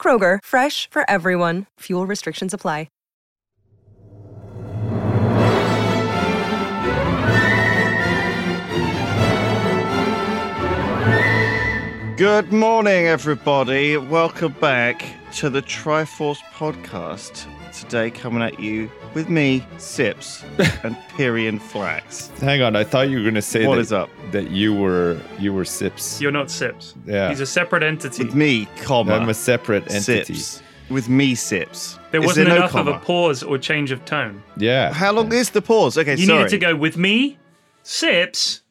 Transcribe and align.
Kroger, 0.00 0.38
fresh 0.42 0.88
for 0.90 1.02
everyone. 1.10 1.66
Fuel 1.80 2.06
restrictions 2.06 2.54
apply. 2.54 2.86
Good 12.18 12.52
morning, 12.52 13.06
everybody. 13.06 13.96
Welcome 13.96 14.52
back 14.60 15.04
to 15.34 15.48
the 15.48 15.62
Triforce 15.62 16.40
podcast. 16.52 17.46
Today, 17.72 18.10
coming 18.10 18.42
at 18.42 18.58
you 18.58 18.90
with 19.14 19.28
me, 19.28 19.64
Sips, 19.78 20.42
and 20.82 20.96
Pyrion 21.16 21.60
Flax. 21.60 22.28
Hang 22.40 22.62
on, 22.62 22.76
I 22.76 22.84
thought 22.84 23.08
you 23.10 23.16
were 23.18 23.22
going 23.22 23.34
to 23.34 23.42
say 23.42 23.66
What 23.66 23.76
that, 23.76 23.80
is 23.82 23.92
up? 23.92 24.10
that 24.32 24.50
you 24.50 24.74
were 24.74 25.18
you 25.38 25.52
were 25.52 25.64
Sips. 25.64 26.20
You're 26.20 26.32
not 26.32 26.50
Sips. 26.50 26.94
Yeah. 27.06 27.28
He's 27.28 27.40
a 27.40 27.46
separate 27.46 27.82
entity. 27.82 28.24
With 28.24 28.34
me, 28.34 28.66
comma, 28.82 29.14
I'm 29.14 29.28
a 29.28 29.34
separate 29.34 29.84
entity. 29.92 30.34
Sips. 30.34 30.62
With 30.90 31.08
me, 31.08 31.34
Sips. 31.34 31.98
there 32.12 32.20
Is 32.22 32.26
wasn't 32.26 32.48
no 32.48 32.56
enough 32.56 32.70
of 32.74 32.86
comma? 32.86 32.92
a 32.92 32.98
pause 33.00 33.42
or 33.42 33.58
change 33.58 33.90
of 33.90 34.04
tone. 34.06 34.42
Yeah. 34.56 34.92
How 34.92 35.12
long 35.12 35.32
is 35.32 35.50
the 35.50 35.60
pause? 35.60 35.98
Okay, 35.98 36.16
You 36.16 36.24
sorry. 36.26 36.38
needed 36.38 36.50
to 36.50 36.58
go 36.58 36.74
with 36.76 36.96
me, 36.96 37.36
Sips, 37.82 38.62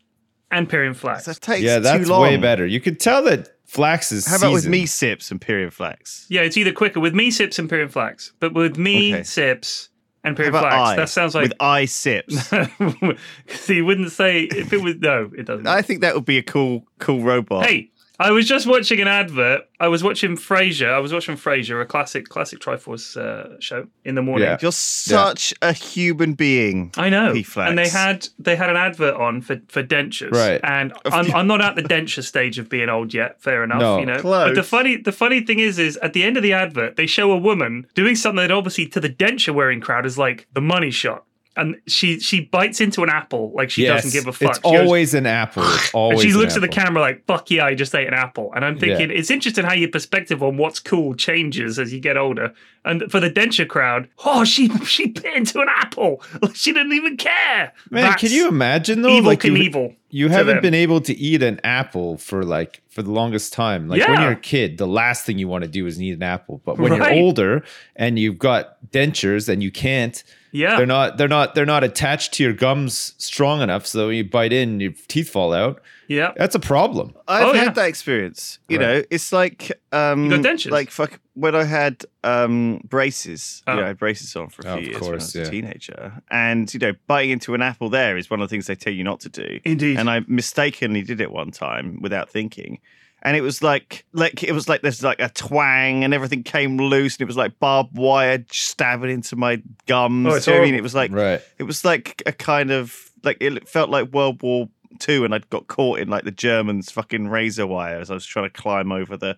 and 0.52 0.70
Pyrion 0.70 0.96
Flax. 0.96 1.26
That 1.26 1.42
takes 1.42 1.62
yeah, 1.62 1.80
that's 1.80 2.06
too 2.06 2.10
long. 2.12 2.22
way 2.22 2.38
better. 2.38 2.66
You 2.66 2.80
could 2.80 3.00
tell 3.00 3.24
that 3.26 3.50
Flax 3.66 4.12
is 4.12 4.26
How 4.26 4.38
about 4.38 4.54
with 4.54 4.62
seasoned. 4.62 4.72
me, 4.72 4.86
Sips, 4.86 5.30
and 5.32 5.42
Pyrion 5.42 5.72
Flax? 5.72 6.26
Yeah, 6.30 6.42
it's 6.42 6.58
either 6.58 6.72
quicker 6.72 7.00
with 7.00 7.14
me, 7.14 7.30
Sips, 7.32 7.60
and 7.60 7.70
Pyrion 7.70 7.90
Flax, 7.92 8.34
but 8.40 8.54
with 8.54 8.78
me, 8.78 9.14
Okay. 9.14 9.24
Sips, 9.24 9.90
and 10.28 10.38
How 10.38 10.50
Flax. 10.50 10.76
I? 10.76 10.96
That 10.96 11.10
sounds 11.10 11.36
like. 11.36 11.44
with 11.44 11.54
I 11.60 11.86
Sips. 11.86 12.48
so 12.48 13.74
you 13.74 13.86
wouldn't 13.86 14.12
say 14.12 14.44
if 14.44 14.74
it 14.74 14.82
was 14.82 14.96
no, 14.98 15.32
it 15.38 15.46
doesn't. 15.46 15.68
I 15.68 15.82
think 15.82 16.02
that 16.02 16.16
would 16.16 16.26
be 16.26 16.38
a 16.38 16.44
cool, 16.44 16.86
cool 17.00 17.22
robot. 17.22 17.66
Hey, 17.66 17.92
I 18.20 18.32
was 18.32 18.48
just 18.48 18.66
watching 18.66 19.00
an 19.00 19.08
advert. 19.08 19.62
I 19.80 19.88
was 19.90 20.04
watching 20.04 20.36
Frasier. 20.36 20.92
I 20.92 20.98
was 20.98 21.14
watching 21.14 21.36
Frasier, 21.36 21.80
a 21.82 21.86
classic, 21.86 22.30
classic 22.30 22.58
Triforce 22.60 23.16
uh, 23.16 23.60
show 23.60 23.88
in 24.04 24.16
the 24.16 24.24
morning. 24.24 24.48
Yeah. 24.48 24.58
you're 24.60 24.72
such 24.72 25.54
a 25.62 25.72
human 25.72 26.34
being. 26.34 26.92
I 26.98 27.10
know, 27.10 27.32
P-Flax. 27.34 27.70
and 27.70 27.78
they 27.78 27.88
had 27.90 28.28
they 28.40 28.56
had 28.56 28.72
an 28.72 28.76
advert 28.76 29.14
on 29.16 29.42
for, 29.42 29.62
for 29.68 29.84
dentures, 29.84 30.32
Right. 30.32 30.60
And 30.64 30.94
I'm, 31.06 31.32
I'm 31.36 31.46
not 31.48 31.62
at 31.62 31.76
the 31.76 31.84
denture 31.84 32.24
stage 32.24 32.58
of 32.58 32.70
being 32.70 32.90
old 32.90 33.14
yet. 33.14 33.40
Fair 33.40 33.64
enough, 33.64 33.82
No. 33.82 34.00
you 34.00 34.08
know. 34.08 34.20
Close. 34.20 34.50
But 34.50 34.56
the 34.56 34.64
funny 34.64 34.98
the 34.98 35.12
funny 35.12 35.42
thing 35.42 35.60
is, 35.60 35.78
is 35.78 35.96
at 35.98 36.14
the 36.14 36.24
end 36.24 36.38
of 36.38 36.44
the 36.44 36.54
advert, 36.54 36.96
they 36.96 37.06
show 37.06 37.32
a 37.32 37.38
woman 37.38 37.86
doing 37.94 38.16
something 38.16 38.38
that 38.42 38.50
obviously 38.52 38.88
to 38.88 39.00
the 39.00 39.10
denture 39.10 39.54
wearing 39.54 39.80
crowd 39.80 40.08
is 40.08 40.18
like 40.18 40.48
the 40.54 40.62
money 40.62 40.90
shot, 40.90 41.24
and 41.58 41.76
she 41.88 42.20
she 42.20 42.42
bites 42.42 42.80
into 42.80 43.04
an 43.04 43.10
apple 43.10 43.52
like 43.56 43.70
she 43.70 43.84
yes, 43.84 44.04
doesn't 44.04 44.18
give 44.18 44.28
a 44.28 44.32
fuck. 44.34 44.50
It's 44.52 44.60
She 44.60 44.72
goes- 44.72 44.86
always 44.86 45.14
an 45.14 45.26
apple. 45.26 45.64
It's 45.66 45.94
always 45.94 46.22
and 46.24 46.30
she 46.32 46.38
looks 46.38 46.56
at 46.56 46.62
the 46.62 46.68
camera 46.68 47.02
like, 47.02 47.26
fuck 47.26 47.50
yeah, 47.52 47.66
I 47.66 47.76
just 47.76 47.94
ate 47.96 48.08
an 48.08 48.14
apple. 48.14 48.52
And 48.56 48.64
I'm 48.64 48.78
thinking, 48.78 49.10
Yeah. 49.10 49.18
it's 49.18 49.30
interesting 49.32 49.66
how 49.66 49.74
your 49.74 49.90
perspective 49.90 50.42
on 50.44 50.58
what's 50.58 50.80
cool 50.80 51.16
changes 51.16 51.80
as 51.80 51.92
you 51.92 52.00
get 52.00 52.16
older. 52.18 52.54
And 52.86 53.12
for 53.12 53.20
the 53.20 53.30
denture 53.30 53.68
crowd, 53.68 54.08
oh, 54.24 54.46
she 54.46 54.70
she 54.86 55.08
bit 55.08 55.36
into 55.36 55.60
an 55.60 55.68
apple. 55.70 56.22
She 56.54 56.72
didn't 56.74 56.94
even 56.94 57.18
care. 57.18 57.74
Man, 57.90 58.04
That's 58.04 58.22
can 58.22 58.32
you 58.32 58.48
imagine 58.48 59.02
though? 59.02 59.10
Evil 59.10 59.30
like 59.32 59.44
you, 59.44 59.52
Knievel 59.54 59.96
you 60.10 60.28
to 60.30 60.34
haven't 60.34 60.56
them. 60.56 60.62
been 60.62 60.74
able 60.74 61.02
to 61.02 61.14
eat 61.18 61.44
an 61.44 61.60
apple 61.66 62.18
for 62.18 62.44
like 62.46 62.82
for 62.90 63.02
the 63.04 63.12
longest 63.12 63.52
time. 63.54 63.88
Like 63.90 64.08
when 64.08 64.22
you're 64.22 64.32
a 64.32 64.36
kid, 64.36 64.78
the 64.78 64.88
last 64.88 65.26
thing 65.26 65.38
you 65.38 65.48
want 65.48 65.64
to 65.66 65.68
do 65.70 65.86
is 65.86 66.02
eat 66.02 66.14
an 66.14 66.24
apple. 66.24 66.62
But 66.66 66.78
when 66.78 66.94
Right. 66.94 67.16
you're 67.16 67.24
older 67.26 67.64
and 67.96 68.18
you've 68.18 68.38
got 68.40 68.78
dentures 68.92 69.50
and 69.50 69.62
you 69.62 69.70
can't, 69.72 70.24
Yeah. 70.58 70.78
they're 70.78 70.86
not 70.86 71.18
they're 71.18 71.28
not 71.28 71.54
they're 71.56 71.66
not 71.76 71.84
attached 71.84 72.34
to 72.36 72.44
your 72.44 72.54
gums 72.54 73.14
strong 73.18 73.62
enough. 73.62 73.86
So 73.86 74.08
when 74.08 74.16
you 74.18 74.24
bite 74.24 74.54
in, 74.54 74.80
your 74.80 74.94
teeth 75.08 75.30
fall 75.30 75.54
out. 75.54 75.82
Yeah. 76.10 76.32
That's 76.38 76.56
a 76.56 76.60
problem. 76.60 77.14
I've 77.28 77.48
Oh, 77.48 77.54
had 77.54 77.64
yeah. 77.66 77.70
that 77.72 77.88
experience. 77.90 78.60
You 78.70 78.78
Right. 78.80 78.86
know, 78.88 79.04
it's 79.10 79.32
like 79.34 79.72
um 79.92 80.26
You 80.26 80.30
got 80.42 80.46
dentures? 80.52 80.72
like 80.72 80.90
fuck 80.92 81.20
when 81.34 81.54
I 81.56 81.64
had 81.66 82.04
um 82.24 82.82
braces. 82.90 83.62
Oh. 83.68 83.74
You 83.74 83.78
know, 83.80 83.84
I 83.86 83.88
had 83.90 84.00
braces 84.00 84.36
on 84.36 84.50
for 84.50 84.62
a 84.62 84.64
few 84.64 84.72
Of 84.74 84.84
years 84.84 84.94
when 84.96 85.04
I 85.04 85.12
course, 85.12 85.36
was 85.36 85.48
a 85.48 85.52
teenager. 85.52 86.22
And 86.32 86.74
you 86.74 86.80
know, 86.80 86.94
biting 87.08 87.32
into 87.32 87.54
an 87.56 87.62
apple 87.62 87.90
there 87.90 88.18
is 88.18 88.30
one 88.30 88.42
of 88.42 88.48
the 88.48 88.54
things 88.54 88.68
they 88.68 88.76
tell 88.76 88.94
you 88.94 89.04
not 89.04 89.20
to 89.22 89.30
do. 89.30 89.60
Indeed. 89.66 89.98
And 90.00 90.10
I 90.10 90.22
mistakenly 90.28 91.02
did 91.04 91.20
it 91.22 91.32
one 91.32 91.52
time 91.52 92.00
without 92.02 92.30
thinking. 92.30 92.80
And 93.24 93.36
it 93.36 93.42
was 93.42 93.62
like 93.64 94.06
like 94.14 94.44
it 94.44 94.52
was 94.52 94.70
like 94.70 94.82
there's 94.84 95.04
like 95.04 95.20
a 95.20 95.30
twang 95.30 96.04
and 96.04 96.14
everything 96.14 96.44
came 96.44 96.78
loose 96.78 97.16
and 97.16 97.22
it 97.22 97.26
was 97.26 97.36
like 97.38 97.60
barbed 97.60 97.98
wire 97.98 98.46
stabbing 98.52 99.10
into 99.10 99.36
my 99.36 99.62
gums. 99.88 100.28
Oh, 100.32 100.36
it's 100.36 100.46
Do 100.46 100.52
you 100.52 100.58
know 100.58 100.62
I 100.62 100.66
mean? 100.66 100.74
horrible. 100.74 100.80
It 100.80 100.84
was 100.84 100.96
like 100.96 101.12
Right. 101.12 101.42
it 101.58 101.64
was 101.64 101.84
like 101.84 102.22
a 102.26 102.32
kind 102.32 102.72
of 102.72 103.12
like 103.24 103.38
it 103.42 103.68
felt 103.68 103.90
like 103.90 104.14
World 104.14 104.42
War 104.44 104.70
Two, 105.00 105.26
and 105.26 105.34
I'd 105.36 105.50
got 105.50 105.68
caught 105.68 106.00
in 106.00 106.08
like 106.10 106.24
the 106.24 106.32
Germans' 106.32 106.90
fucking 106.92 107.28
razor 107.28 107.68
wire 107.68 108.00
as 108.00 108.10
I 108.10 108.14
was 108.14 108.26
trying 108.26 108.50
to 108.50 108.62
climb 108.62 108.92
over 108.92 109.18
the. 109.18 109.38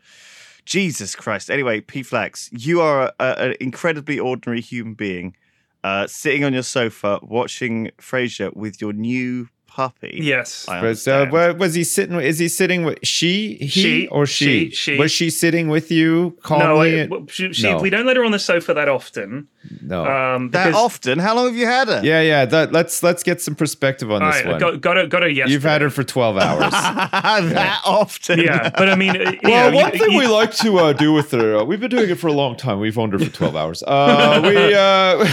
Jesus 0.65 1.15
Christ. 1.15 1.49
Anyway, 1.49 1.81
P 1.81 2.03
Flax, 2.03 2.47
you 2.51 2.79
are 2.79 3.11
an 3.19 3.55
incredibly 3.59 4.19
ordinary 4.19 4.61
human 4.61 4.93
being, 4.93 5.35
uh, 5.83 6.05
sitting 6.05 6.43
on 6.43 6.53
your 6.53 6.61
sofa 6.61 7.17
watching 7.23 7.89
Frasier 7.97 8.55
with 8.55 8.79
your 8.79 8.93
new 8.93 9.49
puppy. 9.79 10.11
yes. 10.33 10.67
I 10.67 10.81
But 10.81 11.07
uh, 11.07 11.25
where 11.27 11.53
was 11.53 11.73
he 11.73 11.83
sitting? 11.85 12.15
with- 12.17 12.25
Is 12.25 12.39
he 12.39 12.49
sitting 12.49 12.83
with 12.83 12.97
she, 13.03 13.55
he, 13.61 13.67
She, 13.67 14.07
or 14.09 14.25
she? 14.25 14.69
she, 14.71 14.75
she. 14.75 14.97
Was 14.97 15.11
she 15.11 15.29
sitting 15.29 15.69
with 15.69 15.89
you 15.91 16.37
no. 16.49 16.81
I, 16.81 17.07
she, 17.29 17.53
she, 17.53 17.63
No. 17.63 17.79
we 17.79 17.89
don't 17.89 18.05
let 18.05 18.17
her 18.17 18.25
on 18.25 18.31
the 18.31 18.39
sofa 18.51 18.73
that 18.73 18.89
often. 18.89 19.47
No. 19.81 20.05
Um, 20.05 20.51
that 20.51 20.67
because, 20.67 20.79
often? 20.81 21.19
How 21.19 21.35
long 21.35 21.47
have 21.47 21.55
you 21.55 21.65
had 21.65 21.87
her? 21.87 22.01
yeah, 22.03 22.21
yeah. 22.21 22.45
That, 22.45 22.71
let's 22.71 23.03
let's 23.03 23.23
get 23.23 23.41
some 23.41 23.55
perspective 23.55 24.11
on 24.11 24.21
All 24.23 24.31
this 24.31 24.43
right, 24.43 24.51
one. 24.51 24.59
got, 24.59 24.81
got 24.81 24.97
her, 24.97 25.07
got 25.07 25.23
her 25.23 25.29
yesterday. 25.29 25.53
You've 25.53 25.63
had 25.63 25.81
her 25.81 25.89
for 25.89 26.03
twelve 26.03 26.37
hours. 26.37 26.71
that 26.71 27.81
often? 27.85 28.39
Yeah, 28.39 28.69
but 28.77 28.89
I 28.89 28.95
mean, 28.95 29.13
Well, 29.43 29.71
know, 29.71 29.75
one 29.77 29.93
you- 29.93 29.99
thing 29.99 30.11
you- 30.11 30.17
we 30.19 30.27
like 30.27 30.53
to 30.57 30.77
uh, 30.79 30.93
do 30.93 31.13
with 31.13 31.31
her, 31.31 31.57
uh, 31.57 31.63
we've 31.63 31.79
been 31.79 31.89
doing 31.89 32.09
it 32.09 32.15
for 32.19 32.27
a 32.27 32.33
long 32.33 32.55
time. 32.55 32.79
We've 32.79 32.97
owned 32.97 33.13
her 33.13 33.19
for 33.19 33.29
12 33.29 33.55
hours. 33.55 33.83
Uh, 33.83 34.41
we, 34.45 34.73
uh, 34.73 35.27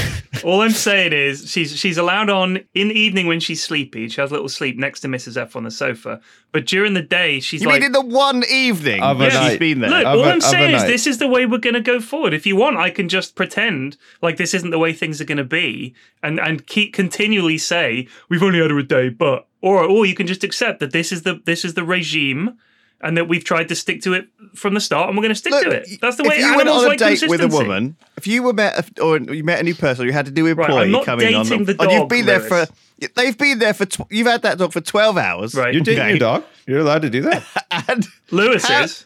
All 0.44 0.60
I'm 0.60 0.70
saying 0.70 1.12
is 1.12 1.50
she's 1.50 1.76
she's 1.76 1.96
allowed 1.98 2.30
on 2.30 2.60
in 2.74 2.88
the 2.88 2.98
evening 2.98 3.26
when 3.26 3.40
she's 3.40 3.62
sleepy. 3.62 4.08
She 4.08 4.20
has 4.20 4.30
a 4.30 4.34
little 4.34 4.48
sleep 4.48 4.76
next 4.76 5.00
to 5.00 5.08
Mrs. 5.08 5.36
F 5.36 5.56
on 5.56 5.64
the 5.64 5.70
sofa. 5.70 6.20
But 6.52 6.66
during 6.66 6.94
the 6.94 7.02
day, 7.02 7.40
she's 7.40 7.60
You 7.62 7.68
like, 7.68 7.80
mean 7.80 7.86
in 7.86 7.92
the 7.92 8.00
one 8.00 8.42
evening 8.50 9.02
Of 9.02 9.20
a 9.20 9.24
that 9.24 9.34
night. 9.34 9.48
she's 9.50 9.58
been 9.58 9.80
there? 9.80 9.90
Look, 9.90 10.06
Of 10.06 10.18
all 10.18 10.24
a- 10.24 10.30
I'm 10.30 10.40
saying 10.40 10.74
is 10.74 10.84
this 10.84 11.06
is 11.06 11.18
the 11.18 11.28
way 11.28 11.44
we're 11.44 11.58
going 11.58 11.74
to 11.74 11.80
go 11.82 12.00
forward. 12.00 12.32
If 12.32 12.46
you 12.46 12.56
want, 12.56 12.76
I 12.78 12.88
can 12.90 13.08
just 13.08 13.34
pretend 13.34 13.96
like 14.22 14.36
this 14.36 14.54
isn't 14.54 14.70
the 14.70 14.78
way 14.78 14.92
things 14.92 15.20
are 15.20 15.24
going 15.24 15.38
to 15.38 15.44
be, 15.44 15.94
and 16.22 16.38
and 16.40 16.66
keep 16.66 16.92
continually 16.94 17.58
say 17.58 18.08
we've 18.28 18.42
only 18.42 18.60
had 18.60 18.70
her 18.70 18.78
a 18.78 18.82
day, 18.86 19.08
but 19.08 19.46
or 19.62 19.82
or 19.84 20.06
you 20.06 20.14
can 20.14 20.26
just 20.26 20.44
accept 20.44 20.80
that 20.80 20.92
this 20.92 21.12
is 21.12 21.22
the 21.22 21.40
this 21.44 21.64
is 21.64 21.74
the 21.74 21.84
regime. 21.84 22.58
And 23.02 23.14
that 23.18 23.28
we've 23.28 23.44
tried 23.44 23.68
to 23.68 23.74
stick 23.74 24.00
to 24.04 24.14
it 24.14 24.26
from 24.54 24.72
the 24.72 24.80
start, 24.80 25.08
and 25.08 25.18
we're 25.18 25.22
going 25.22 25.34
to 25.34 25.38
stick 25.38 25.52
Look, 25.52 25.64
to 25.64 25.70
it. 25.70 26.00
That's 26.00 26.16
the 26.16 26.22
if 26.24 26.30
way 26.30 26.38
you 26.40 26.56
went 26.56 26.66
on 26.66 26.82
a 26.82 26.88
like 26.88 26.98
date 26.98 27.22
with 27.28 27.42
a 27.42 27.46
woman, 27.46 27.94
if 28.16 28.26
you 28.26 28.42
were 28.42 28.54
met 28.54 28.98
or 29.00 29.18
you 29.18 29.44
met 29.44 29.60
a 29.60 29.62
new 29.64 29.74
person, 29.74 30.04
or 30.04 30.06
you 30.06 30.14
had 30.14 30.26
a 30.28 30.30
new 30.30 30.46
Right, 30.46 30.52
employee 30.66 30.84
I'm 30.84 30.90
not 30.92 31.04
coming 31.04 31.34
on, 31.34 31.44
dating 31.44 31.66
the 31.66 31.72
and 31.78 31.90
you've 31.92 32.00
dog, 32.00 32.08
been 32.08 32.24
there 32.24 32.40
for, 32.40 32.66
they've 33.14 33.36
been 33.36 33.58
there 33.58 33.74
for, 33.74 33.84
tw- 33.84 34.10
you've 34.10 34.26
had 34.26 34.40
that 34.42 34.56
dog 34.56 34.72
for 34.72 34.80
twelve 34.80 35.18
hours, 35.18 35.54
Right. 35.54 35.74
you're 35.74 35.82
dating 35.82 36.00
Okay. 36.00 36.08
your 36.12 36.18
dog? 36.18 36.44
You're 36.66 36.78
allowed 36.80 37.02
to 37.02 37.10
do 37.10 37.20
that? 37.20 37.44
And 37.86 38.06
Lewis 38.30 38.64
How- 38.64 38.84
is. 38.84 39.04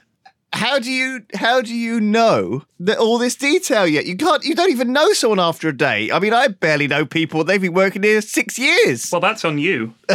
How 0.53 0.79
do 0.79 0.91
you 0.91 1.25
how 1.35 1.61
do 1.63 1.75
you 1.75 2.01
know 2.01 2.65
that 2.81 2.99
all 2.99 3.19
this 3.19 3.37
detail 3.37 3.87
yet? 3.87 4.07
You 4.07 4.17
can't, 4.17 4.45
you 4.45 4.55
don't 4.55 4.71
even 4.71 4.93
know 4.93 5.13
someone 5.13 5.41
after 5.41 5.69
a 5.69 5.77
day. 5.77 6.11
I 6.11 6.19
mean, 6.19 6.35
I 6.35 6.49
barely 6.49 6.89
know 6.89 7.07
people. 7.07 7.45
They've 7.45 7.61
been 7.61 7.73
working 7.73 8.03
here 8.03 8.21
six 8.21 8.59
years. 8.59 9.11
Well, 9.13 9.21
that's 9.21 9.45
on 9.45 9.59
you. 9.59 9.95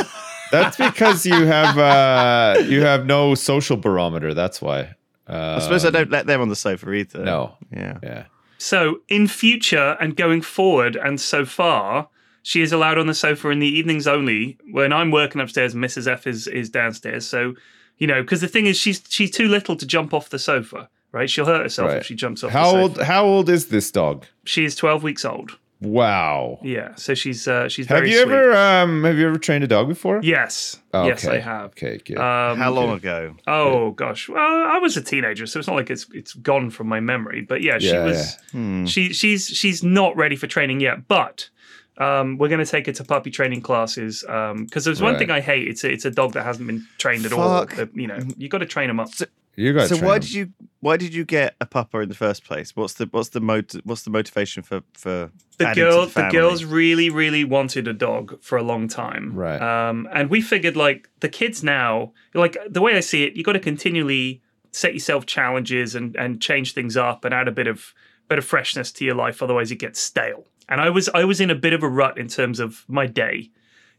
That's 0.52 0.78
because 0.78 1.26
you 1.26 1.48
have 1.48 1.78
uh, 1.78 2.62
you 2.68 2.82
have 2.82 3.06
no 3.06 3.34
social 3.34 3.78
barometer. 3.78 4.34
That's 4.34 4.62
why. 4.62 4.94
Uh, 5.28 5.56
I 5.58 5.60
suppose 5.60 5.84
I 5.86 5.90
don't 5.90 6.12
let 6.12 6.28
them 6.28 6.40
on 6.40 6.50
the 6.50 6.56
sofa 6.56 6.92
either. 6.92 7.24
No. 7.24 7.58
Yeah. 7.72 7.98
Yeah. 8.04 8.26
So, 8.58 9.02
in 9.10 9.28
future 9.28 9.98
and 10.00 10.16
going 10.16 10.42
forward, 10.42 10.96
and 10.96 11.20
so 11.20 11.46
far, 11.46 12.10
she 12.44 12.62
is 12.62 12.72
allowed 12.72 12.98
on 12.98 13.08
the 13.08 13.14
sofa 13.14 13.50
in 13.50 13.60
the 13.60 13.68
evenings 13.68 14.08
only. 14.08 14.58
When 14.72 14.94
I'm 14.94 15.12
working 15.12 15.42
upstairs, 15.42 15.74
Mrs. 15.74 16.08
F 16.08 16.28
is 16.28 16.48
is 16.48 16.70
downstairs. 16.70 17.28
So, 17.28 17.56
you 17.98 18.08
know, 18.08 18.22
because 18.22 18.42
the 18.42 18.48
thing 18.48 18.66
is, 18.66 18.78
she's 18.78 19.02
she's 19.10 19.32
too 19.32 19.48
little 19.48 19.76
to 19.76 19.86
jump 19.86 20.14
off 20.14 20.30
the 20.30 20.40
sofa. 20.40 20.90
Right? 21.12 21.30
She'll 21.30 21.46
hurt 21.46 21.62
herself 21.62 21.90
Right. 21.92 21.98
if 22.00 22.06
she 22.06 22.16
jumps 22.16 22.44
off. 22.44 22.52
How 22.52 22.74
the 22.74 22.78
old? 22.82 22.92
Sofa. 22.96 23.06
How 23.06 23.24
old 23.26 23.48
is 23.50 23.68
this 23.68 23.90
dog? 23.90 24.26
She 24.44 24.66
is 24.66 24.76
12 24.76 25.02
weeks 25.02 25.24
old. 25.24 25.58
Wow. 25.80 26.60
Yeah, 26.62 26.96
so 26.96 27.14
she's 27.14 27.48
uh, 27.48 27.70
she's 27.70 27.88
Have 27.88 28.00
very 28.00 28.12
you 28.12 28.22
sweet. 28.24 28.32
ever 28.34 28.54
um 28.56 29.04
have 29.04 29.18
you 29.18 29.28
ever 29.28 29.38
trained 29.38 29.64
a 29.64 29.68
dog 29.68 29.88
before? 29.88 30.20
Yes, 30.24 30.78
Oh, 30.94 31.06
yes. 31.06 31.26
I 31.26 31.38
have. 31.40 31.68
Okay, 31.72 32.00
good. 32.04 32.18
Um, 32.18 32.58
How 32.58 32.72
long 32.72 32.92
ago? 32.98 33.36
Oh 33.48 33.92
gosh, 33.92 34.28
well, 34.30 34.40
I 34.42 34.78
was 34.80 34.98
a 34.98 35.02
teenager, 35.02 35.46
so 35.46 35.60
it's 35.60 35.68
not 35.68 35.76
like 35.76 35.90
it's 35.90 36.06
it's 36.14 36.34
gone 36.34 36.70
from 36.70 36.88
my 36.88 37.00
memory. 37.00 37.42
But 37.42 37.62
yeah, 37.62 37.78
she 37.80 37.88
Yeah, 37.92 38.06
was. 38.06 38.38
Hmm. 38.52 38.86
She 38.86 39.14
she's 39.14 39.48
she's 39.48 39.84
not 39.84 40.16
ready 40.18 40.36
for 40.36 40.48
training 40.48 40.80
yet, 40.82 41.08
but. 41.08 41.50
Um, 41.98 42.38
we're 42.38 42.50
going 42.50 42.64
to 42.64 42.70
take 42.70 42.88
her 42.88 42.92
to 42.94 43.04
puppy 43.04 43.32
training 43.32 43.62
classes 43.62 44.22
because 44.22 44.84
there's 44.84 45.02
one 45.02 45.14
Right. 45.14 45.20
thing 45.20 45.32
I 45.32 45.40
hate. 45.40 45.68
It's 45.68 45.84
a, 45.84 45.92
it's 45.92 46.06
a 46.06 46.12
dog 46.12 46.34
that 46.34 46.44
hasn't 46.44 46.68
been 46.68 46.86
trained 46.98 47.26
at 47.26 47.32
all. 47.34 47.66
Fuck. 47.66 47.90
You 47.94 48.08
know, 48.08 48.20
you 48.38 48.50
got 48.50 48.58
to 48.60 48.66
train 48.66 48.88
them 48.88 49.00
up. 49.00 49.10
you 49.56 49.72
got 49.74 49.88
So 49.88 49.98
why 49.98 50.20
did 50.20 50.34
you 50.34 50.52
why 50.82 50.98
did 50.98 51.14
you 51.14 51.24
get 51.24 51.56
a 51.62 51.66
pupper 51.66 52.04
in 52.04 52.10
the 52.10 52.16
first 52.16 52.44
place? 52.44 52.76
What's 52.76 52.96
the 52.96 53.08
what's 53.12 53.30
the 53.30 53.40
mot- 53.40 53.76
what's 53.86 54.02
the 54.04 54.10
motivation 54.10 54.62
for 54.62 54.82
for 54.94 55.32
the 55.58 55.68
adding 55.68 55.84
to 55.86 55.90
girl 55.90 56.06
the, 56.06 56.22
the, 56.24 56.30
girls 56.32 56.66
really 56.66 57.10
really 57.10 57.46
wanted 57.46 57.88
a 57.88 57.94
dog 57.94 58.42
for 58.44 58.58
a 58.58 58.64
long 58.64 58.90
time 58.90 59.34
Right. 59.34 59.62
um 59.62 60.08
and 60.12 60.30
we 60.30 60.42
figured 60.42 60.76
like 60.76 61.08
the 61.22 61.30
kids 61.30 61.64
now 61.64 62.12
like 62.34 62.58
the 62.70 62.82
way 62.82 62.98
i 62.98 63.00
see 63.00 63.24
it 63.24 63.38
you 63.38 63.44
got 63.46 63.54
to 63.54 63.60
continually 63.62 64.42
set 64.74 64.94
yourself 64.94 65.26
challenges 65.26 65.96
and 65.96 66.14
and 66.18 66.42
change 66.42 66.74
things 66.74 66.98
up 66.98 67.24
and 67.24 67.34
add 67.34 67.48
a 67.48 67.52
bit 67.54 67.68
of 67.68 67.94
bit 68.28 68.38
of 68.38 68.44
freshness 68.44 68.92
to 68.92 69.06
your 69.06 69.16
life 69.16 69.42
otherwise 69.42 69.72
it 69.72 69.78
gets 69.78 69.98
stale 70.02 70.44
and 70.70 70.82
i 70.82 70.90
was 70.90 71.10
i 71.14 71.24
was 71.24 71.40
in 71.42 71.50
a 71.50 71.56
bit 71.56 71.74
of 71.74 71.84
a 71.84 71.88
rut 71.90 72.18
in 72.18 72.28
terms 72.28 72.60
of 72.60 72.84
my 72.88 73.06
day 73.08 73.50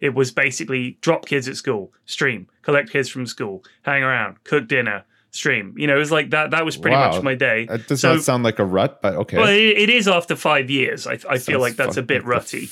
it 0.00 0.14
was 0.14 0.30
basically 0.30 0.98
drop 1.00 1.24
kids 1.26 1.48
at 1.48 1.56
school 1.56 1.92
stream 2.04 2.46
collect 2.62 2.90
kids 2.90 3.08
from 3.08 3.26
school 3.26 3.62
hang 3.82 4.02
around 4.02 4.42
cook 4.44 4.68
dinner 4.68 5.04
stream 5.30 5.74
you 5.76 5.86
know 5.86 5.96
it 5.96 5.98
was 5.98 6.10
like 6.12 6.30
that 6.30 6.50
that 6.50 6.64
was 6.64 6.76
pretty 6.76 6.96
Wow. 6.96 7.10
much 7.12 7.22
my 7.22 7.34
day 7.34 7.66
That 7.66 7.86
does 7.88 8.00
So- 8.00 8.14
not 8.14 8.22
sound 8.24 8.42
like 8.44 8.58
a 8.58 8.64
rut, 8.64 9.02
but 9.02 9.14
okay. 9.14 9.36
well, 9.36 9.48
it, 9.48 9.76
it 9.84 9.90
is 9.90 10.08
after 10.08 10.34
five 10.34 10.70
years. 10.70 11.06
I, 11.06 11.18
I 11.28 11.36
feel 11.38 11.60
like 11.60 11.76
that's 11.76 11.98
a 11.98 12.02
bit 12.02 12.24
rutty. 12.24 12.66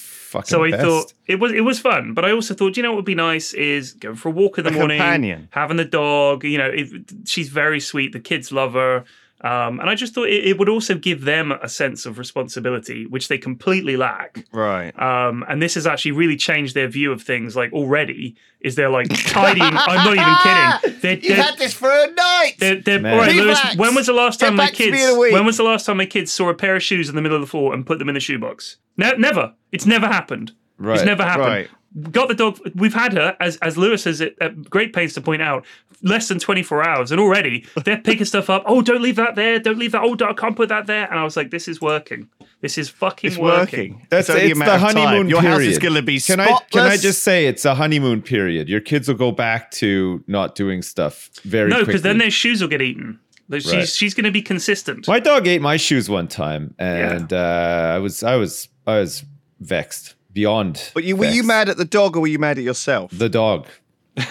So 0.45 0.65
I 0.65 0.71
best. 0.71 0.83
thought 0.83 1.13
it 1.27 1.39
was 1.39 1.53
it 1.53 1.61
was 1.61 1.79
fun, 1.79 2.15
but 2.15 2.25
I 2.25 2.33
also 2.33 2.55
thought, 2.55 2.77
you 2.79 2.83
know, 2.83 2.91
what 2.93 2.97
would 2.97 3.05
be 3.05 3.15
nice 3.15 3.53
is 3.53 3.93
going 3.93 4.17
for 4.17 4.31
a 4.31 4.33
walk 4.33 4.57
in 4.59 4.65
the 4.65 4.71
A 4.71 4.73
morning, 4.73 4.99
companion. 4.99 5.49
having 5.51 5.77
the 5.77 5.85
dog. 5.85 6.43
You 6.45 6.57
know, 6.59 6.71
it, 6.75 6.89
she's 7.27 7.51
very 7.51 7.81
sweet. 7.81 8.13
The 8.13 8.19
kids 8.21 8.51
love 8.51 8.73
her, 8.73 9.05
um, 9.45 9.79
and 9.79 9.91
I 9.91 9.95
just 9.95 10.15
thought 10.15 10.29
it, 10.29 10.45
it 10.47 10.59
would 10.59 10.69
also 10.71 10.95
give 10.95 11.25
them 11.25 11.53
a 11.53 11.69
sense 11.69 12.07
of 12.07 12.19
responsibility, 12.19 13.05
which 13.07 13.29
they 13.29 13.37
completely 13.39 13.97
lack. 13.97 14.45
right. 14.53 14.99
Um, 15.01 15.45
and 15.49 15.61
this 15.61 15.75
has 15.75 15.87
actually 15.87 16.13
really 16.13 16.37
changed 16.37 16.75
their 16.75 16.89
view 16.89 17.13
of 17.13 17.23
things. 17.23 17.55
Like 17.55 17.73
already, 17.73 18.37
is 18.61 18.75
they're 18.75 18.89
like 18.89 19.09
tidying. 19.29 19.67
I'm 19.77 20.05
not 20.05 20.15
even 20.17 20.35
kidding. 20.43 21.01
They're, 21.03 21.19
You 21.19 21.35
they're, 21.35 21.43
had 21.45 21.59
this 21.59 21.75
for 21.75 21.91
a 21.91 22.11
night. 22.11 22.55
they're, 22.59 22.81
they're, 22.81 23.07
all 23.07 23.19
right, 23.19 23.35
Lewis, 23.37 23.77
when 23.77 23.95
was 23.95 24.07
the 24.07 24.15
last 24.15 24.41
Get 24.41 24.47
time 24.47 24.57
my 24.57 24.67
back 24.67 24.75
to 24.77 24.87
me 24.87 24.93
kids? 24.93 25.05
in 25.11 25.17
a 25.17 25.19
week. 25.19 25.33
When 25.35 25.45
was 25.45 25.59
the 25.59 25.63
last 25.65 25.85
time 25.85 25.99
my 25.99 26.07
kids 26.07 26.33
saw 26.33 26.49
a 26.49 26.55
pair 26.55 26.75
of 26.75 26.83
shoes 26.83 27.11
in 27.11 27.15
the 27.15 27.21
middle 27.21 27.37
of 27.37 27.43
the 27.43 27.47
floor 27.47 27.75
and 27.75 27.85
put 27.87 27.99
them 27.99 28.09
in 28.09 28.15
the 28.15 28.21
shoebox? 28.21 28.79
Ne- 28.97 29.17
never. 29.19 29.53
It's 29.73 29.85
never 29.85 30.07
happened. 30.07 30.53
Right. 30.79 30.97
It's 30.97 31.05
never 31.05 31.23
happened. 31.23 31.47
Right. 31.47 31.69
Got 32.11 32.27
the 32.29 32.35
dog. 32.35 32.59
We've 32.75 32.93
had 32.95 33.13
her, 33.13 33.37
as 33.39 33.57
as 33.59 33.77
Lewis 33.77 34.03
has 34.05 34.21
at 34.21 34.35
at 34.41 34.69
great 34.69 34.93
pains 34.93 35.13
to 35.15 35.21
point 35.21 35.43
out, 35.43 35.65
less 36.03 36.27
than 36.27 36.41
twenty 36.41 36.65
four 36.65 36.85
hours, 36.85 37.13
and 37.13 37.21
already 37.21 37.65
they're 37.85 37.99
picking 38.05 38.25
stuff 38.25 38.51
up. 38.51 38.65
Oh, 38.67 38.83
don't 38.83 39.01
leave 39.01 39.15
that 39.17 39.37
there. 39.37 39.61
Don't 39.61 39.79
leave 39.79 39.93
that. 39.93 40.03
Oh, 40.03 40.17
I 40.27 40.33
can't 40.33 40.57
put 40.57 40.71
that 40.71 40.87
there. 40.87 41.09
And 41.09 41.21
I 41.21 41.23
was 41.23 41.37
like, 41.37 41.51
this 41.53 41.69
is 41.69 41.81
working. 41.81 42.29
This 42.63 42.79
is 42.79 42.89
fucking 42.89 43.29
It's 43.33 43.39
working. 43.39 44.07
That's 44.11 44.29
it's 44.29 44.39
it's 44.39 44.61
a 44.61 44.65
the 44.65 44.75
of 44.75 44.81
time. 44.81 44.97
honeymoon 44.97 45.29
Your 45.29 45.41
period. 45.41 45.59
house 45.59 45.67
is 45.67 45.79
going 45.79 45.95
to 45.95 46.03
be 46.03 46.19
Can 46.19 46.41
I 46.41 46.59
can 46.73 46.83
I 46.83 46.97
just 46.97 47.23
say 47.23 47.47
it's 47.47 47.65
a 47.65 47.77
honeymoon 47.77 48.23
period? 48.23 48.69
Your 48.69 48.81
kids 48.81 49.07
will 49.07 49.15
go 49.15 49.31
back 49.31 49.71
to 49.73 50.25
not 50.27 50.57
doing 50.57 50.83
stuff 50.83 51.31
very 51.45 51.71
No, 51.71 51.85
because 51.85 52.03
then 52.03 52.19
their 52.19 52.31
shoes 52.31 52.61
will 52.61 52.69
get 52.69 52.83
eaten. 52.83 53.21
She's 53.53 53.73
Right. 53.73 53.89
she's 53.89 54.15
going 54.15 54.25
to 54.25 54.33
be 54.33 54.43
consistent. 54.43 55.07
My 55.07 55.21
dog 55.21 55.47
ate 55.47 55.61
my 55.63 55.77
shoes 55.77 56.09
one 56.09 56.27
time, 56.27 56.75
and 56.79 57.33
uh, 57.33 57.93
I 57.95 57.99
was 57.99 58.25
I 58.25 58.35
was 58.37 58.69
I 58.87 58.99
was 58.99 59.25
vexed 59.61 60.15
beyond. 60.35 60.91
But 60.93 61.05
you, 61.05 61.17
were 61.17 61.27
you 61.31 61.43
mad 61.45 61.69
at 61.71 61.79
the 61.79 61.85
dog 61.87 62.17
or 62.17 62.21
were 62.21 62.27
you 62.27 62.39
mad 62.39 62.59
at 62.59 62.65
yourself? 62.65 63.11
The 63.13 63.29
dog. 63.31 63.67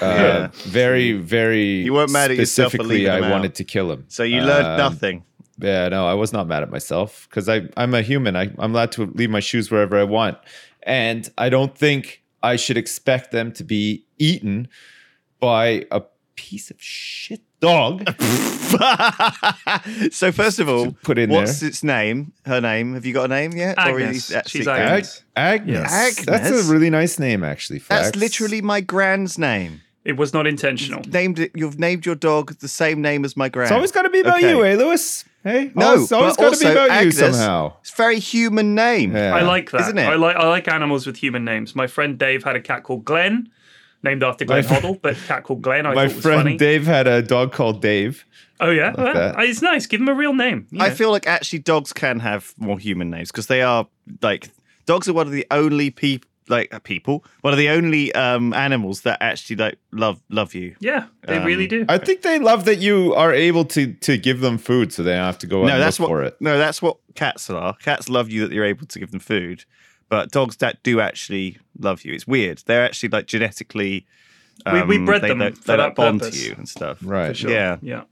Uh, 0.01 0.47
Very, 0.63 1.11
very. 1.11 1.81
You 1.83 1.93
weren't 1.93 2.11
mad 2.11 2.31
at 2.31 2.37
yourself 2.37 2.71
specifically. 2.71 3.09
I 3.09 3.19
out. 3.19 3.29
wanted 3.31 3.53
to 3.55 3.65
kill 3.65 3.91
him. 3.91 4.05
so 4.07 4.23
you 4.23 4.39
learned 4.41 4.65
Um, 4.65 4.77
nothing. 4.77 5.25
Yeah, 5.59 5.89
no, 5.89 6.07
I 6.07 6.13
was 6.13 6.31
not 6.31 6.47
mad 6.47 6.63
at 6.63 6.71
myself 6.71 7.27
because 7.29 7.49
I 7.49 7.63
I'm 7.75 7.93
a 7.93 8.01
human. 8.01 8.37
I, 8.37 8.43
I'm 8.59 8.73
allowed 8.73 8.93
to 8.93 9.07
leave 9.13 9.29
my 9.29 9.41
shoes 9.41 9.69
wherever 9.69 9.97
I 9.99 10.05
want, 10.05 10.37
and 10.83 11.29
I 11.37 11.49
don't 11.49 11.77
think 11.77 12.23
I 12.41 12.55
should 12.55 12.77
expect 12.77 13.31
them 13.31 13.51
to 13.53 13.63
be 13.65 14.05
eaten 14.17 14.69
by 15.41 15.85
a 15.91 16.01
piece 16.35 16.71
of 16.71 16.81
shit 16.81 17.41
dog. 17.63 18.09
so 20.11 20.31
first 20.31 20.59
of 20.59 20.69
all, 20.69 20.91
Put 21.03 21.17
in 21.17 21.29
what's 21.29 21.59
there. 21.59 21.69
its 21.69 21.83
name? 21.83 22.33
Her 22.45 22.61
name? 22.61 22.93
Have 22.93 23.05
you 23.05 23.13
got 23.13 23.25
a 23.25 23.27
name 23.29 23.51
yet? 23.53 23.77
Agnes. 23.77 24.17
is 24.17 24.27
that 24.29 24.49
She's? 24.49 24.67
Agnes. 24.67 25.23
Ag- 25.35 25.61
Agnes. 25.61 25.89
Yes. 25.91 26.25
That's 26.25 26.67
a 26.67 26.71
really 26.71 26.89
nice 26.89 27.19
name, 27.19 27.43
actually. 27.43 27.79
That's 27.79 28.15
literally 28.15 28.61
my 28.61 28.81
grand's 28.81 29.37
name. 29.37 29.81
It 30.05 30.17
was 30.17 30.33
not 30.33 30.45
intentional. 30.47 31.01
Named 31.07 31.39
it. 31.39 31.51
You've 31.55 31.79
named 31.79 32.05
your 32.05 32.15
dog 32.15 32.55
the 32.59 32.67
same 32.67 33.01
name 33.01 33.23
as 33.23 33.37
my 33.37 33.47
grand. 33.47 33.67
It's 33.67 33.73
always 33.75 33.91
got 33.93 34.01
to 34.01 34.09
be 34.09 34.19
about 34.19 34.39
Okay. 34.39 34.49
you, 34.49 34.65
eh, 34.65 34.75
Lewis? 34.75 35.23
Hey, 35.45 35.71
No, 35.75 35.87
always, 35.91 36.11
always 36.11 36.35
got 36.37 36.53
to 36.53 36.59
be 36.59 36.71
about 36.71 36.89
Agnes, 36.89 37.15
you 37.15 37.21
somehow. 37.31 37.73
It's 37.81 37.91
a 37.91 37.95
very 37.95 38.19
human 38.19 38.75
name. 38.75 39.15
Yeah. 39.15 39.33
I 39.35 39.41
like 39.43 39.71
that. 39.71 39.81
Isn't 39.81 39.97
it? 39.97 40.05
I 40.07 40.15
like 40.15 40.35
I 40.35 40.47
like 40.47 40.67
animals 40.67 41.05
with 41.05 41.17
human 41.17 41.45
names. 41.45 41.75
My 41.75 41.87
friend 41.87 42.17
Dave 42.17 42.43
had 42.43 42.55
a 42.55 42.61
cat 42.61 42.83
called 42.83 43.05
Glenn, 43.05 43.49
named 44.03 44.23
after 44.23 44.45
Glenn 44.45 44.63
fr- 44.63 44.73
Hoddle, 44.75 45.01
but 45.01 45.15
cat 45.27 45.43
called 45.43 45.61
Glenn. 45.61 45.85
I 45.85 45.93
My 45.93 46.07
thought 46.07 46.15
was 46.15 46.23
friend 46.23 46.39
funny. 46.43 46.57
Dave 46.57 46.85
had 46.85 47.07
a 47.07 47.21
dog 47.21 47.51
called 47.53 47.81
Dave. 47.81 48.25
oh 48.59 48.69
yeah, 48.69 48.93
Well, 48.97 49.35
it's 49.39 49.61
nice. 49.61 49.85
Give 49.85 50.01
him 50.01 50.09
a 50.09 50.13
real 50.13 50.33
name. 50.33 50.67
you 50.71 50.81
I 50.81 50.89
feel 50.91 51.11
like 51.11 51.25
actually 51.27 51.59
dogs 51.59 51.93
can 51.93 52.19
have 52.19 52.53
more 52.57 52.77
human 52.79 53.09
names 53.09 53.31
because 53.31 53.47
they 53.47 53.61
are 53.61 53.87
like 54.21 54.49
dogs 54.85 55.07
are 55.07 55.13
one 55.13 55.27
of 55.27 55.33
the 55.33 55.45
only 55.51 55.89
people 55.89 56.29
like 56.49 56.73
uh, 56.73 56.79
people 56.79 57.23
one 57.39 57.53
of 57.53 57.57
the 57.57 57.69
only 57.69 58.13
um 58.15 58.53
animals 58.53 59.01
that 59.03 59.17
actually 59.21 59.55
like 59.55 59.77
love 59.93 60.21
love 60.29 60.53
you. 60.53 60.75
yeah, 60.81 61.05
they 61.25 61.37
Um, 61.37 61.45
really 61.45 61.67
do. 61.67 61.85
I 61.87 61.97
think 61.97 62.21
they 62.21 62.37
love 62.37 62.65
that 62.65 62.79
you 62.79 63.13
are 63.15 63.31
able 63.33 63.63
to 63.65 63.93
to 63.93 64.17
give 64.17 64.41
them 64.41 64.57
food, 64.57 64.91
so 64.91 65.03
they 65.03 65.11
don't 65.13 65.23
have 65.25 65.37
to 65.39 65.47
go 65.47 65.61
out 65.63 65.67
No, 65.67 65.73
and 65.75 65.81
that's 65.81 66.01
look 66.01 66.09
what 66.09 66.15
for 66.15 66.23
it. 66.23 66.35
no, 66.41 66.57
that's 66.57 66.81
what 66.81 66.97
cats 67.15 67.49
are. 67.49 67.75
Cats 67.75 68.09
love 68.09 68.29
you 68.29 68.45
that 68.45 68.53
you're 68.53 68.65
able 68.65 68.85
to 68.87 68.99
give 68.99 69.11
them 69.11 69.21
food, 69.21 69.63
but 70.13 70.29
dogs 70.31 70.57
that 70.57 70.75
do 70.83 70.99
actually 70.99 71.57
love 71.79 72.03
you. 72.05 72.13
It's 72.13 72.27
weird. 72.27 72.57
They're 72.67 72.85
actually 72.85 73.09
like 73.09 73.25
genetically. 73.25 74.05
We- 74.71 74.83
we 74.83 74.97
um, 74.97 75.05
bred 75.05 75.21
they, 75.23 75.29
them 75.29 75.39
they, 75.39 75.51
for 75.51 75.71
they, 75.71 75.77
that 75.77 75.95
bond 75.95 76.19
purpose. 76.21 76.39
to 76.39 76.45
you 76.49 76.53
and 76.55 76.69
stuff. 76.69 76.99
Right. 77.01 77.35
sure. 77.35 77.49
yeah. 77.51 77.77
yeah. 77.81 78.03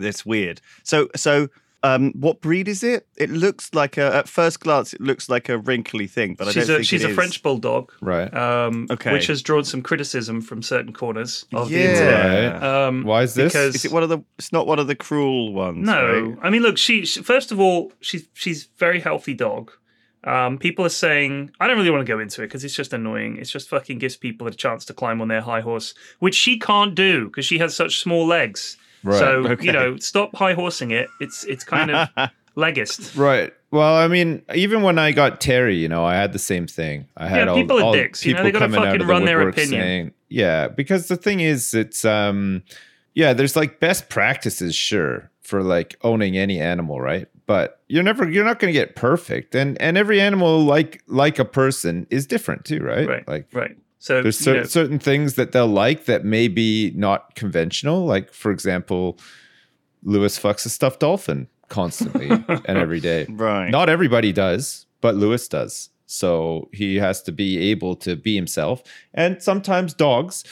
It's 0.00 0.26
weird. 0.26 0.60
So 0.82 1.08
so 1.14 1.48
um 1.84 2.12
what 2.24 2.40
breed 2.40 2.66
is 2.66 2.82
it? 2.82 3.06
It 3.16 3.30
looks 3.30 3.64
like 3.74 3.96
a 3.96 4.06
at 4.20 4.26
first 4.28 4.58
glance 4.60 4.92
it 4.92 5.00
looks 5.00 5.28
like 5.28 5.48
a 5.48 5.56
wrinkly 5.58 6.08
thing, 6.08 6.34
but 6.34 6.48
I 6.48 6.52
She's 6.52 6.66
don't 6.66 6.74
a 6.74 6.78
think 6.78 6.88
she's 6.88 7.04
it 7.04 7.06
a 7.06 7.10
is. 7.10 7.14
French 7.14 7.42
bulldog, 7.44 7.92
Right. 8.00 8.32
um, 8.34 8.88
Okay. 8.90 9.12
which 9.12 9.28
has 9.28 9.40
drawn 9.42 9.64
some 9.64 9.82
criticism 9.82 10.40
from 10.40 10.62
certain 10.62 10.92
corners 10.92 11.46
of 11.52 11.68
the 11.68 11.80
internet. 11.90 12.54
Right. 12.54 12.86
Um, 12.86 13.04
Why 13.04 13.22
is 13.22 13.34
this? 13.34 13.52
because- 13.52 13.74
Is 13.76 13.84
it 13.84 13.92
one 13.92 14.02
of 14.02 14.08
the 14.08 14.18
it's 14.40 14.50
not 14.52 14.66
one 14.66 14.80
of 14.80 14.88
the 14.88 14.96
cruel 14.96 15.52
ones. 15.54 15.86
No, 15.86 16.00
right? 16.30 16.38
I 16.42 16.50
mean, 16.50 16.62
look, 16.62 16.76
she, 16.78 17.04
she 17.06 17.22
first 17.22 17.52
of 17.52 17.60
all, 17.60 17.92
she's 18.00 18.26
she's 18.34 18.68
very 18.78 18.98
healthy 18.98 19.34
dog. 19.34 19.70
Um, 20.24 20.58
people 20.58 20.84
are 20.86 20.90
saying 20.90 21.50
I 21.60 21.66
don't 21.66 21.76
really 21.76 21.90
want 21.90 22.06
to 22.06 22.10
go 22.12 22.18
into 22.18 22.42
it 22.42 22.46
because 22.46 22.64
it's 22.64 22.74
just 22.74 22.92
annoying. 22.92 23.36
It's 23.36 23.50
just 23.50 23.68
fucking 23.68 23.98
gives 23.98 24.16
people 24.16 24.46
a 24.46 24.50
chance 24.50 24.84
to 24.86 24.94
climb 24.94 25.20
on 25.20 25.28
their 25.28 25.42
high 25.42 25.60
horse, 25.60 25.94
which 26.18 26.34
she 26.34 26.58
can't 26.58 26.94
do 26.94 27.26
because 27.26 27.44
she 27.44 27.58
has 27.58 27.76
such 27.76 28.00
small 28.00 28.26
legs. 28.26 28.76
Right. 29.02 29.18
So 29.18 29.46
Okay. 29.48 29.66
you 29.66 29.72
know, 29.72 29.96
stop 29.98 30.34
high 30.34 30.54
horsing 30.54 30.90
it. 30.92 31.08
It's 31.20 31.44
it's 31.44 31.62
kind 31.64 31.90
of 31.90 32.08
leggist. 32.56 33.16
Right. 33.18 33.52
Well, 33.70 33.96
I 33.96 34.06
mean, 34.08 34.42
even 34.54 34.82
when 34.82 34.98
I 34.98 35.10
got 35.12 35.40
Terry, 35.40 35.76
you 35.76 35.88
know, 35.88 36.04
I 36.04 36.14
had 36.14 36.32
the 36.32 36.38
same 36.38 36.66
thing. 36.66 37.06
I 37.16 37.26
had 37.28 37.38
Yeah, 37.38 37.46
all, 37.48 37.56
people 37.56 37.78
are 37.80 37.82
all 37.82 37.92
dicks, 37.92 38.24
you 38.24 38.32
know, 38.32 38.44
they 38.44 38.52
coming 38.52 38.78
out 38.78 38.84
fucking 38.86 39.00
the 39.00 39.06
run 39.06 39.24
their 39.24 39.48
opinion. 39.48 39.80
saying, 39.80 40.12
yeah, 40.28 40.68
because 40.68 41.08
the 41.08 41.16
thing 41.16 41.40
is, 41.40 41.74
it's 41.74 42.04
um, 42.04 42.62
yeah, 43.14 43.32
there's 43.32 43.56
like 43.56 43.80
best 43.80 44.08
practices, 44.08 44.74
sure, 44.76 45.30
for 45.42 45.62
like 45.62 45.96
owning 46.02 46.38
any 46.38 46.60
animal, 46.60 47.00
right? 47.00 47.26
But 47.46 47.82
you're 47.88 48.02
never, 48.02 48.28
you're 48.28 48.44
not 48.44 48.58
going 48.58 48.72
to 48.72 48.78
get 48.78 48.96
perfect, 48.96 49.54
and 49.54 49.80
and 49.80 49.98
every 49.98 50.20
animal, 50.20 50.60
like 50.64 51.02
like 51.06 51.38
a 51.38 51.44
person, 51.44 52.06
is 52.10 52.26
different 52.26 52.64
too, 52.64 52.80
right? 52.82 53.06
Right. 53.06 53.28
Like 53.28 53.48
right. 53.52 53.76
So 53.98 54.22
there's 54.22 54.46
you 54.46 54.52
know, 54.52 54.64
certain 54.64 54.98
things 54.98 55.34
that 55.36 55.52
they'll 55.52 55.66
like 55.66 56.04
that 56.04 56.26
may 56.26 56.48
be 56.48 56.92
not 56.94 57.34
conventional. 57.36 58.04
Like, 58.04 58.34
for 58.34 58.50
example, 58.50 59.18
Lewis 60.02 60.38
fucks 60.38 60.66
a 60.66 60.68
stuffed 60.68 61.00
dolphin 61.00 61.48
constantly 61.68 62.28
and 62.48 62.78
every 62.78 63.00
day. 63.00 63.26
Right. 63.30 63.70
Not 63.70 63.88
everybody 63.88 64.30
does, 64.30 64.84
but 65.00 65.14
Lewis 65.14 65.48
does. 65.48 65.88
So 66.04 66.68
he 66.72 66.96
has 66.96 67.22
to 67.22 67.32
be 67.32 67.70
able 67.70 67.96
to 67.96 68.14
be 68.14 68.34
himself. 68.34 68.82
And 69.14 69.42
sometimes 69.42 69.94
dogs 69.94 70.44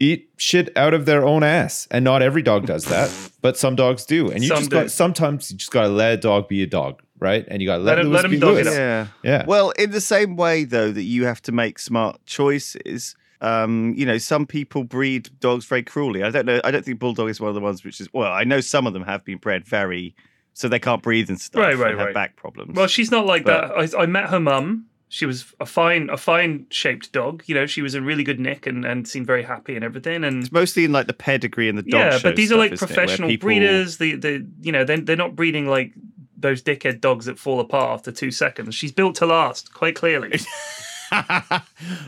eat 0.00 0.30
shit 0.38 0.76
out 0.76 0.94
of 0.94 1.04
their 1.06 1.24
own 1.24 1.42
ass. 1.44 1.86
And 1.90 2.04
not 2.04 2.22
every 2.22 2.42
dog 2.42 2.66
does 2.66 2.86
that, 2.86 3.10
but 3.42 3.56
some 3.56 3.76
dogs 3.76 4.04
do. 4.06 4.30
And 4.30 4.42
you 4.42 4.48
Some 4.48 4.58
just 4.58 4.70
do. 4.70 4.76
got 4.76 4.90
sometimes 4.90 5.50
you 5.52 5.56
just 5.58 5.70
gotta 5.70 5.88
let 5.88 6.14
a 6.14 6.16
dog 6.16 6.48
be 6.48 6.62
a 6.62 6.66
dog, 6.66 7.02
right? 7.18 7.44
And 7.48 7.60
you 7.62 7.68
gotta 7.68 7.82
let, 7.82 7.96
Let 7.98 8.06
him- 8.06 8.12
let 8.12 8.24
him 8.24 8.30
be 8.32 8.38
dog 8.38 8.56
it 8.58 8.66
up. 8.66 8.74
Yeah. 8.74 9.06
Yeah. 9.22 9.44
Well, 9.46 9.70
in 9.70 9.90
the 9.92 10.00
same 10.00 10.36
way 10.36 10.64
though 10.64 10.90
that 10.90 11.02
you 11.04 11.26
have 11.26 11.40
to 11.42 11.52
make 11.52 11.78
smart 11.78 12.18
choices. 12.26 13.14
Um, 13.42 13.94
you 13.96 14.04
know, 14.04 14.18
some 14.18 14.46
people 14.46 14.84
breed 14.84 15.30
dogs 15.40 15.64
very 15.64 15.82
cruelly. 15.82 16.22
I 16.22 16.28
don't 16.30 16.44
know. 16.44 16.60
I 16.62 16.70
don't 16.70 16.84
think 16.84 16.98
bulldog 16.98 17.30
is 17.30 17.40
one 17.40 17.48
of 17.48 17.54
the 17.54 17.60
ones 17.62 17.82
which 17.84 17.98
is. 18.00 18.08
Well, 18.12 18.30
I 18.30 18.44
know 18.44 18.60
some 18.60 18.86
of 18.86 18.92
them 18.92 19.02
have 19.04 19.24
been 19.24 19.38
bred 19.38 19.64
very, 19.64 20.14
so 20.52 20.68
they 20.68 20.78
can't 20.78 21.02
breathe 21.02 21.30
and 21.30 21.40
stuff. 21.40 21.62
Right, 21.62 21.74
right, 21.74 21.90
and 21.92 21.98
have 21.98 22.06
right. 22.08 22.14
back 22.14 22.36
problems. 22.36 22.76
Well, 22.76 22.86
she's 22.86 23.10
not 23.10 23.24
like 23.24 23.44
But- 23.44 23.68
that. 23.74 23.96
I, 23.98 24.02
I 24.02 24.06
met 24.06 24.28
her 24.28 24.40
mum. 24.40 24.84
She 25.12 25.26
was 25.26 25.52
a 25.58 25.66
fine, 25.66 26.08
a 26.08 26.16
fine 26.16 26.66
shaped 26.70 27.10
dog. 27.10 27.42
You 27.46 27.56
know, 27.56 27.66
she 27.66 27.82
was 27.82 27.96
in 27.96 28.04
really 28.04 28.22
good 28.22 28.38
nick 28.38 28.64
and, 28.64 28.84
and 28.84 29.08
seemed 29.08 29.26
very 29.26 29.42
happy 29.42 29.74
and 29.74 29.84
everything. 29.84 30.22
And 30.22 30.44
It's 30.44 30.52
mostly 30.52 30.84
in 30.84 30.92
like 30.92 31.08
the 31.08 31.12
pedigree 31.12 31.68
and 31.68 31.76
the 31.76 31.82
dog 31.82 32.12
yeah, 32.12 32.18
but 32.22 32.36
these 32.36 32.52
are 32.52 32.56
like 32.56 32.70
isn't 32.70 32.88
it, 32.88 32.96
where 32.96 33.04
professional 33.04 33.28
people- 33.28 33.48
breeders. 33.48 33.98
The 33.98 34.14
the 34.14 34.46
you 34.60 34.70
know 34.70 34.84
they're 34.84 35.00
they're 35.00 35.16
not 35.16 35.34
breeding 35.34 35.66
like 35.66 35.92
those 36.38 36.62
dickhead 36.62 37.00
dogs 37.00 37.26
that 37.26 37.38
fall 37.40 37.58
apart 37.58 37.90
after 37.90 38.12
two 38.12 38.30
seconds. 38.30 38.74
She's 38.74 38.92
built 38.92 39.16
to 39.16 39.26
last, 39.26 39.74
quite 39.74 39.96
clearly. 39.96 40.38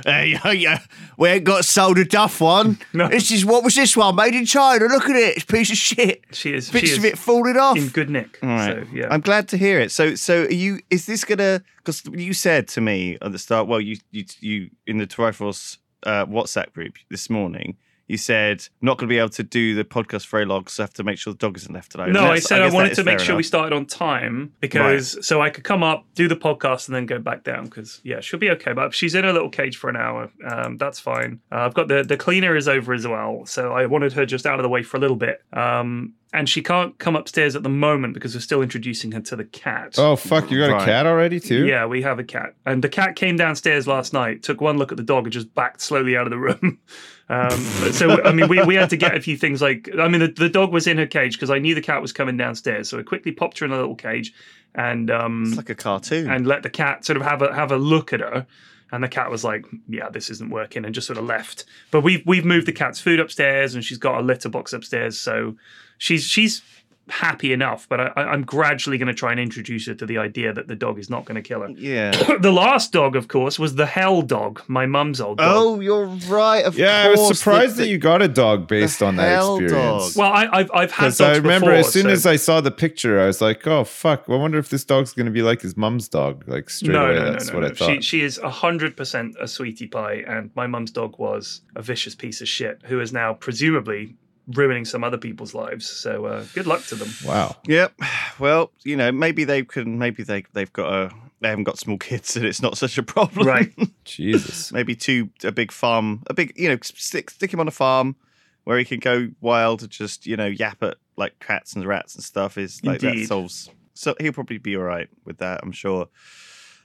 Hey, 0.04 0.38
yeah, 0.44 0.50
yeah. 0.50 0.78
We 1.16 1.28
ain't 1.28 1.44
got 1.44 1.64
sold 1.64 1.98
a 1.98 2.04
duff 2.04 2.40
one. 2.40 2.78
No. 2.92 3.08
This 3.08 3.30
is 3.30 3.44
what 3.44 3.64
was 3.64 3.74
this 3.74 3.96
one 3.96 4.14
made 4.16 4.34
in 4.34 4.44
China? 4.44 4.84
Look 4.86 5.08
at 5.08 5.16
it, 5.16 5.36
it's 5.36 5.44
a 5.44 5.46
piece 5.46 5.70
of 5.70 5.76
shit. 5.76 6.24
She 6.32 6.52
is. 6.54 6.70
Bits 6.70 6.88
she 6.90 6.96
of 6.96 7.04
is 7.04 7.12
it 7.12 7.18
falling 7.18 7.56
off. 7.56 7.76
in 7.76 7.88
good 7.88 8.10
nick. 8.10 8.38
All 8.42 8.48
right. 8.50 8.84
So 8.84 8.88
yeah. 8.92 9.08
I'm 9.10 9.22
glad 9.22 9.48
to 9.48 9.56
hear 9.56 9.80
it. 9.80 9.90
So, 9.90 10.14
so 10.14 10.42
are 10.42 10.50
you 10.50 10.80
is 10.90 11.06
this 11.06 11.24
gonna? 11.24 11.62
Because 11.78 12.02
you 12.12 12.34
said 12.34 12.68
to 12.68 12.80
me 12.80 13.16
at 13.22 13.32
the 13.32 13.38
start. 13.38 13.66
Well, 13.66 13.80
you 13.80 13.96
you 14.10 14.24
you 14.40 14.70
in 14.86 14.98
the 14.98 15.06
Triforce 15.06 15.78
uh, 16.04 16.26
WhatsApp 16.26 16.72
group 16.72 16.94
this 17.10 17.30
morning. 17.30 17.76
You 18.08 18.18
said 18.18 18.68
not 18.80 18.98
going 18.98 19.08
to 19.08 19.12
be 19.12 19.18
able 19.18 19.30
to 19.30 19.42
do 19.42 19.74
the 19.74 19.84
podcast 19.84 20.26
very 20.28 20.44
long, 20.44 20.66
so 20.66 20.82
I 20.82 20.84
have 20.84 20.92
to 20.94 21.04
make 21.04 21.18
sure 21.18 21.32
the 21.32 21.38
dog 21.38 21.56
isn't 21.56 21.72
left 21.72 21.94
alone. 21.94 22.12
No, 22.12 22.24
I 22.24 22.38
said 22.40 22.60
I, 22.60 22.64
guess 22.64 22.72
that 22.72 22.76
wanted 22.76 22.94
to 22.96 23.04
make 23.04 23.18
fair 23.18 23.26
sure 23.26 23.36
we 23.36 23.42
started 23.42 23.74
on 23.74 23.86
time 23.86 24.52
because 24.60 25.24
so 25.26 25.40
I 25.40 25.50
could 25.50 25.64
come 25.64 25.82
up, 25.82 26.04
do 26.14 26.28
the 26.28 26.36
podcast, 26.36 26.88
and 26.88 26.94
then 26.94 27.06
go 27.06 27.18
back 27.18 27.44
down. 27.44 27.64
Because 27.64 28.00
yeah, 28.04 28.20
she'll 28.20 28.40
be 28.40 28.50
okay. 28.50 28.72
But 28.72 28.92
she's 28.94 29.14
in 29.14 29.24
her 29.24 29.32
little 29.32 29.50
cage 29.50 29.76
for 29.76 29.88
an 29.88 29.96
hour, 29.96 30.30
um, 30.46 30.76
that's 30.78 31.00
fine. 31.00 31.40
Uh, 31.50 31.60
I've 31.60 31.74
got 31.74 31.88
the 31.88 32.02
the 32.02 32.16
cleaner 32.16 32.56
is 32.56 32.68
over 32.68 32.92
as 32.92 33.06
well, 33.06 33.46
so 33.46 33.72
I 33.72 33.86
wanted 33.86 34.12
her 34.14 34.26
just 34.26 34.46
out 34.46 34.58
of 34.58 34.62
the 34.62 34.68
way 34.68 34.82
for 34.82 34.96
a 34.96 35.00
little 35.00 35.16
bit. 35.16 35.42
Um, 35.52 36.14
and 36.34 36.48
she 36.48 36.62
can't 36.62 36.98
come 36.98 37.14
upstairs 37.14 37.54
at 37.56 37.62
the 37.62 37.68
moment 37.68 38.14
because 38.14 38.34
we're 38.34 38.40
still 38.40 38.62
introducing 38.62 39.12
her 39.12 39.20
to 39.20 39.36
the 39.36 39.44
cat. 39.44 39.94
Oh 39.98 40.16
fuck! 40.16 40.50
You 40.50 40.58
got 40.58 40.70
Right. 40.72 40.82
a 40.82 40.84
cat 40.86 41.06
already 41.06 41.38
too? 41.38 41.66
Yeah, 41.66 41.84
we 41.86 42.00
have 42.02 42.18
a 42.18 42.24
cat. 42.24 42.54
And 42.64 42.82
the 42.82 42.88
cat 42.88 43.16
came 43.16 43.36
downstairs 43.36 43.86
last 43.86 44.12
night, 44.14 44.42
took 44.42 44.60
one 44.60 44.78
look 44.78 44.90
at 44.92 44.96
the 44.96 45.04
dog, 45.04 45.24
and 45.24 45.32
just 45.32 45.54
backed 45.54 45.82
slowly 45.82 46.16
out 46.16 46.26
of 46.26 46.30
the 46.30 46.38
room. 46.38 46.78
Um, 47.32 47.60
so, 47.92 48.22
I 48.24 48.32
mean, 48.32 48.46
we, 48.48 48.62
we 48.64 48.74
had 48.74 48.90
to 48.90 48.96
get 48.96 49.16
a 49.16 49.20
few 49.20 49.36
things 49.38 49.62
like, 49.62 49.88
I 49.98 50.06
mean, 50.06 50.20
the, 50.20 50.28
the 50.28 50.48
dog 50.50 50.70
was 50.70 50.86
in 50.86 50.98
her 50.98 51.06
cage 51.06 51.32
because 51.34 51.48
I 51.50 51.58
knew 51.58 51.74
the 51.74 51.80
cat 51.80 52.02
was 52.02 52.12
coming 52.12 52.36
downstairs. 52.36 52.90
So 52.90 52.98
I 52.98 53.02
quickly 53.02 53.32
popped 53.32 53.58
her 53.60 53.64
in 53.66 53.72
a 53.72 53.76
little 53.76 53.94
cage 53.94 54.34
and 54.74 55.10
um, 55.10 55.44
It's 55.46 55.56
like 55.56 55.70
a 55.70 55.74
cartoon. 55.74 56.30
and 56.30 56.46
let 56.46 56.62
the 56.62 56.70
cat 56.70 57.06
sort 57.06 57.16
of 57.16 57.22
have 57.22 57.40
a 57.40 57.54
have 57.54 57.72
a 57.72 57.76
look 57.78 58.12
at 58.12 58.20
her. 58.20 58.46
And 58.90 59.02
the 59.02 59.08
cat 59.08 59.30
was 59.30 59.42
like, 59.42 59.64
"Yeah, 59.88 60.10
this 60.10 60.28
isn't 60.28 60.50
working," 60.50 60.84
and 60.84 60.94
just 60.94 61.06
sort 61.06 61.18
of 61.18 61.24
left. 61.24 61.64
But 61.90 62.02
we've 62.02 62.22
we've 62.26 62.44
moved 62.44 62.66
the 62.66 62.72
cat's 62.72 63.00
food 63.00 63.20
upstairs, 63.20 63.74
and 63.74 63.82
she's 63.82 63.96
got 63.96 64.20
a 64.20 64.22
litter 64.22 64.50
box 64.50 64.74
upstairs, 64.74 65.18
so 65.18 65.56
she's 65.96 66.24
she's 66.24 66.60
happy 67.08 67.52
enough. 67.52 67.88
But 67.88 68.00
I, 68.00 68.06
I- 68.16 68.24
I'm 68.32 68.42
gradually 68.44 68.96
going 68.98 69.08
to 69.08 69.14
try 69.14 69.30
and 69.32 69.40
introduce 69.40 69.86
her 69.86 69.94
to 69.94 70.06
the 70.06 70.18
idea 70.18 70.52
that 70.52 70.68
the 70.68 70.76
dog 70.76 70.98
is 70.98 71.10
not 71.10 71.24
going 71.24 71.34
to 71.36 71.42
kill 71.42 71.60
her. 71.62 71.70
yeah. 71.70 72.10
the 72.40 72.52
last 72.52 72.92
dog, 72.92 73.16
of 73.16 73.28
course, 73.28 73.58
was 73.58 73.74
the 73.74 73.86
hell 73.86 74.22
dog, 74.22 74.62
my 74.68 74.86
mum's 74.86 75.20
old 75.20 75.38
dog. 75.38 75.48
Oh, 75.54 75.80
you're 75.80 76.06
right. 76.06 76.64
Of 76.64 76.78
Yeah, 76.78 77.04
I 77.06 77.10
was 77.10 77.38
surprised 77.38 77.76
the- 77.76 77.82
that 77.82 77.88
you 77.88 77.98
got 77.98 78.22
a 78.22 78.28
dog 78.28 78.68
based 78.68 79.02
on 79.02 79.16
that 79.16 79.28
hell 79.28 79.56
experience. 79.56 80.14
dog. 80.14 80.16
Well, 80.20 80.32
I, 80.32 80.48
I've 80.60 80.70
I've 80.72 80.90
had 80.92 81.04
Because 81.06 81.18
dogs 81.18 81.38
I 81.38 81.40
remember 81.40 81.66
before, 81.66 81.78
as 81.80 81.92
soon 81.92 82.04
so- 82.04 82.10
as 82.10 82.26
I 82.26 82.36
saw 82.36 82.60
the 82.60 82.70
picture, 82.70 83.20
I 83.20 83.26
was 83.26 83.40
like, 83.40 83.66
"Oh 83.66 83.84
fuck! 83.84 84.24
I 84.28 84.36
wonder 84.36 84.58
if 84.58 84.68
this 84.70 84.84
dog's 84.84 85.12
going 85.12 85.26
to 85.26 85.32
be 85.32 85.42
like 85.42 85.60
his 85.62 85.76
mum's 85.76 86.08
dog." 86.08 86.44
Like 86.46 86.70
straight 86.70 86.92
no, 86.92 87.06
away, 87.06 87.14
no, 87.16 87.24
no, 87.24 87.30
that's 87.32 87.48
no, 87.48 87.54
what 87.54 87.60
no. 87.62 87.68
I 87.68 87.74
thought. 87.74 87.94
She 87.96 88.00
she 88.02 88.20
is 88.22 88.38
hundred 88.38 88.96
percent 88.96 89.34
a 89.40 89.48
sweetie 89.48 89.88
pie, 89.88 90.22
and 90.26 90.50
my 90.54 90.66
mum's 90.66 90.90
dog 90.92 91.18
was 91.18 91.62
a 91.76 91.82
vicious 91.82 92.14
piece 92.14 92.40
of 92.40 92.48
shit 92.48 92.80
who 92.84 93.00
is 93.00 93.12
now 93.12 93.34
presumably 93.34 94.16
ruining 94.48 94.84
some 94.84 95.04
other 95.04 95.18
people's 95.18 95.54
lives. 95.54 95.86
So 95.86 96.26
uh, 96.26 96.44
good 96.54 96.66
luck 96.66 96.84
to 96.86 96.94
them. 96.94 97.08
wow. 97.24 97.56
Yep. 97.66 97.94
Well, 98.38 98.72
you 98.84 98.96
know, 98.96 99.12
maybe 99.12 99.44
they 99.44 99.62
can. 99.64 99.98
Maybe 99.98 100.22
they 100.22 100.44
they've 100.52 100.72
got 100.72 100.92
a. 100.92 101.14
They 101.40 101.48
haven't 101.48 101.64
got 101.64 101.78
small 101.78 101.98
kids, 102.10 102.36
and 102.36 102.44
it's 102.46 102.62
not 102.62 102.78
such 102.78 102.98
a 102.98 103.02
problem. 103.02 103.46
Right. 103.46 103.72
Jesus. 104.04 104.72
maybe 104.72 104.94
two 104.94 105.30
a 105.44 105.52
big 105.52 105.72
farm, 105.72 106.22
a 106.28 106.34
big 106.34 106.52
you 106.56 106.68
know 106.68 106.78
stick 106.82 107.30
stick 107.30 107.52
him 107.52 107.60
on 107.60 107.68
a 107.68 107.72
farm 107.72 108.16
where 108.64 108.78
he 108.78 108.84
can 108.84 109.00
go 109.00 109.28
wild 109.40 109.82
and 109.82 109.90
just 109.90 110.26
you 110.26 110.36
know 110.36 110.46
yap 110.46 110.82
at 110.82 110.96
like 111.16 111.38
cats 111.40 111.74
and 111.74 111.84
rats 111.84 112.14
and 112.14 112.24
stuff. 112.24 112.56
Is 112.58 112.82
like 112.84 113.00
that 113.00 113.08
Indeed. 113.12 113.26
solves. 113.26 113.70
So 113.94 114.14
he'll 114.20 114.32
probably 114.32 114.58
be 114.58 114.76
all 114.76 114.82
right 114.84 115.08
with 115.24 115.38
that, 115.38 115.60
I'm 115.62 115.72
sure. 115.72 116.08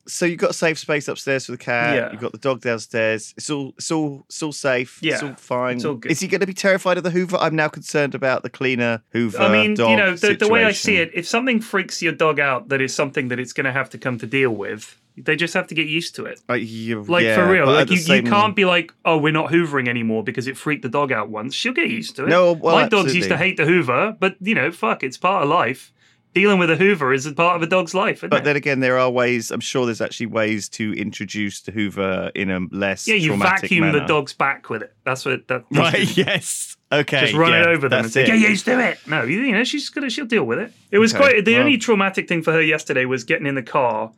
So 0.07 0.25
you've 0.25 0.39
got 0.39 0.51
a 0.51 0.53
safe 0.53 0.77
space 0.79 1.07
upstairs 1.07 1.45
for 1.45 1.51
the 1.51 1.57
cat. 1.57 1.95
Yeah. 1.95 2.11
You've 2.11 2.21
got 2.21 2.31
the 2.31 2.37
dog 2.37 2.61
downstairs. 2.61 3.33
It's 3.37 3.49
all 3.49 3.73
it's 3.77 3.91
all 3.91 4.25
it's 4.29 4.41
all 4.41 4.51
safe. 4.53 4.99
Yeah. 5.01 5.13
It's 5.15 5.23
all 5.23 5.35
fine. 5.35 5.75
it's 5.77 5.85
all 5.85 5.95
good. 5.95 6.11
Is 6.11 6.19
he 6.19 6.27
going 6.27 6.41
to 6.41 6.47
be 6.47 6.53
terrified 6.53 6.97
of 6.97 7.03
the 7.03 7.11
Hoover? 7.11 7.37
I'm 7.37 7.55
now 7.55 7.67
concerned 7.67 8.15
about 8.15 8.43
the 8.43 8.49
cleaner 8.49 9.01
Hoover. 9.11 9.39
I 9.39 9.51
mean, 9.51 9.71
you 9.71 9.97
know, 9.97 10.15
the, 10.15 10.33
the 10.35 10.47
way 10.47 10.63
I 10.63 10.71
see 10.71 10.97
it, 10.97 11.11
if 11.13 11.27
something 11.27 11.59
freaks 11.59 12.01
your 12.01 12.13
dog 12.13 12.39
out, 12.39 12.69
that 12.69 12.81
is 12.81 12.93
something 12.93 13.27
that 13.29 13.39
it's 13.39 13.53
going 13.53 13.65
to 13.65 13.71
have 13.71 13.89
to 13.91 13.97
come 13.97 14.17
to 14.19 14.25
deal 14.27 14.51
with. 14.51 14.99
They 15.19 15.35
just 15.35 15.55
have 15.55 15.65
to 15.67 15.73
get 15.73 15.87
used 15.87 16.13
to 16.17 16.25
it. 16.25 16.39
Like, 16.47 16.61
you- 16.63 17.01
Like 17.01 17.23
yeah, 17.23 17.35
for 17.35 17.51
real, 17.51 17.65
like 17.65 17.89
you, 17.89 17.97
same- 17.97 18.25
you 18.27 18.31
can't 18.31 18.55
be 18.55 18.65
like, 18.65 18.93
oh, 19.03 19.17
we're 19.17 19.33
not 19.33 19.49
hoovering 19.51 19.87
anymore 19.87 20.23
because 20.23 20.45
it 20.47 20.55
freaked 20.55 20.83
the 20.83 20.89
dog 20.89 21.11
out 21.11 21.29
once. 21.29 21.55
She'll 21.55 21.73
get 21.73 21.89
used 21.89 22.15
to 22.17 22.25
it. 22.25 22.29
No, 22.29 22.53
well, 22.53 22.75
my 22.75 22.87
dogs 22.87 23.15
used 23.15 23.29
to 23.29 23.37
hate 23.37 23.57
the 23.57 23.65
Hoover, 23.65 24.15
but 24.19 24.35
you 24.39 24.53
know, 24.53 24.71
fuck, 24.71 25.01
it's 25.03 25.17
part 25.17 25.41
of 25.43 25.49
life. 25.49 25.91
Dealing 26.37 26.59
with 26.59 26.69
a 26.69 26.75
Hoover 26.75 27.13
is 27.13 27.25
a 27.25 27.33
part 27.33 27.55
of 27.55 27.63
a 27.63 27.65
dog's 27.65 27.95
life, 27.95 28.17
isn't 28.19 28.29
But 28.29 28.41
it? 28.41 28.43
then 28.43 28.55
again, 28.55 28.79
there 28.79 28.99
are 28.99 29.09
ways. 29.09 29.49
I'm 29.49 29.59
sure 29.59 29.85
there's 29.87 30.01
actually 30.01 30.27
ways 30.27 30.69
to 30.69 30.93
introduce 30.93 31.61
the 31.61 31.71
Hoover 31.71 32.31
in 32.35 32.51
a 32.51 32.59
less 32.69 33.07
yeah, 33.07 33.15
you 33.15 33.35
vacuum 33.35 33.91
the 33.91 34.01
dog's 34.01 34.33
back 34.33 34.69
with 34.69 34.83
it. 34.83 34.93
That's 35.03 35.25
what 35.25 35.47
that. 35.47 35.63
Right. 35.71 36.15
Yes. 36.15 36.77
Okay. 36.91 37.21
Just 37.21 37.33
run 37.33 37.53
yeah, 37.53 37.61
it 37.61 37.67
over 37.69 37.89
them 37.89 38.03
and 38.03 38.13
say, 38.13 38.21
it. 38.21 38.27
"Get 38.27 38.37
used 38.37 38.65
to 38.65 38.79
it." 38.79 38.99
No, 39.07 39.23
you, 39.23 39.39
you 39.41 39.51
know 39.51 39.63
she's 39.63 39.89
gonna 39.89 40.11
she'll 40.11 40.27
deal 40.27 40.43
with 40.43 40.59
it. 40.59 40.71
It 40.91 40.99
was 40.99 41.11
Okay, 41.11 41.23
quite 41.23 41.45
the 41.45 41.53
well- 41.53 41.61
only 41.61 41.79
traumatic 41.79 42.27
thing 42.29 42.43
for 42.43 42.53
her 42.53 42.61
yesterday 42.61 43.05
was 43.05 43.23
getting 43.23 43.47
in 43.47 43.55
the 43.55 43.63
car 43.63 44.11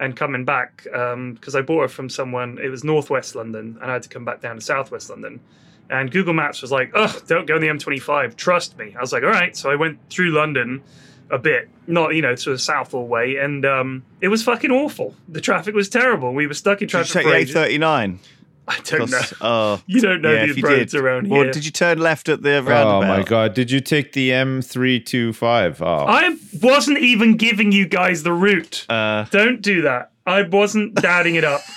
and 0.00 0.16
coming 0.16 0.44
back 0.44 0.88
um, 0.92 1.34
because 1.34 1.54
I 1.54 1.62
bought 1.62 1.82
her 1.82 1.88
from 1.88 2.08
someone. 2.08 2.58
It 2.60 2.68
was 2.68 2.82
northwest 2.82 3.36
London, 3.36 3.78
and 3.80 3.88
I 3.88 3.94
had 3.94 4.02
to 4.02 4.08
come 4.08 4.24
back 4.24 4.40
down 4.40 4.56
to 4.56 4.60
southwest 4.60 5.08
London. 5.08 5.38
And 5.88 6.10
Google 6.10 6.34
Maps 6.34 6.62
was 6.62 6.72
like, 6.72 6.90
"Ugh, 6.96 7.22
don't 7.28 7.46
go 7.46 7.54
on 7.54 7.60
the 7.60 7.68
M25. 7.68 8.34
Trust 8.34 8.76
me." 8.76 8.92
I 8.98 9.00
was 9.00 9.12
like, 9.12 9.22
"All 9.22 9.30
right." 9.30 9.56
So 9.56 9.70
I 9.70 9.76
went 9.76 10.00
through 10.10 10.32
London 10.32 10.82
a 11.30 11.38
bit, 11.38 11.68
not 11.86 12.14
you 12.14 12.22
know 12.22 12.34
sort 12.34 12.54
of 12.54 12.60
south 12.60 12.94
all 12.94 13.06
way, 13.06 13.36
and 13.36 13.64
um, 13.64 14.04
it 14.20 14.28
was 14.28 14.42
fucking 14.42 14.70
awful. 14.70 15.14
The 15.28 15.40
traffic 15.40 15.74
was 15.74 15.88
terrible. 15.88 16.32
We 16.32 16.46
were 16.46 16.54
stuck 16.54 16.82
in 16.82 16.88
Did 16.88 16.98
you 16.98 17.04
traffic 17.04 17.12
take 17.12 17.22
for 17.24 17.30
the 17.30 17.36
ages. 17.36 17.54
A39? 17.54 18.18
I 18.68 18.78
don't 18.84 19.10
know. 19.10 19.20
Oh. 19.40 19.82
You 19.86 20.00
don't 20.00 20.22
know 20.22 20.32
yeah, 20.32 20.42
these 20.46 20.50
if 20.52 20.56
you 20.58 20.68
roads 20.68 20.92
did. 20.92 21.00
around 21.00 21.26
here. 21.26 21.48
Or 21.48 21.50
did 21.50 21.64
you 21.64 21.72
turn 21.72 21.98
left 21.98 22.28
at 22.28 22.42
the 22.42 22.62
roundabout? 22.62 23.02
Oh 23.04 23.06
my 23.18 23.22
god! 23.24 23.54
Did 23.54 23.70
you 23.70 23.80
take 23.80 24.12
the 24.12 24.32
M 24.32 24.62
three 24.62 25.00
two 25.00 25.32
five? 25.32 25.82
Oh, 25.82 26.04
I 26.06 26.36
wasn't 26.62 26.98
even 26.98 27.36
giving 27.36 27.72
you 27.72 27.86
guys 27.88 28.22
the 28.22 28.32
route. 28.32 28.86
Uh, 28.88 29.24
Don't 29.30 29.60
do 29.60 29.82
that. 29.82 30.12
I 30.26 30.42
wasn't 30.42 30.94
dadding 30.94 31.34
it 31.34 31.44
up. 31.44 31.62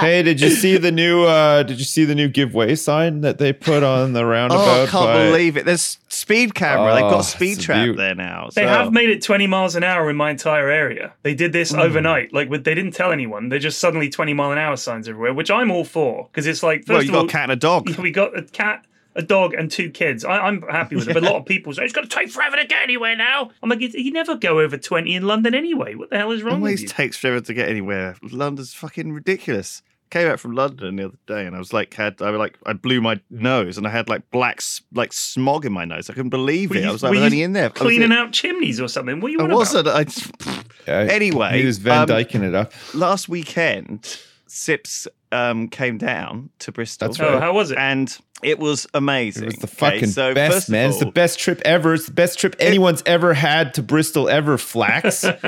hey, 0.00 0.22
did 0.22 0.40
you 0.40 0.50
see 0.50 0.76
the 0.76 0.92
new? 0.92 1.24
uh 1.24 1.62
Did 1.62 1.78
you 1.78 1.84
see 1.84 2.04
the 2.04 2.14
new 2.14 2.28
giveaway 2.28 2.74
sign 2.74 3.20
that 3.22 3.38
they 3.38 3.52
put 3.52 3.82
on 3.82 4.12
the 4.12 4.24
roundabout? 4.24 4.60
oh, 4.66 4.82
I 4.84 4.86
can't 4.86 5.06
by- 5.06 5.26
believe 5.26 5.56
it. 5.56 5.64
There's 5.64 5.98
speed 6.08 6.54
camera. 6.54 6.94
They've 6.94 7.04
Oh, 7.04 7.10
got 7.10 7.20
a 7.20 7.24
speed 7.24 7.60
trap 7.60 7.84
beaut. 7.84 7.96
there 7.96 8.14
now. 8.14 8.48
They 8.54 8.66
have 8.66 8.92
made 8.92 9.10
it 9.10 9.22
20 9.22 9.46
miles 9.46 9.74
an 9.74 9.84
hour 9.84 10.08
in 10.10 10.16
my 10.16 10.30
entire 10.30 10.68
area. 10.70 11.12
They 11.22 11.34
did 11.34 11.52
this 11.52 11.74
overnight. 11.74 12.32
Like, 12.32 12.48
with, 12.48 12.64
they 12.64 12.74
didn't 12.74 12.92
tell 12.92 13.12
anyone. 13.12 13.48
They 13.48 13.58
just 13.58 13.78
suddenly 13.78 14.08
20 14.08 14.32
mile 14.34 14.52
an 14.52 14.58
hour 14.58 14.76
signs 14.76 15.08
everywhere, 15.08 15.34
which 15.34 15.50
I'm 15.50 15.70
all 15.70 15.84
for. 15.84 16.28
Because 16.30 16.46
it's 16.46 16.62
like, 16.62 16.80
first 16.80 16.88
Well, 16.88 17.02
you 17.02 17.08
of 17.10 17.12
got 17.12 17.18
all, 17.18 17.24
a 17.24 17.28
cat 17.28 17.42
and 17.44 17.52
a 17.52 17.56
dog. 17.56 17.98
we 17.98 18.10
got 18.10 18.38
a 18.38 18.42
cat, 18.42 18.84
a 19.16 19.22
dog, 19.22 19.54
and 19.54 19.70
two 19.70 19.90
kids. 19.90 20.24
I, 20.24 20.38
I'm 20.38 20.62
happy 20.62 20.96
with 20.96 21.08
it. 21.08 21.14
But 21.14 21.22
a 21.22 21.26
lot 21.26 21.36
of 21.36 21.46
people 21.46 21.72
say, 21.72 21.84
it's 21.84 21.92
going 21.92 22.08
to 22.08 22.14
take 22.14 22.30
forever 22.30 22.56
to 22.56 22.64
get 22.66 22.82
anywhere 22.82 23.14
now. 23.16 23.50
I'm 23.62 23.68
like, 23.68 23.80
you, 23.80 23.88
you 23.94 24.10
never 24.12 24.34
go 24.36 24.60
over 24.60 24.76
20 24.76 25.14
in 25.14 25.26
London 25.26 25.54
anyway. 25.54 25.94
What 25.94 26.10
the 26.10 26.16
hell 26.18 26.32
is 26.32 26.42
wrong 26.42 26.56
Always 26.56 26.80
with 26.80 26.82
you? 26.82 26.88
takes 26.88 27.16
forever 27.16 27.40
to 27.40 27.54
get 27.54 27.68
anywhere. 27.68 28.16
London's 28.22 28.74
fucking 28.74 29.12
ridiculous. 29.12 29.82
Came 30.10 30.28
out 30.28 30.38
from 30.38 30.52
London 30.52 30.96
the 30.96 31.06
other 31.06 31.18
day, 31.26 31.44
and 31.46 31.56
I 31.56 31.58
was 31.58 31.72
like, 31.72 31.92
had 31.94 32.20
I 32.22 32.30
was 32.30 32.38
like, 32.38 32.56
I 32.66 32.72
blew 32.72 33.00
my 33.00 33.18
nose, 33.30 33.78
and 33.78 33.86
I 33.86 33.90
had 33.90 34.08
like 34.08 34.30
black, 34.30 34.60
like 34.92 35.12
smog 35.12 35.64
in 35.64 35.72
my 35.72 35.84
nose. 35.84 36.08
I 36.08 36.12
couldn't 36.12 36.28
believe 36.30 36.70
Were 36.70 36.76
it. 36.76 36.82
you- 36.82 36.88
I 36.88 36.92
was 36.92 37.02
like, 37.02 37.10
were 37.10 37.16
I 37.16 37.20
was 37.24 37.32
you 37.32 37.38
only 37.38 37.42
in 37.42 37.52
there 37.54 37.70
Cleaning 37.70 38.12
out 38.12 38.30
chimneys 38.32 38.80
or 38.80 38.86
something. 38.88 39.20
What 39.20 39.28
are 39.28 39.32
you 39.32 39.40
I 39.40 39.52
wasn't. 39.52 39.88
I, 39.88 40.04
Yeah, 40.86 41.08
Anyway, 41.10 41.58
he 41.60 41.64
was 41.66 41.78
Van 41.78 42.02
um, 42.02 42.08
Dyking 42.08 42.42
it 42.42 42.54
up. 42.54 42.72
last 42.94 43.28
weekend, 43.28 44.18
Sips 44.46 45.08
um, 45.34 45.68
came 45.68 45.98
down 45.98 46.50
to 46.60 46.72
Bristol. 46.72 47.08
That's 47.08 47.20
Oh, 47.20 47.38
how 47.40 47.52
was 47.52 47.70
it? 47.72 47.78
and 47.78 48.16
it 48.42 48.58
was 48.58 48.86
amazing. 48.94 49.44
It 49.44 49.46
was 49.46 49.54
the 49.56 49.66
Okay, 49.66 49.76
fucking 49.98 50.08
so 50.10 50.34
best, 50.34 50.52
first 50.54 50.68
of 50.68 50.72
man. 50.72 50.90
It's 50.90 50.98
the 50.98 51.06
best 51.10 51.38
trip 51.38 51.60
ever. 51.64 51.94
It's 51.94 52.06
the 52.06 52.12
best 52.12 52.38
trip 52.38 52.54
anyone's 52.58 53.02
ever 53.06 53.32
had 53.34 53.74
to 53.74 53.82
Bristol 53.82 54.28
ever. 54.28 54.58
Flax. 54.58 55.24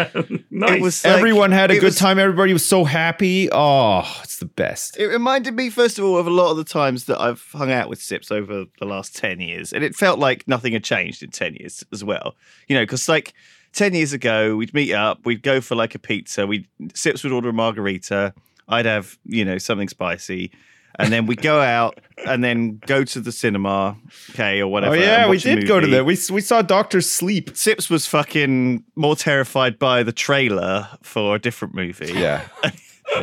nice. 0.50 0.72
It 0.72 0.80
was 0.80 1.04
like- 1.04 1.14
Everyone 1.16 1.52
had 1.52 1.70
a 1.70 1.74
good 1.74 1.84
was- 1.84 1.96
time. 1.98 2.18
Everybody 2.18 2.52
was 2.52 2.64
so 2.64 2.84
happy. 2.84 3.48
Oh, 3.52 4.02
it's 4.22 4.38
the 4.38 4.46
best. 4.46 4.96
It 4.98 5.06
reminded 5.08 5.54
me, 5.54 5.68
first 5.70 5.98
of 5.98 6.04
all, 6.04 6.16
of 6.16 6.26
a 6.26 6.30
lot 6.30 6.50
of 6.50 6.56
the 6.56 6.64
times 6.64 7.04
that 7.04 7.20
I've 7.20 7.42
hung 7.52 7.70
out 7.70 7.88
with 7.88 8.00
Sips 8.00 8.30
over 8.30 8.64
the 8.78 8.86
last 8.86 9.14
10 9.16 9.40
years. 9.40 9.72
And 9.72 9.84
it 9.84 9.94
felt 9.94 10.18
like 10.18 10.46
nothing 10.48 10.72
had 10.72 10.84
changed 10.84 11.22
in 11.22 11.30
10 11.30 11.54
years 11.56 11.84
as 11.92 12.02
well. 12.02 12.34
You 12.68 12.76
know, 12.76 12.82
because 12.82 13.08
like 13.08 13.34
10 13.74 13.92
years 13.94 14.14
ago, 14.14 14.56
we'd 14.56 14.72
meet 14.72 14.92
up, 14.94 15.26
we'd 15.26 15.42
go 15.42 15.60
for 15.60 15.74
like 15.74 15.94
a 15.94 15.98
pizza, 15.98 16.46
we'd 16.46 16.66
Sips 16.94 17.22
would 17.24 17.32
order 17.32 17.50
a 17.50 17.52
margarita, 17.52 18.32
I'd 18.68 18.86
have, 18.86 19.18
you 19.24 19.44
know, 19.44 19.58
something 19.58 19.88
spicy. 19.88 20.52
And 20.98 21.12
then 21.12 21.26
we'd 21.26 21.42
go 21.42 21.60
out 21.60 22.00
and 22.26 22.42
then 22.42 22.78
go 22.86 23.04
to 23.04 23.20
the 23.20 23.30
cinema, 23.30 23.98
okay, 24.30 24.62
or 24.62 24.68
whatever. 24.68 24.94
Oh 24.94 24.98
yeah, 24.98 25.28
we 25.28 25.36
did 25.36 25.66
go 25.66 25.78
to 25.78 25.86
movie. 25.86 25.98
that. 25.98 26.06
We 26.06 26.16
we 26.34 26.40
saw 26.40 26.62
Doctor 26.62 27.02
Sleep. 27.02 27.54
Sips 27.54 27.90
was 27.90 28.06
fucking 28.06 28.82
more 28.94 29.14
terrified 29.14 29.78
by 29.78 30.02
the 30.02 30.12
trailer 30.12 30.88
for 31.02 31.34
a 31.34 31.38
different 31.38 31.74
movie. 31.74 32.14
Yeah, 32.14 32.48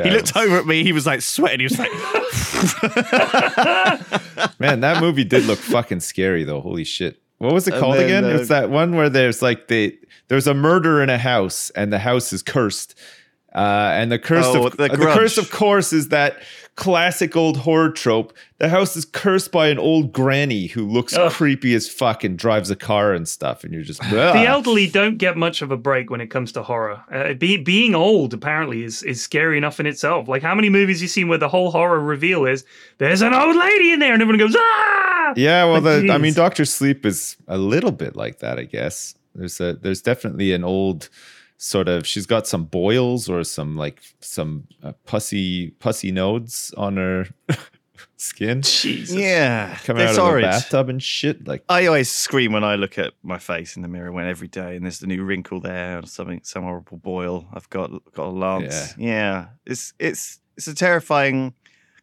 he 0.04 0.12
looked 0.12 0.38
over 0.38 0.58
at 0.58 0.68
me. 0.68 0.84
He 0.84 0.92
was 0.92 1.08
like 1.08 1.24
sweating. 1.24 1.62
He 1.62 1.66
was 1.66 1.80
like, 1.80 1.92
Man, 4.60 4.82
that 4.82 5.02
movie 5.02 5.24
did 5.24 5.46
look 5.46 5.60
fucking 5.60 6.02
scary 6.02 6.44
though. 6.44 6.62
Holy 6.62 6.84
shit. 6.84 7.20
What 7.40 7.54
was 7.54 7.68
it 7.68 7.74
called 7.74 7.96
then, 7.96 8.06
again? 8.06 8.24
uh, 8.24 8.28
it's 8.30 8.50
that 8.50 8.70
one 8.70 8.96
where 8.96 9.10
there's 9.10 9.42
like 9.42 9.68
the 9.68 9.98
there's 10.28 10.46
a 10.48 10.54
murder 10.54 11.02
in 11.02 11.10
a 11.10 11.18
house 11.18 11.72
and 11.72 11.92
the 11.92 12.00
house 12.00 12.32
is 12.32 12.44
cursed. 12.44 12.96
Uh, 13.56 13.92
and 13.94 14.12
the 14.12 14.18
curse 14.20 14.46
Oh, 14.48 14.66
of 14.68 14.78
The 14.78 14.86
uh, 14.86 14.96
the 14.96 15.06
curse 15.14 15.38
of 15.38 15.52
course 15.52 15.94
is 15.94 16.10
that 16.10 16.42
classic 16.76 17.36
old 17.36 17.56
horror 17.58 17.92
trope. 17.92 18.34
The 18.58 18.68
house 18.68 18.96
is 18.98 19.06
cursed 19.06 19.52
by 19.52 19.68
an 19.68 19.78
old 19.78 20.12
granny 20.12 20.66
who 20.66 20.88
looks 20.88 21.14
Ugh. 21.16 21.32
creepy 21.32 21.76
as 21.76 21.88
fuck 21.88 22.24
and 22.24 22.36
drives 22.36 22.72
a 22.72 22.76
car 22.76 23.14
and 23.14 23.28
stuff 23.28 23.64
and 23.64 23.72
you're 23.72 23.84
just 23.84 24.02
The 24.10 24.46
elderly 24.48 24.88
don't 24.90 25.18
get 25.20 25.38
much 25.38 25.62
of 25.62 25.70
a 25.70 25.78
break 25.78 26.10
when 26.10 26.20
it 26.20 26.28
comes 26.28 26.52
to 26.54 26.64
horror. 26.64 27.04
Uh, 27.14 27.34
be, 27.36 27.58
being 27.58 27.94
old 27.94 28.34
apparently 28.34 28.84
is, 28.84 29.04
is 29.04 29.22
scary 29.22 29.56
enough 29.58 29.80
in 29.80 29.86
itself. 29.86 30.28
Like 30.28 30.42
how 30.42 30.56
many 30.56 30.70
movies 30.70 31.00
you 31.00 31.08
seen 31.08 31.28
where 31.28 31.38
the 31.38 31.50
whole 31.50 31.70
horror 31.70 32.00
reveal 32.00 32.46
is 32.46 32.66
there's 32.98 33.22
an 33.22 33.36
old 33.36 33.56
lady 33.56 33.92
in 33.92 34.00
there 34.00 34.14
and 34.14 34.22
everyone 34.24 34.40
goes 34.40 34.56
ah. 34.58 35.34
Yeah, 35.36 35.66
well, 35.66 35.82
Like, 35.82 36.08
the, 36.08 36.12
I 36.14 36.18
mean. 36.18 36.34
Doctor 36.34 36.66
Sleep 36.66 37.06
is 37.06 37.38
a 37.48 37.58
little 37.58 37.92
bit 37.92 38.16
like 38.16 38.40
that, 38.40 38.58
I 38.60 38.64
guess. 38.64 39.14
There's 39.36 39.60
a 39.62 39.74
there's 39.74 40.02
definitely 40.02 40.54
an 40.54 40.64
old 40.64 41.10
sort 41.64 41.88
of. 41.88 42.06
She's 42.06 42.26
got 42.26 42.46
some 42.46 42.66
boils 42.66 43.30
or 43.30 43.44
some 43.44 43.78
like 43.78 44.02
some 44.20 44.68
uh, 44.84 44.94
pussy 45.06 45.72
pussy 45.80 46.12
nodes 46.12 46.74
on 46.78 46.98
her 46.98 47.28
skin 48.18 48.62
Jesus. 48.62 49.16
yeah, 49.16 49.78
coming 49.84 50.04
it's 50.04 50.18
out 50.18 50.24
of 50.24 50.30
orange. 50.32 50.44
the 50.46 50.50
bathtub 50.50 50.90
and 50.90 51.02
shit. 51.02 51.48
Like, 51.48 51.64
I 51.70 51.86
always 51.86 52.12
scream 52.12 52.52
when 52.52 52.64
I 52.64 52.76
look 52.76 52.98
at 52.98 53.14
my 53.24 53.38
face 53.38 53.76
in 53.76 53.82
the 53.82 53.88
mirror 53.88 54.12
when 54.12 54.28
every 54.28 54.48
day 54.48 54.76
and 54.76 54.86
there's 54.86 55.02
a 55.02 55.08
new 55.08 55.24
wrinkle 55.24 55.60
there 55.62 56.00
or 56.00 56.06
something, 56.06 56.42
some 56.44 56.64
horrible 56.64 56.98
boil. 56.98 57.48
I've 57.54 57.70
got 57.70 57.92
got 58.14 58.28
a 58.28 58.30
lance. 58.30 58.96
Yeah, 58.98 59.48
it's 59.66 59.94
it's 60.00 60.40
it's 60.58 60.68
a 60.68 60.76
terrifying 60.76 61.54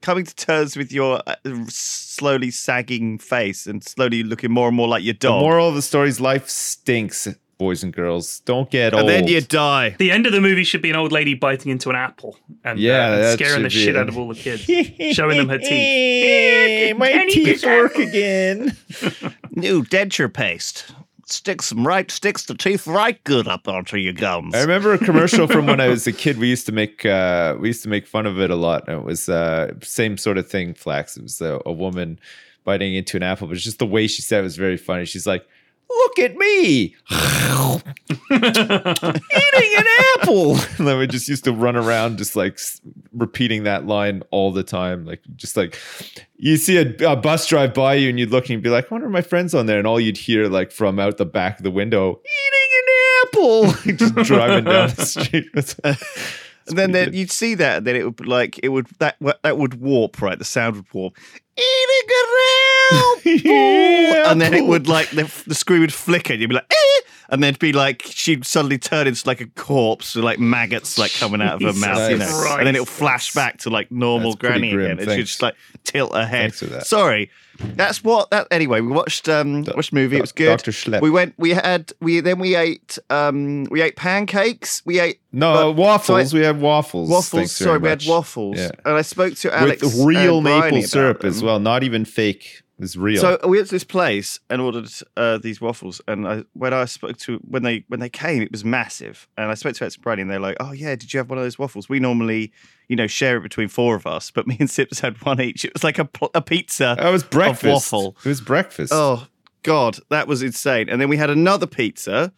coming 0.01 0.25
to 0.25 0.35
terms 0.35 0.77
with 0.79 0.91
your 0.91 1.21
uh, 1.27 1.37
slowly 1.69 2.51
sagging 2.51 3.19
face 3.19 3.67
and 3.67 3.85
slowly 3.85 4.23
looking 4.23 4.51
more 4.51 4.69
and 4.69 4.77
more 4.77 4.89
like 4.89 5.05
your 5.05 5.13
the 5.13 5.19
dog. 5.29 5.43
moral 5.43 5.69
of 5.69 5.75
the 5.75 5.83
story 5.83 6.09
is 6.09 6.21
life 6.21 6.49
stinks, 6.49 7.29
boys 7.61 7.83
and 7.85 7.93
girls. 7.93 8.41
Don't 8.41 8.71
get 8.71 8.95
and 8.95 9.03
old. 9.03 9.11
And 9.11 9.27
then 9.27 9.33
you 9.33 9.43
die. 9.43 9.95
The 9.99 10.11
end 10.11 10.27
of 10.27 10.33
the 10.33 10.41
movie 10.41 10.65
should 10.65 10.81
be 10.81 10.89
an 10.89 10.97
old 10.97 11.13
lady 11.13 11.35
biting 11.35 11.71
into 11.71 11.91
an 11.91 11.95
apple 11.97 12.39
and, 12.65 12.79
uh, 12.79 12.81
Yeah, 12.81 13.15
and 13.31 13.39
scaring 13.39 13.63
the 13.63 13.69
shit 13.71 13.91
it. 13.91 13.97
out 13.97 14.09
of 14.09 14.17
all 14.17 14.29
the 14.29 14.35
kids, 14.35 14.63
showing 15.15 15.37
them 15.37 15.51
her 15.51 15.59
teeth. 15.59 16.97
My 16.97 17.27
teeth 17.31 17.65
work 17.65 17.97
again. 17.97 18.77
New 19.51 19.85
denture 19.85 20.33
paste 20.33 20.91
sticks 21.27 21.69
them 21.69 21.87
right, 21.87 22.11
sticks 22.11 22.47
the 22.47 22.55
teeth 22.55 22.87
right 22.89 23.23
good 23.25 23.47
up 23.47 23.69
onto 23.69 23.97
your 23.99 24.13
gums. 24.15 24.55
I 24.55 24.63
remember 24.63 24.95
a 24.95 24.99
commercial 24.99 25.47
from 25.47 25.67
when 25.67 25.81
I 25.81 25.89
was 25.97 26.07
a 26.07 26.13
kid. 26.13 26.39
We 26.39 26.49
used 26.49 26.67
to 26.67 26.73
make 26.73 27.05
uh, 27.07 27.57
we 27.61 27.69
used 27.69 27.83
to 27.85 27.89
make 27.89 28.07
fun 28.07 28.27
of 28.27 28.41
it 28.41 28.51
a 28.51 28.57
lot. 28.57 28.89
And 28.89 28.97
it 28.99 29.05
was 29.05 29.29
uh, 29.29 29.75
same 29.83 30.17
sort 30.17 30.39
of 30.39 30.49
thing. 30.51 30.75
Flax. 30.75 31.17
It 31.17 31.23
was 31.23 31.41
a, 31.41 31.61
a 31.67 31.73
woman 31.73 32.19
biting 32.65 32.95
into 32.95 33.17
an 33.17 33.23
apple, 33.23 33.47
but 33.49 33.55
it's 33.57 33.65
just 33.65 33.79
the 33.79 33.87
way 33.87 34.07
she 34.07 34.23
said 34.23 34.41
it 34.41 34.43
was 34.45 34.57
very 34.57 34.77
funny. 34.77 35.05
She's 35.05 35.27
like, 35.27 35.47
"Look 35.91 36.19
at 36.21 36.37
me 36.37 36.95
eating 38.31 39.75
an 39.79 39.87
apple," 40.17 40.57
and 40.79 40.87
then 40.87 40.99
we 40.99 41.07
just 41.07 41.29
used 41.29 41.45
to 41.45 41.53
run 41.53 41.77
around 41.77 42.19
just 42.19 42.37
like 42.37 42.55
s- 42.55 42.81
repeating 43.13 43.65
that 43.65 43.87
line 43.87 44.23
all 44.31 44.53
the 44.53 44.63
time. 44.63 45.05
Like 45.05 45.21
just 45.37 45.57
like 45.57 45.79
you 46.37 46.57
see 46.57 46.79
a, 46.79 46.95
a 47.11 47.17
bus 47.17 47.47
drive 47.47 47.75
by 47.75 47.95
you, 47.95 48.09
and 48.09 48.19
you'd 48.19 48.31
look 48.31 48.45
and 48.45 48.51
you'd 48.51 48.63
be 48.63 48.71
like, 48.71 48.87
"I 48.91 48.95
wonder 48.95 49.09
my 49.09 49.23
friends 49.23 49.55
on 49.55 49.67
there," 49.67 49.79
and 49.79 49.87
all 49.87 50.01
you'd 50.01 50.17
hear 50.19 50.49
like 50.49 50.73
from 50.73 50.99
out 50.99 51.17
the 51.19 51.27
back 51.27 51.59
of 51.59 51.65
the 51.65 51.71
window, 51.71 52.21
"Eating 52.21 52.71
an 52.79 52.87
apple," 53.27 53.73
just 53.97 54.15
driving 54.29 54.65
down 54.65 54.91
the 54.91 55.05
street. 55.05 55.47
And 56.69 56.95
then, 56.95 57.13
you'd 57.15 57.33
see 57.33 57.55
that, 57.57 57.79
and 57.79 57.87
then 57.87 57.97
it 57.97 58.05
would 58.05 58.15
be 58.15 58.25
like 58.25 58.61
it 58.63 58.69
would 58.69 58.87
that 59.01 59.17
that 59.43 59.59
would 59.59 59.81
warp, 59.81 60.23
right? 60.23 60.39
The 60.39 60.45
sound 60.45 60.77
would 60.77 60.95
warp. 60.95 61.17
Eating 61.57 61.65
an 62.05 62.11
apple, 62.15 62.60
and 64.31 64.41
then 64.41 64.55
it 64.55 64.65
would 64.67 64.89
like 64.89 65.11
the, 65.11 65.31
the 65.47 65.55
screen 65.55 65.81
would 65.81 65.93
flicker, 65.93 66.33
and 66.33 66.41
you'd 66.43 66.49
be 66.49 66.55
like, 66.55 66.67
eh! 66.71 67.01
and 67.31 67.43
then 67.43 67.51
it'd 67.51 67.61
be 67.61 67.73
like 67.73 68.03
she'd 68.05 68.45
suddenly 68.45 68.77
turn 68.79 69.07
into 69.07 69.27
like 69.27 69.41
a 69.41 69.47
corpse 69.47 70.17
with 70.17 70.25
like 70.25 70.39
maggots 70.41 70.99
like 70.99 71.13
coming 71.15 71.41
out 71.41 71.63
of 71.63 71.75
her 71.75 71.81
mouth, 71.81 72.11
you 72.11 72.19
know, 72.19 72.27
Christ. 72.27 72.59
and 72.59 72.67
then 72.67 72.75
it'll 72.75 72.87
flash 72.87 73.33
back 73.35 73.59
to 73.59 73.71
like 73.71 73.91
normal 73.91 74.33
That's 74.33 74.41
granny 74.41 74.73
again, 74.73 74.91
and 74.93 75.01
she'd 75.01 75.07
thanks. 75.07 75.29
just 75.31 75.43
like 75.43 75.55
tilt 75.85 76.15
her 76.15 76.27
head. 76.27 76.55
For 76.55 76.67
that. 76.67 76.87
Sorry. 76.87 77.31
That's 77.63 78.03
what 78.03 78.31
that 78.31 78.47
anyway. 78.51 78.81
We 78.81 78.89
watched 78.89 79.29
um 79.29 79.65
Do- 79.65 79.73
watched 79.77 79.93
a 79.93 79.95
movie. 79.95 80.17
It 80.17 80.23
was 80.23 80.33
good. 80.33 80.47
Dr. 80.57 80.71
Schlepp. 80.71 81.03
We 81.03 81.11
went. 81.11 81.35
We 81.37 81.51
had. 81.51 81.93
We 82.01 82.21
then 82.21 82.39
we 82.39 82.57
ate. 82.57 82.99
Um, 83.11 83.65
we 83.65 83.83
ate 83.83 83.97
pancakes. 83.97 84.81
We 84.87 84.99
ate 84.99 85.21
no 85.31 85.53
But- 85.53 85.73
waffles. 85.75 86.31
so 86.31 86.37
I- 86.37 86.41
we 86.41 86.47
had 86.47 86.59
waffles. 86.61 87.11
waffles. 87.11 87.53
Sorry, 87.55 87.79
we 87.79 87.91
had 87.91 88.03
waffles. 88.07 88.57
Yeah. 88.59 88.71
And 88.87 88.95
I 88.97 89.03
spoke 89.03 89.35
to 89.37 89.55
Alex 89.55 89.83
with 89.83 89.95
real 90.07 90.37
and 90.39 90.45
maple 90.45 90.79
about 90.79 90.89
syrup 90.89 91.23
as 91.25 91.43
well, 91.43 91.61
not 91.61 91.83
even 91.83 92.07
fake. 92.07 92.63
It 92.81 92.85
was 92.85 92.97
real. 92.97 93.21
So 93.21 93.39
we 93.47 93.59
went 93.59 93.69
to 93.69 93.75
this 93.75 93.85
place 93.85 94.41
and 94.49 94.59
ordered 94.63 94.89
uh, 95.15 95.37
these 95.37 95.61
waffles. 95.61 96.01
And 96.09 96.27
I, 96.27 96.45
when 96.55 96.73
I 96.73 96.87
spoke 96.87 97.19
to 97.19 97.37
when 97.47 97.63
they 97.63 97.85
when 97.89 98.01
they 98.01 98.09
came, 98.09 98.41
it 98.41 98.51
was 98.51 98.65
massive. 98.65 99.29
And 99.37 99.51
I 99.51 99.55
spoke 99.55 99.75
to 99.75 99.85
and 99.85 99.97
Bryony, 100.01 100.23
and 100.23 100.31
they're 100.31 100.41
like, 100.41 100.57
"Oh 100.61 100.73
yeah, 100.73 100.97
did 100.97 101.13
you 101.13 101.19
have 101.19 101.29
one 101.29 101.37
of 101.37 101.45
those 101.45 101.59
waffles? 101.59 101.91
We 101.91 102.01
normally, 102.01 102.53
you 102.89 102.97
know, 102.97 103.07
share 103.07 103.37
it 103.37 103.43
between 103.43 103.69
four 103.69 103.97
of 103.97 104.07
us, 104.07 104.31
but 104.31 104.47
me 104.47 104.57
and 104.59 104.71
Sips 104.71 105.01
had 105.01 105.23
one 105.27 105.43
each. 105.43 105.67
It 105.67 105.75
was 105.75 105.85
like 105.85 105.99
a, 105.99 106.09
a 106.33 106.41
pizza. 106.41 106.97
That 106.99 107.11
was 107.11 107.23
breakfast. 107.23 107.93
waffle. 107.93 108.17
It 108.25 108.29
was 108.31 108.41
breakfast. 108.41 108.95
Oh 108.97 109.27
God, 109.63 109.99
that 110.09 110.27
was 110.27 110.43
insane. 110.43 110.89
And 110.89 111.03
then 111.03 111.11
we 111.11 111.19
had 111.19 111.29
another 111.29 111.67
pizza. 111.67 112.33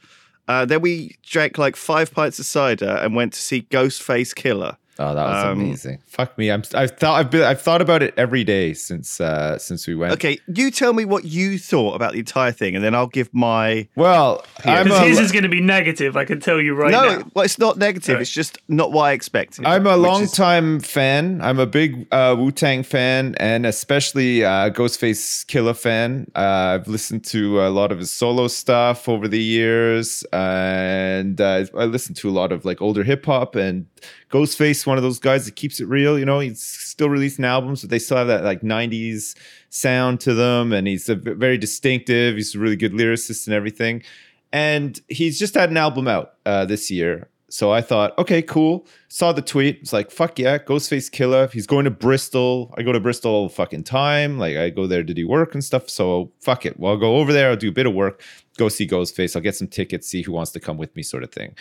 Uh, 0.49 0.65
then 0.65 0.81
we 0.81 1.17
drank 1.23 1.57
like 1.57 1.77
five 1.77 2.13
pints 2.13 2.41
of 2.41 2.47
cider 2.47 2.99
and 3.01 3.15
went 3.15 3.33
to 3.35 3.41
see 3.41 3.63
Ghostface 3.71 4.35
Killah. 4.35 4.77
Oh, 4.99 5.15
that 5.15 5.25
was 5.27 5.45
Um, 5.45 5.61
amazing. 5.61 5.99
Fuck 6.07 6.37
me. 6.37 6.51
I'm. 6.51 6.63
I've 6.75 6.91
thought. 6.99 7.19
I've 7.19 7.31
been. 7.31 7.43
I've 7.43 7.63
thought 7.63 7.81
about 7.81 8.03
it 8.03 8.13
every 8.19 8.45
day 8.45 8.75
since. 8.75 9.21
Uh, 9.23 9.57
since 9.57 9.87
we 9.87 9.95
went. 9.95 10.13
Okay, 10.13 10.39
you 10.55 10.71
tell 10.71 10.93
me 10.93 11.07
what 11.07 11.25
you 11.25 11.59
thought 11.59 11.95
about 11.95 12.13
the 12.13 12.19
entire 12.19 12.53
thing, 12.53 12.77
and 12.77 12.85
then 12.85 12.95
I'll 12.95 13.07
give 13.07 13.33
my. 13.33 13.89
Well, 13.97 14.45
Because 14.57 14.99
his 15.01 15.19
is 15.19 15.33
going 15.33 15.45
to 15.45 15.49
be 15.49 15.63
negative, 15.63 16.15
I 16.17 16.27
can 16.27 16.41
tell 16.41 16.61
you 16.61 16.75
right 16.75 16.91
no, 16.93 17.03
now. 17.21 17.31
well, 17.35 17.45
it's 17.45 17.59
not 17.59 17.79
negative. 17.79 18.15
Right. 18.17 18.21
It's 18.23 18.31
just 18.31 18.59
not 18.69 18.93
what 18.93 19.05
I 19.05 19.13
expected. 19.13 19.65
I'm 19.65 19.87
a 19.87 19.97
long 19.97 20.25
is- 20.25 20.33
time 20.33 20.79
fan. 20.79 21.41
I'm 21.43 21.59
a 21.59 21.67
big 21.67 22.07
uh, 22.13 22.37
Wu 22.39 22.53
Tang 22.53 22.83
fan, 22.83 23.35
and 23.39 23.65
especially 23.65 24.45
uh, 24.45 24.69
Ghostface 24.71 25.47
Killah 25.47 25.75
fan. 25.77 26.31
Uh, 26.37 26.79
I've 26.81 26.87
listened 26.87 27.25
to 27.27 27.63
a 27.63 27.71
lot 27.71 27.93
of 27.93 27.99
his 27.99 28.11
solo 28.11 28.47
stuff 28.47 29.09
over 29.09 29.27
the 29.27 29.43
years, 29.43 30.23
and 30.33 31.41
uh, 31.41 31.65
I 31.79 31.85
listened 31.87 32.17
to 32.19 32.29
a 32.29 32.31
lot 32.33 32.53
of 32.53 32.65
like 32.67 32.83
older 32.83 33.03
hip 33.05 33.25
hop. 33.27 33.55
And 33.57 33.87
Ghostface, 34.31 34.87
one 34.93 34.99
of 34.99 35.03
those 35.03 35.19
guys 35.19 35.47
that 35.47 35.57
keeps 35.57 35.81
it 35.81 35.87
real. 35.87 36.19
You 36.19 36.27
know, 36.27 36.39
he's 36.41 36.63
still 36.63 37.09
releasing 37.09 37.47
albums, 37.47 37.81
but 37.81 37.89
they 37.89 37.99
still 37.99 38.19
have 38.19 38.27
that 38.27 38.45
like 38.45 38.61
'90s 38.61 39.35
sound 39.71 40.21
to 40.21 40.35
them, 40.35 40.71
and 40.71 40.87
he's 40.87 41.09
a, 41.09 41.15
very 41.15 41.57
distinctive. 41.57 42.37
He's 42.37 42.55
a 42.55 42.59
really 42.59 42.77
good 42.77 42.93
lyricist 42.93 43.47
and 43.47 43.55
everything. 43.55 44.03
And 44.53 45.01
he's 45.09 45.39
just 45.39 45.55
had 45.55 45.71
an 45.71 45.79
album 45.79 46.09
out 46.09 46.35
uh, 46.45 46.67
this 46.67 46.91
year. 46.91 47.31
So 47.49 47.73
I 47.73 47.81
thought, 47.81 48.19
okay, 48.19 48.43
cool. 48.43 48.87
Saw 49.09 49.33
the 49.33 49.41
tweet. 49.41 49.79
It's 49.81 49.95
like, 49.95 50.11
fuck 50.11 50.39
yeah, 50.39 50.59
Ghostface 50.59 51.11
Killah. 51.11 51.51
He's 51.51 51.67
going 51.67 51.87
to 51.87 51.91
Bristol. 51.91 52.75
I 52.77 52.83
go 52.83 52.93
to 52.93 53.01
Bristol 53.01 53.33
all 53.33 53.49
the 53.49 53.55
fucking 53.55 53.85
time. 53.85 54.39
Like 54.39 54.59
I 54.59 54.69
go 54.69 54.87
there 54.87 55.03
to 55.03 55.15
do 55.15 55.27
work 55.27 55.55
and 55.55 55.65
stuff. 55.65 55.89
So 55.89 56.31
fuck 56.41 56.67
it. 56.67 56.79
Well, 56.79 56.93
I'll 56.93 56.99
go 56.99 57.17
over 57.17 57.33
there. 57.33 57.49
I'll 57.49 57.57
do 57.57 57.71
a 57.71 57.73
bit 57.73 57.87
of 57.87 57.95
work. 57.95 58.21
Go 58.59 58.69
see 58.69 58.87
Ghostface. 58.87 59.35
I'll 59.35 59.43
get 59.43 59.57
some 59.57 59.69
tickets. 59.69 60.07
See 60.07 60.21
who 60.21 60.33
wants 60.33 60.51
to 60.53 60.61
come 60.61 60.77
with 60.77 60.95
me, 60.95 61.03
sort 61.03 61.23
of 61.23 61.33
thing. 61.33 61.55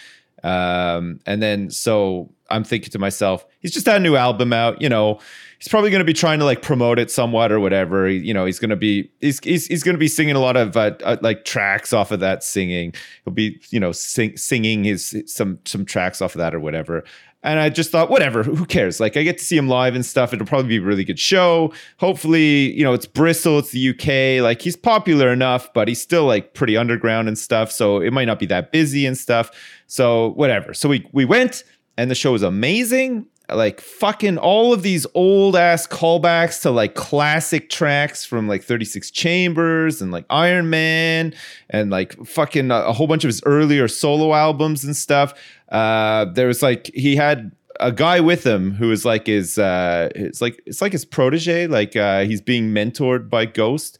Um, 0.44 1.20
and 1.26 1.42
then 1.42 1.70
so 1.70 2.32
I'm 2.50 2.64
thinking 2.64 2.92
to 2.92 3.00
myself, 3.00 3.46
he's 3.60 3.72
just 3.72 3.86
had 3.86 3.98
a 3.98 4.04
new 4.04 4.16
album 4.16 4.54
out. 4.54 4.82
You 4.82 4.90
know, 4.90 5.20
he's 5.60 5.68
probably 5.68 5.90
going 5.90 6.00
to 6.00 6.06
be 6.06 6.14
trying 6.14 6.40
to 6.40 6.46
like 6.46 6.62
promote 6.62 7.00
it 7.00 7.10
somewhat 7.12 7.52
or 7.52 7.60
whatever. 7.60 8.08
He- 8.08 8.18
you 8.18 8.34
know, 8.34 8.46
he's 8.46 8.60
going 8.60 8.70
to 8.70 8.76
be 8.76 9.10
he's 9.22 9.40
he's, 9.44 9.68
he's 9.68 9.84
going 9.84 9.96
to 9.96 10.00
be 10.00 10.08
singing 10.08 10.36
a 10.36 10.40
lot 10.40 10.58
of 10.58 10.76
uh, 10.76 10.92
uh, 11.04 11.18
like 11.22 11.46
tracks 11.46 11.94
off 11.94 12.12
of 12.12 12.20
that 12.20 12.44
singing. 12.44 12.94
He'll 13.26 13.34
be 13.34 13.60
you 13.70 13.80
know 13.80 13.92
sing, 13.92 14.38
singing 14.38 14.84
his 14.84 15.16
some 15.28 15.60
some 15.66 15.86
tracks 15.86 16.22
off 16.22 16.36
of 16.36 16.40
that 16.40 16.54
or 16.54 16.60
whatever. 16.60 17.04
And 17.44 17.60
I 17.60 17.70
just 17.70 17.90
thought, 17.90 18.12
whatever, 18.12 18.44
who 18.44 18.68
cares? 18.68 19.00
Like, 19.00 19.18
I 19.18 19.24
get 19.24 19.40
to 19.40 19.44
see 19.44 19.58
him 19.58 19.68
live 19.68 19.96
and 19.96 20.06
stuff. 20.06 20.32
It'll 20.32 20.46
probably 20.46 20.70
be 20.70 20.78
a 20.78 20.82
really 20.88 21.04
good 21.04 21.18
show. 21.18 21.74
Hopefully, 21.98 22.72
you 22.78 22.84
know, 22.84 22.94
it's 22.94 23.08
Bristol, 23.08 23.58
it's 23.58 23.72
the 23.72 23.90
UK. 23.90 24.44
Like, 24.44 24.62
he's 24.62 24.76
popular 24.76 25.34
enough, 25.34 25.74
but 25.74 25.88
he's 25.88 26.00
still 26.00 26.26
like 26.26 26.54
pretty 26.54 26.78
underground 26.78 27.28
and 27.28 27.36
stuff. 27.36 27.72
So 27.72 28.00
it 28.00 28.14
might 28.14 28.26
not 28.26 28.38
be 28.38 28.46
that 28.46 28.72
busy 28.72 29.08
and 29.08 29.18
stuff. 29.18 29.50
So 29.92 30.30
whatever. 30.36 30.74
So 30.74 30.88
we 30.88 31.06
we 31.12 31.26
went, 31.26 31.66
and 31.98 32.10
the 32.10 32.16
show 32.16 32.32
was 32.32 32.44
amazing. 32.44 33.26
Like 33.50 33.82
fucking 33.82 34.38
all 34.38 34.72
of 34.72 34.84
these 34.84 35.06
old 35.14 35.58
ass 35.58 35.86
callbacks 35.86 36.62
to 36.62 36.72
like 36.72 36.96
classic 36.96 37.70
tracks 37.70 38.24
from 38.24 38.48
like 38.48 38.64
36 38.64 39.12
Chambers 39.12 40.02
and 40.02 40.10
like 40.14 40.24
Iron 40.30 40.70
Man 40.70 41.34
and 41.70 41.92
like 41.92 42.14
fucking 42.26 42.72
a, 42.72 42.76
a 42.76 42.94
whole 42.94 43.06
bunch 43.06 43.26
of 43.26 43.28
his 43.28 43.42
earlier 43.46 43.90
solo 43.90 44.34
albums 44.34 44.86
and 44.86 44.96
stuff. 44.96 45.34
Uh, 45.68 46.24
there 46.24 46.48
was 46.48 46.62
like 46.64 46.90
he 46.94 47.18
had 47.18 47.52
a 47.82 47.92
guy 47.92 48.22
with 48.22 48.46
him 48.46 48.72
who 48.72 48.92
is 48.92 49.04
like 49.04 49.28
his 49.28 49.58
uh 49.58 50.08
it's 50.16 50.42
like 50.42 50.62
it's 50.66 50.82
like 50.82 50.94
his 50.94 51.04
protege 51.04 51.68
like 51.68 51.96
uh 51.98 52.24
he's 52.24 52.40
being 52.40 52.72
mentored 52.72 53.28
by 53.28 53.46
ghost 53.46 53.98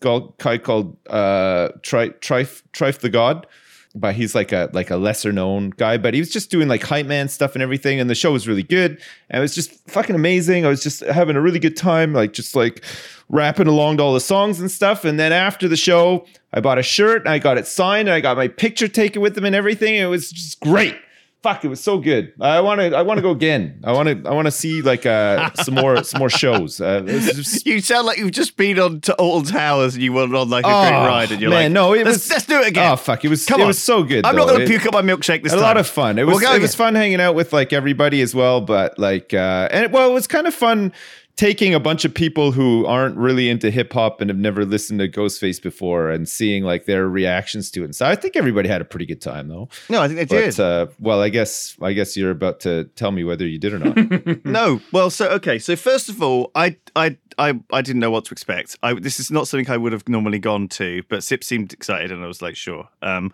called 0.00 0.36
guy 0.38 0.58
called 0.58 0.96
uh 1.08 1.68
Tri- 1.82 2.10
trife 2.10 2.62
trife 2.72 2.98
the 2.98 3.08
god 3.08 3.46
but 3.94 4.14
he's 4.14 4.34
like 4.34 4.52
a 4.52 4.70
like 4.72 4.90
a 4.90 4.96
lesser 4.96 5.32
known 5.32 5.70
guy. 5.70 5.98
But 5.98 6.14
he 6.14 6.20
was 6.20 6.30
just 6.30 6.50
doing 6.50 6.68
like 6.68 6.82
hype 6.82 7.06
man 7.06 7.28
stuff 7.28 7.54
and 7.54 7.62
everything, 7.62 8.00
and 8.00 8.08
the 8.08 8.14
show 8.14 8.32
was 8.32 8.48
really 8.48 8.62
good. 8.62 9.00
And 9.30 9.38
it 9.38 9.40
was 9.40 9.54
just 9.54 9.72
fucking 9.90 10.14
amazing. 10.14 10.64
I 10.64 10.68
was 10.68 10.82
just 10.82 11.00
having 11.00 11.36
a 11.36 11.40
really 11.40 11.58
good 11.58 11.76
time, 11.76 12.12
like 12.12 12.32
just 12.32 12.56
like 12.56 12.84
rapping 13.28 13.66
along 13.66 13.98
to 13.98 14.02
all 14.02 14.14
the 14.14 14.20
songs 14.20 14.60
and 14.60 14.70
stuff. 14.70 15.04
And 15.04 15.18
then 15.18 15.32
after 15.32 15.68
the 15.68 15.76
show, 15.76 16.26
I 16.52 16.60
bought 16.60 16.78
a 16.78 16.82
shirt 16.82 17.22
and 17.22 17.30
I 17.30 17.38
got 17.38 17.58
it 17.58 17.66
signed 17.66 18.08
and 18.08 18.14
I 18.14 18.20
got 18.20 18.36
my 18.36 18.48
picture 18.48 18.88
taken 18.88 19.22
with 19.22 19.36
him 19.36 19.44
and 19.44 19.54
everything. 19.54 19.94
It 19.94 20.06
was 20.06 20.30
just 20.30 20.60
great. 20.60 20.96
Fuck, 21.42 21.64
it 21.64 21.68
was 21.68 21.80
so 21.80 21.98
good. 21.98 22.32
I 22.40 22.60
want 22.60 22.80
to. 22.80 22.94
I 22.96 23.02
want 23.02 23.18
to 23.18 23.22
go 23.22 23.32
again. 23.32 23.80
I 23.82 23.90
want 23.90 24.08
to. 24.08 24.28
I 24.30 24.32
want 24.32 24.46
to 24.46 24.52
see 24.52 24.80
like 24.80 25.04
uh, 25.04 25.50
some 25.54 25.74
more 25.74 26.04
some 26.04 26.20
more 26.20 26.30
shows. 26.30 26.80
Uh, 26.80 27.00
just- 27.00 27.66
You 27.66 27.80
sound 27.80 28.06
like 28.06 28.18
you've 28.18 28.30
just 28.30 28.56
been 28.56 28.78
on 28.78 29.00
to 29.02 29.14
Alton 29.16 29.52
Towers 29.52 29.94
and 29.94 30.04
you 30.04 30.12
went 30.12 30.32
on 30.36 30.48
like 30.50 30.64
a 30.64 30.68
Oh, 30.68 30.82
great 30.82 30.90
ride 30.92 31.32
and 31.32 31.40
you're 31.40 31.50
man, 31.50 31.64
like, 31.64 31.72
no, 31.72 31.94
it 31.94 32.04
let's, 32.04 32.18
was- 32.18 32.30
let's 32.30 32.46
do 32.46 32.60
it 32.60 32.68
again. 32.68 32.92
Oh 32.92 32.94
fuck! 32.94 33.24
It 33.24 33.28
was 33.28 33.44
Come 33.44 33.58
it 33.60 33.64
on. 33.64 33.66
was 33.68 33.78
so 33.82 34.04
good. 34.04 34.24
I'm 34.24 34.36
not 34.36 34.46
going 34.46 34.60
to 34.60 34.66
puke 34.68 34.86
up 34.86 34.92
my 34.94 35.02
milkshake 35.02 35.42
this 35.42 35.52
a 35.52 35.56
time. 35.56 35.64
A 35.64 35.66
lot 35.66 35.76
of 35.78 35.86
fun. 35.88 36.16
It 36.18 36.26
We'll 36.26 36.36
was 36.36 36.44
go 36.44 36.54
it 36.54 36.62
was 36.62 36.76
fun 36.76 36.94
hanging 36.94 37.20
out 37.20 37.34
with 37.34 37.52
like 37.52 37.72
everybody 37.72 38.20
as 38.20 38.36
well. 38.36 38.60
But 38.60 38.96
like, 39.00 39.34
uh, 39.34 39.68
and 39.72 39.92
well, 39.92 40.08
it 40.08 40.14
was 40.14 40.28
kind 40.28 40.46
of 40.46 40.54
fun 40.54 40.92
taking 41.36 41.74
a 41.74 41.80
bunch 41.80 42.04
of 42.04 42.12
people 42.12 42.52
who 42.52 42.84
aren't 42.86 43.16
really 43.16 43.48
into 43.48 43.70
hip 43.70 43.92
hop 43.92 44.20
and 44.20 44.28
have 44.28 44.38
never 44.38 44.64
listened 44.64 45.00
to 45.00 45.08
Ghostface 45.08 45.60
before 45.60 46.10
and 46.10 46.28
seeing 46.28 46.62
like 46.62 46.84
their 46.84 47.08
reactions 47.08 47.70
to 47.72 47.80
it. 47.82 47.86
And 47.86 47.96
so 47.96 48.06
I 48.06 48.14
think 48.14 48.36
everybody 48.36 48.68
had 48.68 48.80
a 48.80 48.84
pretty 48.84 49.06
good 49.06 49.20
time 49.20 49.48
though. 49.48 49.68
No, 49.88 50.02
I 50.02 50.08
think 50.08 50.18
they 50.18 50.24
did. 50.26 50.60
Uh, 50.60 50.88
well, 51.00 51.20
I 51.20 51.30
guess 51.30 51.76
I 51.80 51.94
guess 51.94 52.16
you're 52.16 52.30
about 52.30 52.60
to 52.60 52.84
tell 52.96 53.10
me 53.12 53.24
whether 53.24 53.46
you 53.46 53.58
did 53.58 53.72
or 53.72 53.78
not. 53.78 54.44
No. 54.44 54.80
Well, 54.92 55.08
so 55.10 55.28
okay. 55.30 55.58
So 55.58 55.76
first 55.76 56.08
of 56.08 56.22
all, 56.22 56.50
I 56.54 56.76
I 56.94 57.16
I 57.38 57.58
I 57.72 57.82
didn't 57.82 58.00
know 58.00 58.10
what 58.10 58.24
to 58.26 58.32
expect. 58.32 58.76
I 58.82 58.94
this 58.94 59.18
is 59.18 59.30
not 59.30 59.48
something 59.48 59.70
I 59.70 59.76
would 59.76 59.92
have 59.92 60.08
normally 60.08 60.38
gone 60.38 60.68
to, 60.68 61.02
but 61.08 61.24
Sip 61.24 61.42
seemed 61.42 61.72
excited, 61.72 62.12
and 62.12 62.22
I 62.22 62.26
was 62.26 62.42
like, 62.42 62.56
sure. 62.56 62.88
Um, 63.00 63.32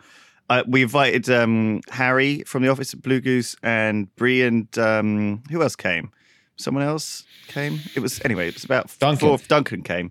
I, 0.50 0.62
we 0.62 0.82
invited 0.82 1.28
um 1.28 1.80
Harry 1.90 2.42
from 2.44 2.62
the 2.62 2.68
office 2.68 2.94
at 2.94 3.02
Blue 3.02 3.20
Goose 3.20 3.56
and 3.62 4.14
Brie 4.16 4.42
and 4.42 4.78
um 4.78 5.42
who 5.50 5.62
else 5.62 5.76
came? 5.76 6.11
Someone 6.59 6.85
else 6.85 7.25
came. 7.47 7.81
It 7.94 8.01
was 8.01 8.21
anyway. 8.25 8.49
It 8.49 8.55
was 8.55 8.64
about 8.64 8.94
Duncan. 8.99 9.29
Four, 9.29 9.38
Duncan 9.49 9.83
came. 9.83 10.11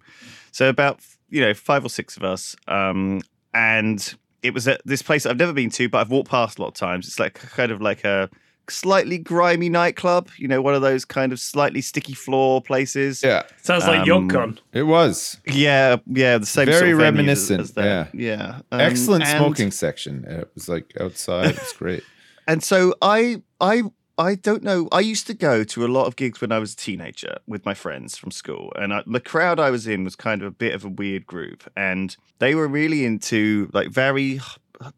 So 0.51 0.69
about 0.69 1.01
you 1.29 1.41
know 1.41 1.53
five 1.53 1.85
or 1.85 1.89
six 1.89 2.17
of 2.17 2.23
us. 2.23 2.55
Um, 2.67 3.21
and 3.53 4.15
it 4.43 4.53
was 4.53 4.67
at 4.67 4.81
this 4.85 5.01
place 5.01 5.25
I've 5.25 5.37
never 5.37 5.53
been 5.53 5.69
to, 5.71 5.89
but 5.89 5.99
I've 5.99 6.09
walked 6.11 6.29
past 6.29 6.57
a 6.57 6.61
lot 6.61 6.69
of 6.69 6.73
times. 6.75 7.07
It's 7.07 7.19
like 7.19 7.33
kind 7.35 7.71
of 7.71 7.81
like 7.81 8.03
a 8.03 8.29
slightly 8.69 9.17
grimy 9.17 9.67
nightclub. 9.69 10.29
You 10.37 10.47
know, 10.47 10.61
one 10.61 10.73
of 10.75 10.81
those 10.81 11.05
kind 11.05 11.31
of 11.33 11.39
slightly 11.39 11.81
sticky 11.81 12.13
floor 12.13 12.61
places. 12.61 13.23
yeah, 13.23 13.43
Sounds 13.61 13.85
like 13.87 14.01
Um, 14.01 14.29
Yokon. 14.29 14.59
it 14.73 14.83
was 14.83 15.39
yeah, 15.45 15.97
yeah, 16.05 16.37
the 16.37 16.45
same. 16.45 16.65
Very 16.67 16.79
sort 16.79 16.91
of 16.91 16.97
venue 16.97 17.01
as- 17.31 17.49
reminiscent, 17.49 17.61
as 17.61 17.71
that. 17.73 18.13
yeah. 18.15 18.59
Um, 18.71 18.79
excellent 18.81 19.23
and- 19.25 19.37
smoking 19.37 19.71
section. 19.71 20.23
It 20.25 20.49
was 20.55 20.69
like 20.69 20.93
outside. 20.99 21.51
It 21.51 21.59
was 21.59 21.73
great. 21.77 22.03
And 22.47 22.63
so 22.63 22.93
I, 23.01 23.41
I, 23.59 23.83
I 24.17 24.33
don't 24.33 24.63
know. 24.63 24.87
I 24.91 25.01
used 25.01 25.27
to 25.27 25.35
go 25.35 25.63
to 25.63 25.85
a 25.85 25.87
lot 25.87 26.07
of 26.07 26.15
gigs 26.15 26.41
when 26.41 26.51
I 26.51 26.57
was 26.57 26.73
a 26.73 26.77
teenager 26.77 27.37
with 27.45 27.65
my 27.65 27.75
friends 27.75 28.17
from 28.17 28.31
school, 28.31 28.73
and 28.75 28.91
I, 28.91 29.03
the 29.05 29.19
crowd 29.19 29.59
I 29.59 29.69
was 29.69 29.85
in 29.87 30.03
was 30.03 30.15
kind 30.15 30.41
of 30.41 30.47
a 30.47 30.51
bit 30.51 30.73
of 30.73 30.83
a 30.83 30.89
weird 30.89 31.27
group, 31.27 31.69
and 31.75 32.15
they 32.39 32.55
were 32.55 32.67
really 32.67 33.05
into 33.05 33.69
like 33.73 33.89
very 33.89 34.41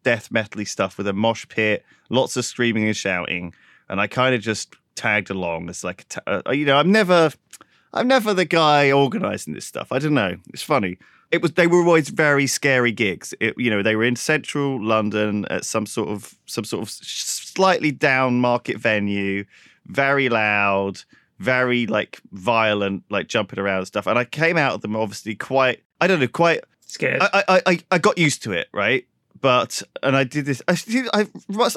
death 0.04 0.30
metally 0.30 0.68
stuff 0.68 0.98
with 0.98 1.08
a 1.08 1.14
mosh 1.14 1.46
pit, 1.50 1.84
lots 2.10 2.38
of 2.38 2.46
screaming 2.46 2.86
and 2.86 2.96
shouting, 2.96 3.54
and 3.90 4.00
I 4.00 4.08
kind 4.08 4.34
of 4.34 4.42
just 4.42 4.76
tagged 4.96 5.30
along 5.30 5.70
as 5.70 5.84
like, 5.84 6.06
uh, 6.26 6.42
you 6.52 6.66
know, 6.66 6.78
I'm 6.78 6.92
never, 6.92 7.32
I'm 7.94 8.08
never 8.08 8.34
the 8.34 8.46
guy 8.46 8.92
organizing 8.92 9.54
this 9.54 9.66
stuff. 9.66 9.92
I 9.92 10.00
don't 10.00 10.14
know. 10.14 10.38
It's 10.54 10.64
funny. 10.64 10.98
It 11.32 11.42
was 11.42 11.54
they 11.54 11.68
were 11.68 11.80
always 11.80 12.10
very 12.10 12.48
scary 12.48 12.92
gigs. 12.92 13.34
It, 13.40 13.54
you 13.58 13.70
know, 13.70 13.84
they 13.84 13.96
were 13.96 14.04
in 14.04 14.16
central 14.16 14.84
London 14.84 15.46
at 15.50 15.64
some 15.64 15.86
sort 15.86 16.10
of 16.10 16.36
some 16.46 16.64
sort 16.64 16.82
of 16.84 16.90
slightly 16.90 17.92
down 17.92 18.40
market 18.40 18.78
venue, 18.78 19.46
very 19.86 20.30
loud, 20.30 21.04
very 21.38 21.86
like 21.86 22.22
violent, 22.32 23.04
like 23.10 23.28
jumping 23.28 23.60
around 23.60 23.80
and 23.80 23.88
stuff. 23.88 24.08
And 24.08 24.18
I 24.18 24.26
came 24.26 24.58
out 24.58 24.74
of 24.74 24.82
them 24.82 24.96
obviously 24.96 25.36
quite, 25.36 25.84
I 26.02 26.08
don't 26.08 26.20
know, 26.20 26.28
quite. 26.28 26.64
Scared. 26.82 27.22
I 27.22 27.44
I 27.48 27.62
I, 27.66 27.80
I 27.92 27.98
got 28.00 28.18
used 28.18 28.42
to 28.44 28.52
it, 28.52 28.68
right? 28.74 29.06
But 29.42 29.84
and 30.04 30.16
I 30.18 30.24
did 30.24 30.46
this. 30.46 30.62
I 30.68 30.74
did, 30.74 31.08
I 31.14 31.28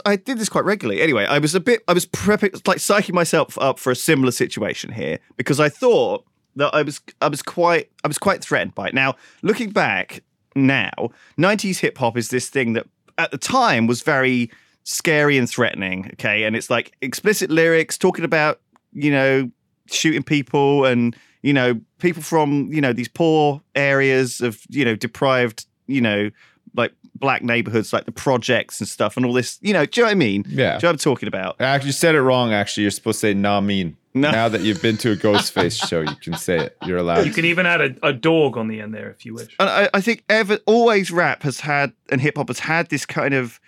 I 0.05 0.17
did 0.17 0.39
this 0.39 0.49
quite 0.49 0.65
regularly. 0.65 1.01
Anyway, 1.01 1.27
I 1.27 1.39
was 1.39 1.55
a 1.55 1.61
bit. 1.61 1.83
I 1.87 1.93
was 1.93 2.07
prepping, 2.07 2.67
like 2.67 2.79
psyching 2.79 3.13
myself 3.13 3.57
up 3.59 3.79
for 3.79 3.93
a 3.93 3.97
similar 3.97 4.33
situation 4.33 4.93
here 4.93 5.19
because 5.37 5.61
I 5.61 5.69
thought 5.69 6.25
that 6.57 6.75
I 6.75 6.83
was 6.83 7.01
I 7.21 7.29
was 7.29 7.43
quite 7.43 7.91
I 8.05 8.09
was 8.09 8.19
quite 8.19 8.43
threatened 8.43 8.75
by 8.75 8.89
it. 8.89 8.95
Now 8.95 9.17
looking 9.43 9.71
back 9.71 10.23
now, 10.55 10.93
'90s 11.39 11.79
hip 11.79 11.99
hop 11.99 12.17
is 12.17 12.29
this 12.29 12.49
thing 12.49 12.75
that 12.75 12.87
at 13.19 13.31
the 13.31 13.39
time 13.39 13.87
was 13.87 14.03
very 14.03 14.51
scary 14.85 15.39
and 15.39 15.49
threatening. 15.49 16.11
Okay, 16.15 16.45
and 16.45 16.57
it's 16.57 16.71
like 16.71 16.93
explicit 17.01 17.51
lyrics 17.51 17.97
talking 17.97 18.25
about 18.25 18.61
you 18.93 19.11
know 19.11 19.51
shooting 19.87 20.23
people 20.23 20.85
and 20.85 21.17
you 21.43 21.53
know 21.53 21.81
people 21.99 22.23
from 22.23 22.73
you 22.73 22.81
know 22.81 22.93
these 22.93 23.09
poor 23.09 23.61
areas 23.75 24.41
of 24.41 24.63
you 24.69 24.85
know 24.85 24.95
deprived 24.95 25.67
you 25.87 26.01
know 26.01 26.31
like 26.75 26.93
black 27.15 27.43
neighborhoods 27.43 27.93
like 27.93 28.05
the 28.05 28.13
projects 28.13 28.81
and 28.81 28.89
stuff 28.89 29.17
and 29.17 29.27
all 29.27 29.33
this 29.33 29.59
you 29.63 29.73
know 29.73 29.87
do 29.87 30.01
you 30.01 30.05
know 30.05 30.09
what 30.09 30.13
I 30.13 30.15
mean? 30.15 30.45
Yeah. 30.49 30.55
Do 30.55 30.59
you 30.59 30.67
know 30.67 30.77
what 30.77 30.85
I'm 30.91 30.99
talking 30.99 31.29
about? 31.29 31.61
Actually, 31.61 31.89
you 31.89 31.93
said 31.93 32.15
it 32.15 32.23
wrong. 32.23 32.53
Actually, 32.53 32.83
you're 32.83 32.91
supposed 32.91 33.21
to 33.21 33.29
say 33.29 33.35
"nah 33.35 33.61
mean." 33.61 33.97
No. 34.15 34.31
Now 34.31 34.49
that 34.49 34.61
you've 34.61 34.83
been 34.83 34.99
to 34.99 35.13
a 35.13 35.17
Ghostface 35.17 35.87
show, 35.89 36.03
you 36.03 36.15
can 36.17 36.35
say 36.35 36.59
it. 36.59 36.77
You're 36.85 36.99
allowed. 36.99 37.25
you 37.27 37.33
can 37.33 37.47
even 37.47 37.65
add 37.65 37.81
a, 37.81 38.07
a 38.09 38.13
dog 38.13 38.59
on 38.59 38.69
the 38.69 38.81
end 38.81 38.95
there 38.95 39.11
if 39.11 39.25
you 39.25 39.35
wish. 39.35 39.57
And 39.59 39.69
I, 39.69 39.89
I 39.95 40.01
think 40.01 40.25
ever 40.29 40.59
always 40.67 41.11
rap 41.11 41.43
has 41.45 41.61
had 41.61 41.93
and 42.11 42.21
hip 42.21 42.37
hop 42.37 42.49
has 42.49 42.59
had 42.59 42.91
this 42.91 43.07
kind 43.07 43.33
of 43.33 43.59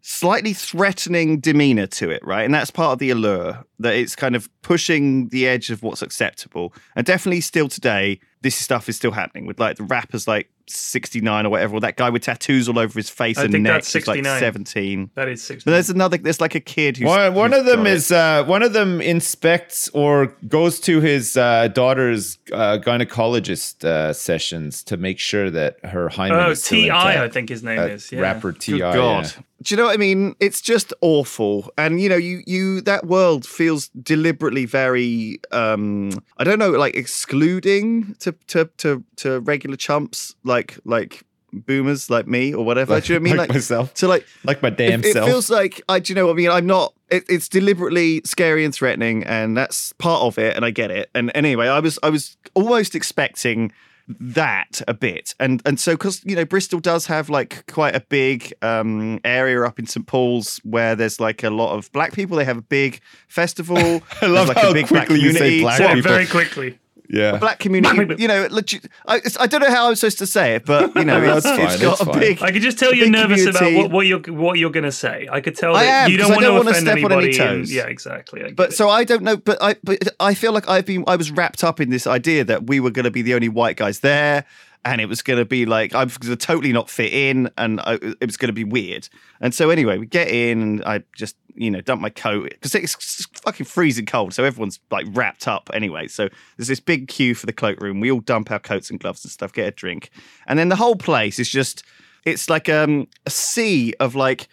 slightly 0.00 0.52
threatening 0.52 1.40
demeanor 1.40 1.86
to 1.86 2.10
it, 2.10 2.24
right? 2.24 2.44
And 2.44 2.54
that's 2.54 2.70
part 2.70 2.92
of 2.92 2.98
the 2.98 3.10
allure 3.10 3.64
that 3.80 3.94
it's 3.94 4.14
kind 4.14 4.36
of 4.36 4.48
pushing 4.62 5.28
the 5.28 5.46
edge 5.48 5.70
of 5.70 5.82
what's 5.82 6.02
acceptable. 6.02 6.72
And 6.94 7.04
definitely 7.04 7.40
still 7.40 7.68
today, 7.68 8.20
this 8.42 8.54
stuff 8.54 8.88
is 8.88 8.96
still 8.96 9.10
happening 9.10 9.46
with 9.46 9.58
like 9.58 9.76
the 9.76 9.82
rappers 9.82 10.28
like 10.28 10.48
69 10.70 11.46
or 11.46 11.50
whatever, 11.50 11.74
or 11.76 11.80
that 11.80 11.96
guy 11.96 12.10
with 12.10 12.22
tattoos 12.22 12.68
all 12.68 12.78
over 12.78 12.98
his 12.98 13.10
face 13.10 13.38
I 13.38 13.44
and 13.44 13.52
think 13.52 13.62
neck 13.64 13.74
that's 13.74 13.92
who's 13.92 14.06
like 14.06 14.16
69. 14.18 14.40
17. 14.40 15.10
That 15.14 15.28
is 15.28 15.42
six. 15.42 15.64
But 15.64 15.72
there's 15.72 15.90
another 15.90 16.16
there's 16.18 16.40
like 16.40 16.54
a 16.54 16.60
kid 16.60 16.96
who's 16.96 17.06
One, 17.06 17.34
one 17.34 17.50
who's 17.52 17.60
of 17.60 17.66
them 17.66 17.86
is, 17.86 18.10
uh, 18.12 18.44
one 18.44 18.62
of 18.62 18.72
them 18.72 19.00
inspects 19.00 19.88
or 19.90 20.26
goes 20.46 20.80
to 20.80 21.00
his 21.00 21.36
uh, 21.36 21.68
daughter's 21.68 22.38
uh, 22.52 22.78
gynecologist 22.80 23.84
uh, 23.84 24.12
sessions 24.12 24.82
to 24.84 24.96
make 24.96 25.18
sure 25.18 25.50
that 25.50 25.84
her 25.84 26.08
hymen 26.08 26.38
Oh, 26.38 26.50
is 26.50 26.62
still 26.62 26.78
Ti, 26.80 26.90
I 26.90 27.12
intact. 27.14 27.34
think 27.34 27.48
his 27.48 27.62
name 27.62 27.78
Uh, 27.78 27.82
is. 27.86 28.12
Yeah. 28.12 28.20
rapper 28.20 28.52
Ti. 28.52 28.72
Good 28.72 28.80
God. 28.80 29.32
Do 29.60 29.74
you 29.74 29.76
know 29.76 29.86
what 29.86 29.94
I 29.94 29.96
mean? 29.96 30.36
It's 30.38 30.60
just 30.60 30.92
awful. 31.00 31.72
And 31.76 32.00
you 32.00 32.08
know, 32.08 32.16
you 32.16 32.42
you 32.46 32.80
that 32.82 33.06
world 33.06 33.44
feels 33.44 33.88
deliberately 33.88 34.66
very 34.66 35.40
um 35.50 36.10
I 36.36 36.44
don't 36.44 36.58
know, 36.58 36.70
like 36.70 36.94
excluding 36.94 38.14
to 38.20 38.32
to 38.48 38.70
to 38.78 39.04
to 39.16 39.40
regular 39.40 39.76
chumps 39.76 40.36
like 40.44 40.78
like 40.84 41.24
boomers 41.52 42.10
like 42.10 42.26
me 42.26 42.54
or 42.54 42.64
whatever. 42.64 42.94
Like, 42.94 43.04
do 43.04 43.14
you 43.14 43.18
know 43.18 43.22
what 43.22 43.28
I 43.28 43.32
mean? 43.32 43.38
like 43.38 43.48
myself, 43.50 43.94
to 43.94 44.08
like 44.08 44.26
like 44.44 44.62
my 44.62 44.70
damn 44.70 45.00
it, 45.00 45.06
it 45.06 45.12
self. 45.14 45.28
feels 45.28 45.50
like 45.50 45.82
I 45.88 45.98
do 45.98 46.12
you 46.12 46.14
know 46.14 46.26
what 46.26 46.32
I 46.32 46.36
mean? 46.36 46.50
I'm 46.50 46.66
not 46.66 46.94
it, 47.10 47.24
it's 47.28 47.48
deliberately 47.48 48.22
scary 48.24 48.64
and 48.64 48.74
threatening 48.74 49.24
and 49.24 49.56
that's 49.56 49.92
part 49.94 50.22
of 50.22 50.38
it 50.38 50.54
and 50.54 50.64
I 50.64 50.70
get 50.70 50.90
it. 50.90 51.10
And 51.14 51.32
anyway, 51.34 51.66
I 51.66 51.80
was 51.80 51.98
I 52.02 52.10
was 52.10 52.36
almost 52.54 52.94
expecting 52.94 53.72
that 54.18 54.80
a 54.88 54.94
bit 54.94 55.34
and 55.38 55.60
and 55.66 55.78
so 55.78 55.92
because 55.92 56.24
you 56.24 56.34
know 56.34 56.44
bristol 56.44 56.80
does 56.80 57.06
have 57.06 57.28
like 57.28 57.70
quite 57.70 57.94
a 57.94 58.00
big 58.00 58.54
um 58.62 59.20
area 59.24 59.62
up 59.62 59.78
in 59.78 59.86
st 59.86 60.06
paul's 60.06 60.58
where 60.64 60.94
there's 60.96 61.20
like 61.20 61.42
a 61.42 61.50
lot 61.50 61.76
of 61.76 61.92
black 61.92 62.12
people 62.12 62.36
they 62.36 62.44
have 62.44 62.56
a 62.56 62.62
big 62.62 63.00
festival 63.28 63.76
I 64.22 64.26
love 64.26 64.48
like 64.48 64.56
how 64.56 64.70
a 64.70 64.72
big 64.72 64.88
black 64.88 65.08
quickly 65.08 65.22
you 65.24 65.32
say 65.32 65.60
black 65.60 65.76
Said 65.78 65.90
it 65.90 65.94
people. 65.96 66.10
very 66.12 66.26
quickly. 66.26 66.78
Yeah. 67.08 67.36
black 67.38 67.58
community 67.58 68.22
you 68.22 68.28
know 68.28 68.46
legit, 68.50 68.86
I, 69.06 69.20
I 69.40 69.46
don't 69.46 69.60
know 69.60 69.70
how 69.70 69.88
i'm 69.88 69.94
supposed 69.96 70.18
to 70.18 70.26
say 70.26 70.54
it 70.56 70.64
but 70.66 70.94
you 70.94 71.04
know 71.04 71.22
it's, 71.36 71.46
fine, 71.46 71.60
it's 71.60 71.80
got 71.80 71.98
that's 71.98 72.00
a 72.02 72.04
fine. 72.06 72.18
big 72.20 72.42
I 72.42 72.52
could 72.52 72.62
just 72.62 72.78
tell 72.78 72.92
you're 72.94 73.06
big 73.06 73.12
nervous 73.12 73.46
about 73.46 73.72
what, 73.74 73.90
what 73.90 74.06
you're 74.06 74.20
what 74.20 74.58
you're 74.58 74.70
gonna 74.70 74.92
say. 74.92 75.28
I 75.30 75.40
could 75.40 75.56
tell 75.56 75.74
I 75.74 75.84
that 75.84 76.04
am, 76.04 76.10
you 76.10 76.18
'cause 76.18 76.28
don't 76.28 76.32
I 76.32 76.36
want 76.36 76.42
don't 76.44 76.52
to 76.60 76.64
wanna 76.66 76.80
step 76.80 77.04
on 77.04 77.12
any 77.12 77.24
anybody. 77.26 77.38
and- 77.38 77.58
toes. 77.60 77.72
yeah, 77.72 77.86
exactly. 77.86 78.52
But 78.52 78.70
it. 78.70 78.76
so 78.76 78.88
I 78.88 79.04
don't 79.04 79.22
know, 79.22 79.36
but 79.36 79.58
I 79.62 79.76
but 79.82 79.98
I 80.20 80.34
feel 80.34 80.52
like 80.52 80.68
I've 80.68 80.86
been 80.86 81.04
I 81.06 81.16
was 81.16 81.30
wrapped 81.30 81.64
up 81.64 81.80
in 81.80 81.90
this 81.90 82.06
idea 82.06 82.44
that 82.44 82.66
we 82.66 82.80
were 82.80 82.90
going 82.90 83.04
to 83.04 83.10
be 83.10 83.22
the 83.22 83.34
only 83.34 83.48
white 83.48 83.76
guys 83.76 84.00
there, 84.00 84.44
and 84.84 85.00
it 85.00 85.06
was 85.06 85.22
going 85.22 85.38
to 85.38 85.44
be 85.44 85.66
like 85.66 85.94
I'm 85.94 86.08
going 86.08 86.30
to 86.30 86.36
totally 86.36 86.72
not 86.72 86.90
fit 86.90 87.12
in, 87.12 87.50
and 87.56 87.80
I, 87.80 87.94
it 87.94 88.26
was 88.26 88.36
going 88.36 88.48
to 88.48 88.52
be 88.52 88.64
weird. 88.64 89.08
And 89.40 89.54
so 89.54 89.70
anyway, 89.70 89.98
we 89.98 90.06
get 90.06 90.28
in, 90.28 90.62
and 90.62 90.84
I 90.84 91.02
just 91.14 91.36
you 91.54 91.70
know 91.70 91.80
dump 91.80 92.00
my 92.00 92.10
coat 92.10 92.50
because 92.50 92.74
it's 92.74 93.26
fucking 93.42 93.66
freezing 93.66 94.06
cold, 94.06 94.34
so 94.34 94.44
everyone's 94.44 94.80
like 94.90 95.06
wrapped 95.10 95.48
up 95.48 95.70
anyway. 95.72 96.08
So 96.08 96.28
there's 96.56 96.68
this 96.68 96.80
big 96.80 97.08
queue 97.08 97.34
for 97.34 97.46
the 97.46 97.52
cloakroom. 97.52 98.00
We 98.00 98.10
all 98.10 98.20
dump 98.20 98.50
our 98.50 98.60
coats 98.60 98.90
and 98.90 99.00
gloves 99.00 99.24
and 99.24 99.32
stuff, 99.32 99.52
get 99.52 99.68
a 99.68 99.72
drink, 99.72 100.10
and 100.46 100.58
then 100.58 100.68
the 100.68 100.76
whole 100.76 100.96
place 100.96 101.38
is 101.38 101.48
just 101.48 101.82
it's 102.24 102.50
like 102.50 102.68
um, 102.68 103.08
a 103.26 103.30
sea 103.30 103.94
of 104.00 104.14
like 104.14 104.48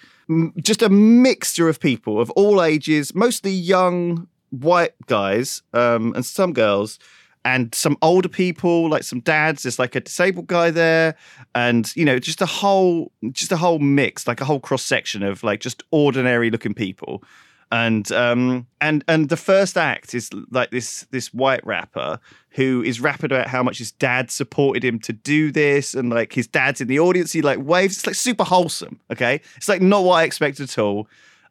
just 0.61 0.81
a 0.81 0.89
mixture 0.89 1.69
of 1.69 1.79
people 1.79 2.19
of 2.19 2.29
all 2.31 2.63
ages, 2.63 3.13
mostly 3.13 3.51
young 3.51 4.27
white 4.49 4.93
guys 5.07 5.61
um, 5.73 6.13
and 6.15 6.25
some 6.25 6.53
girls. 6.53 6.99
And 7.45 7.73
some 7.75 7.95
older 8.01 8.27
people, 8.27 8.89
like 8.89 9.03
some 9.03 9.19
dads. 9.19 9.63
There's 9.63 9.77
like 9.77 9.95
a 9.95 10.01
disabled 10.01 10.47
guy 10.47 10.71
there, 10.71 11.15
and 11.53 11.95
you 11.95 12.03
know, 12.03 12.17
just 12.17 12.41
a 12.41 12.47
whole, 12.47 13.11
just 13.31 13.51
a 13.51 13.57
whole 13.57 13.79
mix, 13.79 14.27
like 14.27 14.41
a 14.41 14.45
whole 14.45 14.59
cross 14.59 14.83
section 14.83 15.21
of 15.23 15.43
like 15.43 15.61
just 15.61 15.83
ordinary 15.91 16.49
looking 16.49 16.73
people. 16.73 17.23
And 17.71 18.11
um 18.11 18.67
and 18.81 19.03
and 19.07 19.29
the 19.29 19.37
first 19.37 19.77
act 19.77 20.13
is 20.13 20.29
like 20.51 20.71
this 20.71 21.07
this 21.11 21.33
white 21.33 21.65
rapper 21.65 22.19
who 22.49 22.83
is 22.83 23.01
rapping 23.01 23.31
about 23.31 23.47
how 23.47 23.63
much 23.63 23.79
his 23.79 23.91
dad 23.91 24.31
supported 24.31 24.83
him 24.83 24.99
to 24.99 25.13
do 25.13 25.51
this, 25.51 25.93
and 25.93 26.09
like 26.09 26.33
his 26.33 26.47
dad's 26.47 26.81
in 26.81 26.87
the 26.87 26.99
audience. 26.99 27.31
He 27.31 27.41
like 27.41 27.59
waves. 27.59 27.97
It's 27.97 28.07
like 28.07 28.15
super 28.15 28.43
wholesome. 28.43 28.99
Okay, 29.11 29.41
it's 29.55 29.69
like 29.69 29.81
not 29.81 30.03
what 30.03 30.15
I 30.15 30.23
expected 30.23 30.63
at 30.63 30.77
all. 30.79 31.07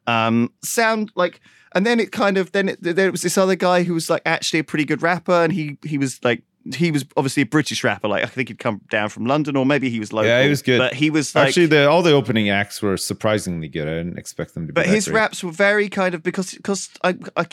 Um, 0.07 0.51
sound 0.61 1.11
like 1.15 1.41
and 1.75 1.85
then 1.85 1.99
it 1.99 2.11
kind 2.11 2.37
of 2.37 2.51
then 2.53 2.69
it, 2.69 2.81
there 2.81 3.11
was 3.11 3.21
this 3.21 3.37
other 3.37 3.55
guy 3.55 3.83
who 3.83 3.93
was 3.93 4.09
like 4.09 4.21
actually 4.25 4.59
a 4.59 4.63
pretty 4.63 4.85
good 4.85 5.01
rapper, 5.01 5.43
and 5.43 5.53
he 5.53 5.77
he 5.83 5.97
was 5.97 6.23
like 6.23 6.41
he 6.73 6.89
was 6.89 7.05
obviously 7.15 7.43
a 7.43 7.45
British 7.45 7.83
rapper. 7.83 8.07
Like 8.07 8.23
I 8.23 8.27
think 8.27 8.47
he'd 8.47 8.57
come 8.59 8.81
down 8.89 9.09
from 9.09 9.25
London, 9.25 9.55
or 9.55 9.65
maybe 9.65 9.89
he 9.89 9.99
was 9.99 10.11
local. 10.11 10.29
Yeah, 10.29 10.41
he 10.41 10.49
was 10.49 10.61
good. 10.61 10.79
But 10.79 10.93
he 10.93 11.09
was 11.09 11.35
like, 11.35 11.49
Actually, 11.49 11.67
the 11.67 11.87
all 11.87 12.01
the 12.01 12.13
opening 12.13 12.49
acts 12.49 12.81
were 12.81 12.97
surprisingly 12.97 13.67
good. 13.67 13.87
I 13.87 13.91
didn't 13.91 14.17
expect 14.17 14.53
them 14.55 14.65
to 14.67 14.73
be. 14.73 14.81
but 14.81 14.87
his 14.87 15.05
great. 15.05 15.15
raps 15.15 15.43
were 15.43 15.51
very 15.51 15.89
kind 15.89 16.15
of 16.15 16.23
because 16.23 16.53
because 16.53 16.89
I, 17.03 17.17
I 17.35 17.45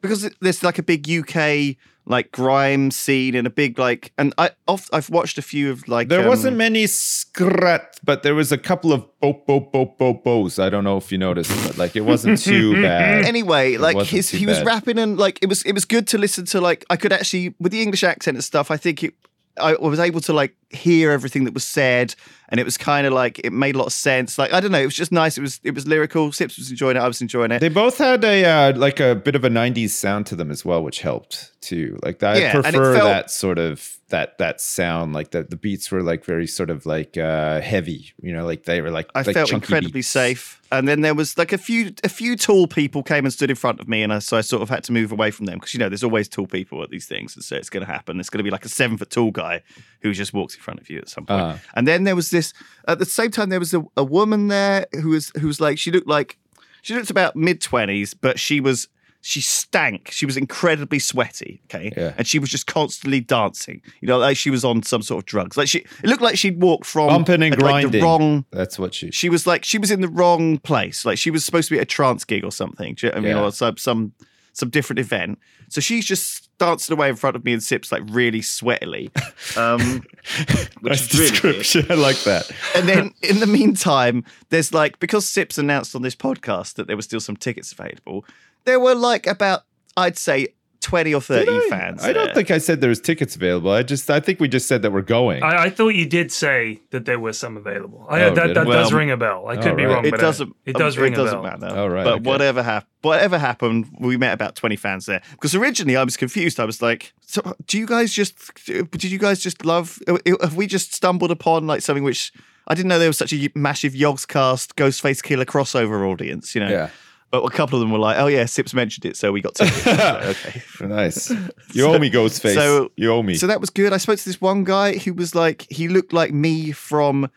because 0.00 0.28
there's 0.40 0.62
like 0.62 0.78
a 0.78 0.82
big 0.82 1.08
UK 1.10 1.76
like 2.06 2.32
grime 2.32 2.90
scene 2.90 3.36
and 3.36 3.46
a 3.46 3.50
big 3.50 3.78
like 3.78 4.12
and 4.18 4.34
I 4.36 4.50
oft, 4.66 4.90
I've 4.92 5.10
watched 5.10 5.38
a 5.38 5.42
few 5.42 5.70
of 5.70 5.86
like 5.86 6.08
There 6.08 6.22
um, 6.22 6.26
wasn't 6.28 6.56
many 6.56 6.86
scrat, 6.86 8.00
but 8.02 8.22
there 8.22 8.34
was 8.34 8.50
a 8.50 8.58
couple 8.58 8.92
of 8.92 9.06
bo 9.20 9.32
bo 9.46 9.60
bo 9.60 9.84
bo 9.98 10.14
bo's. 10.14 10.58
I 10.58 10.70
don't 10.70 10.82
know 10.82 10.96
if 10.96 11.12
you 11.12 11.18
noticed, 11.18 11.52
but 11.66 11.78
like 11.78 11.94
it 11.94 12.00
wasn't 12.00 12.38
too 12.42 12.80
bad. 12.82 13.24
anyway 13.26 13.76
like 13.76 14.06
his 14.06 14.30
he 14.30 14.46
was 14.46 14.58
bad. 14.58 14.66
rapping 14.66 14.98
and 14.98 15.18
like 15.18 15.38
it 15.42 15.48
was 15.48 15.62
it 15.62 15.72
was 15.72 15.84
good 15.84 16.08
to 16.08 16.18
listen 16.18 16.44
to 16.46 16.60
like 16.60 16.84
i 16.90 16.96
could 16.96 17.12
actually 17.12 17.54
with 17.60 17.70
the 17.72 17.82
english 17.82 18.02
accent 18.02 18.36
and 18.36 18.42
stuff 18.44 18.70
i 18.70 18.76
think 18.76 19.04
it 19.04 19.14
i 19.60 19.74
was 19.74 20.00
able 20.00 20.20
to 20.20 20.32
like 20.32 20.56
hear 20.70 21.10
everything 21.10 21.44
that 21.44 21.54
was 21.54 21.64
said 21.64 22.14
and 22.50 22.58
it 22.60 22.64
was 22.64 22.76
kind 22.76 23.06
of 23.06 23.12
like 23.12 23.38
it 23.40 23.52
made 23.52 23.74
a 23.74 23.78
lot 23.78 23.86
of 23.86 23.92
sense 23.92 24.38
like 24.38 24.52
i 24.52 24.60
don't 24.60 24.72
know 24.72 24.80
it 24.80 24.84
was 24.84 24.94
just 24.94 25.12
nice 25.12 25.38
it 25.38 25.40
was 25.40 25.60
it 25.64 25.74
was 25.74 25.86
lyrical 25.86 26.32
sips 26.32 26.56
was 26.58 26.70
enjoying 26.70 26.96
it 26.96 27.00
i 27.00 27.06
was 27.08 27.20
enjoying 27.22 27.50
it 27.52 27.60
They 27.60 27.68
both 27.68 27.98
had 27.98 28.24
a 28.24 28.44
uh, 28.44 28.76
like 28.76 29.00
a 29.00 29.14
bit 29.14 29.34
of 29.34 29.44
a 29.44 29.48
'90s 29.48 29.90
sound 29.90 30.26
to 30.26 30.36
them 30.36 30.50
as 30.50 30.64
well, 30.64 30.82
which 30.82 31.00
helped 31.00 31.52
too. 31.60 31.98
Like 32.02 32.22
I 32.22 32.38
Yeah, 32.38 32.52
prefer 32.60 32.94
felt- 32.94 33.04
that 33.08 33.30
sort 33.30 33.58
of 33.58 33.96
that 34.08 34.38
that 34.38 34.60
sound. 34.60 35.12
Like 35.12 35.30
that 35.32 35.50
the 35.50 35.56
beats 35.56 35.90
were 35.92 36.02
like 36.02 36.24
very 36.24 36.46
sort 36.46 36.70
of 36.70 36.86
like 36.86 37.16
uh 37.16 37.60
heavy. 37.60 38.12
You 38.22 38.32
know, 38.32 38.44
like 38.46 38.64
they 38.64 38.80
were 38.80 38.90
like 38.90 39.08
I 39.14 39.22
like 39.22 39.34
felt 39.34 39.52
incredibly 39.52 40.00
beats. 40.00 40.08
safe, 40.08 40.60
and 40.72 40.88
then 40.88 41.00
there 41.02 41.14
was 41.14 41.36
like 41.38 41.52
a 41.52 41.58
few 41.58 41.92
a 42.02 42.08
few 42.08 42.34
tall 42.36 42.66
people 42.66 43.02
came 43.02 43.24
and 43.24 43.32
stood 43.32 43.50
in 43.50 43.56
front 43.56 43.80
of 43.80 43.88
me, 43.88 44.02
and 44.02 44.12
I, 44.12 44.18
so 44.20 44.36
I 44.36 44.40
sort 44.40 44.62
of 44.62 44.68
had 44.70 44.84
to 44.84 44.92
move 44.92 45.12
away 45.12 45.30
from 45.30 45.46
them 45.46 45.58
because 45.58 45.74
you 45.74 45.78
know 45.80 45.88
there's 45.88 46.04
always 46.04 46.28
tall 46.28 46.46
people 46.46 46.82
at 46.82 46.90
these 46.90 47.06
things, 47.06 47.34
and 47.36 47.44
so 47.44 47.56
it's 47.56 47.70
going 47.70 47.84
to 47.86 47.92
happen. 47.92 48.18
It's 48.20 48.30
going 48.30 48.38
to 48.38 48.44
be 48.44 48.50
like 48.50 48.64
a 48.64 48.68
seven 48.70 48.96
foot 48.96 49.10
tall 49.10 49.30
guy 49.30 49.62
who 50.02 50.12
just 50.12 50.32
walks 50.32 50.54
in 50.54 50.60
front 50.60 50.80
of 50.80 50.88
you 50.90 50.98
at 50.98 51.08
some 51.08 51.26
point. 51.26 51.40
Uh-huh. 51.40 51.58
And 51.74 51.86
then 51.86 52.04
there 52.04 52.16
was 52.16 52.30
this 52.30 52.52
at 52.88 52.98
the 52.98 53.04
same 53.06 53.30
time 53.30 53.48
there 53.48 53.58
was 53.60 53.74
a, 53.74 53.82
a 53.96 54.04
woman 54.04 54.48
there 54.48 54.86
who 55.00 55.10
was 55.10 55.30
who 55.40 55.46
was 55.46 55.60
like 55.60 55.78
she 55.78 55.90
looked 55.90 56.08
like 56.08 56.38
she 56.82 56.94
looked 56.94 57.10
about 57.10 57.36
mid 57.36 57.60
twenties, 57.60 58.14
but 58.14 58.38
she 58.40 58.60
was 58.60 58.88
she 59.22 59.42
stank. 59.42 60.10
She 60.10 60.24
was 60.24 60.38
incredibly 60.38 60.98
sweaty. 60.98 61.60
Okay, 61.66 61.92
Yeah. 61.94 62.14
and 62.16 62.26
she 62.26 62.38
was 62.38 62.48
just 62.48 62.66
constantly 62.66 63.20
dancing. 63.20 63.82
You 64.00 64.08
know, 64.08 64.16
like 64.16 64.38
she 64.38 64.48
was 64.48 64.64
on 64.64 64.82
some 64.82 65.02
sort 65.02 65.22
of 65.22 65.26
drugs. 65.26 65.58
Like 65.58 65.68
she, 65.68 65.80
it 65.80 66.04
looked 66.04 66.22
like 66.22 66.38
she'd 66.38 66.62
walked 66.62 66.86
from 66.86 67.08
Bumping 67.08 67.42
and 67.42 67.50
like, 67.60 67.82
the 67.82 67.90
grinding. 67.90 68.02
wrong 68.02 68.44
That's 68.50 68.78
what 68.78 68.94
she. 68.94 69.10
she 69.10 69.28
was 69.28 69.46
like 69.46 69.62
she 69.66 69.76
was 69.76 69.90
in 69.90 70.00
the 70.00 70.08
wrong 70.08 70.56
place. 70.56 71.04
Like 71.04 71.18
she 71.18 71.30
was 71.30 71.44
supposed 71.44 71.68
to 71.68 71.74
be 71.74 71.78
at 71.78 71.82
a 71.82 71.84
trance 71.86 72.24
gig 72.24 72.44
or 72.46 72.50
something. 72.50 72.94
Do 72.94 73.08
you 73.08 73.12
know 73.12 73.18
I 73.18 73.20
mean, 73.20 73.36
Yeah. 73.36 73.42
or 73.44 73.52
some 73.52 73.76
some 73.76 74.12
some 74.52 74.70
different 74.70 74.98
event. 74.98 75.38
So 75.68 75.80
she's 75.80 76.04
just 76.04 76.48
dancing 76.58 76.92
away 76.92 77.08
in 77.08 77.16
front 77.16 77.36
of 77.36 77.44
me 77.44 77.52
and 77.52 77.62
sips 77.62 77.90
like 77.90 78.02
really 78.06 78.40
sweatily. 78.40 79.10
Um, 79.56 80.02
Nice 80.82 81.12
is 81.12 81.18
really 81.18 81.30
description. 81.30 81.86
I 81.90 81.94
like 81.94 82.20
that. 82.24 82.50
And 82.74 82.88
then 82.88 83.12
in 83.22 83.40
the 83.40 83.46
meantime, 83.46 84.24
there's 84.50 84.72
like 84.74 84.98
because 85.00 85.26
Sips 85.26 85.58
announced 85.58 85.94
on 85.94 86.02
this 86.02 86.16
podcast 86.16 86.74
that 86.74 86.86
there 86.86 86.96
were 86.96 87.02
still 87.02 87.20
some 87.20 87.36
tickets 87.36 87.72
available. 87.72 88.24
There 88.64 88.80
were 88.80 88.94
like 88.94 89.26
about 89.26 89.62
I'd 89.96 90.18
say 90.18 90.48
twenty 90.80 91.14
or 91.14 91.20
thirty 91.20 91.50
I? 91.50 91.66
fans. 91.68 92.02
I 92.02 92.12
don't 92.12 92.26
there. 92.26 92.34
think 92.34 92.50
I 92.50 92.58
said 92.58 92.80
there 92.80 92.88
was 92.88 93.00
tickets 93.00 93.36
available. 93.36 93.70
I 93.70 93.82
just 93.82 94.10
I 94.10 94.20
think 94.20 94.40
we 94.40 94.48
just 94.48 94.66
said 94.66 94.82
that 94.82 94.92
we're 94.92 95.02
going. 95.02 95.42
I, 95.42 95.64
I 95.64 95.70
thought 95.70 95.90
you 95.90 96.06
did 96.06 96.32
say 96.32 96.80
that 96.90 97.04
there 97.04 97.18
were 97.18 97.32
some 97.32 97.56
available. 97.56 98.06
I, 98.08 98.22
Oh, 98.24 98.34
that 98.34 98.54
that 98.54 98.66
it? 98.66 98.70
does 98.70 98.92
ring 98.92 99.10
a 99.10 99.16
bell. 99.16 99.46
I 99.48 99.56
could 99.56 99.76
be 99.76 99.84
wrong, 99.84 100.04
it 100.04 100.10
but 100.12 100.20
doesn't. 100.20 100.48
uh, 100.50 100.52
it 100.66 100.76
does 100.76 100.96
ring 100.98 101.12
It 101.12 101.18
a 101.18 101.22
doesn't 101.24 101.42
bell. 101.42 101.58
matter. 101.58 101.78
All 101.78 101.88
right, 101.90 102.04
But 102.04 102.14
okay. 102.14 102.28
whatever 102.30 102.62
happened, 102.62 102.90
whatever 103.02 103.38
happened, 103.38 103.86
we 104.00 104.16
met 104.16 104.32
about 104.34 104.56
twenty 104.56 104.76
fans 104.76 105.06
there. 105.06 105.22
Because 105.32 105.54
originally 105.54 105.96
I 105.96 106.04
was 106.04 106.16
confused. 106.16 106.58
I 106.58 106.64
was 106.64 106.80
like, 106.82 107.12
"So, 107.20 107.54
do 107.66 107.78
you 107.78 107.86
guys 107.86 108.12
just? 108.12 108.34
Did 108.66 109.04
you 109.04 109.18
guys 109.18 109.40
just 109.40 109.64
love? 109.64 109.98
Have 110.40 110.56
we 110.56 110.66
just 110.66 110.94
stumbled 110.94 111.30
upon 111.30 111.66
like 111.66 111.82
something 111.82 112.04
which 112.04 112.32
I 112.66 112.74
didn't 112.74 112.88
know 112.88 112.98
there 112.98 113.08
was 113.08 113.18
such 113.18 113.32
a 113.32 113.50
massive 113.54 113.94
Yogscast 113.94 114.74
Ghostface 114.74 115.22
Killah 115.22 115.44
crossover 115.46 116.06
audience? 116.10 116.54
You 116.54 116.60
know. 116.62 116.68
yeah. 116.70 116.90
But 117.30 117.44
a 117.44 117.50
couple 117.50 117.76
of 117.76 117.80
them 117.80 117.92
were 117.92 117.98
like, 117.98 118.16
"Oh 118.18 118.26
yeah, 118.26 118.44
Sips 118.46 118.74
mentioned 118.74 119.04
it, 119.04 119.16
so 119.16 119.30
we 119.30 119.40
got 119.40 119.54
tickets." 119.54 119.86
I 119.86 120.26
was 120.26 120.36
okay. 120.46 120.62
Nice. 120.86 121.30
You 121.72 121.86
owe 121.86 121.98
me 121.98 122.10
Ghostface. 122.10 122.54
so- 122.54 122.90
you 122.96 123.12
owe 123.12 123.22
me. 123.22 123.36
So 123.36 123.46
that 123.46 123.60
was 123.60 123.70
good. 123.70 123.92
I 123.92 123.98
spoke 123.98 124.18
to 124.18 124.24
this 124.24 124.40
one 124.40 124.64
guy 124.64 124.96
who 124.98 125.14
was 125.14 125.34
like, 125.36 125.66
he 125.70 125.86
looked 125.86 126.12
like 126.12 126.32
me 126.32 126.72
from 126.72 127.30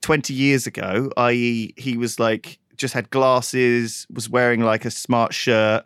20 0.00 0.34
years 0.34 0.66
ago, 0.66 1.10
i.e., 1.16 1.72
he 1.76 1.96
was 1.96 2.18
like, 2.18 2.58
just 2.76 2.92
had 2.94 3.08
glasses, 3.10 4.06
was 4.12 4.28
wearing 4.28 4.62
like 4.62 4.84
a 4.84 4.90
smart 4.90 5.32
shirt, 5.32 5.84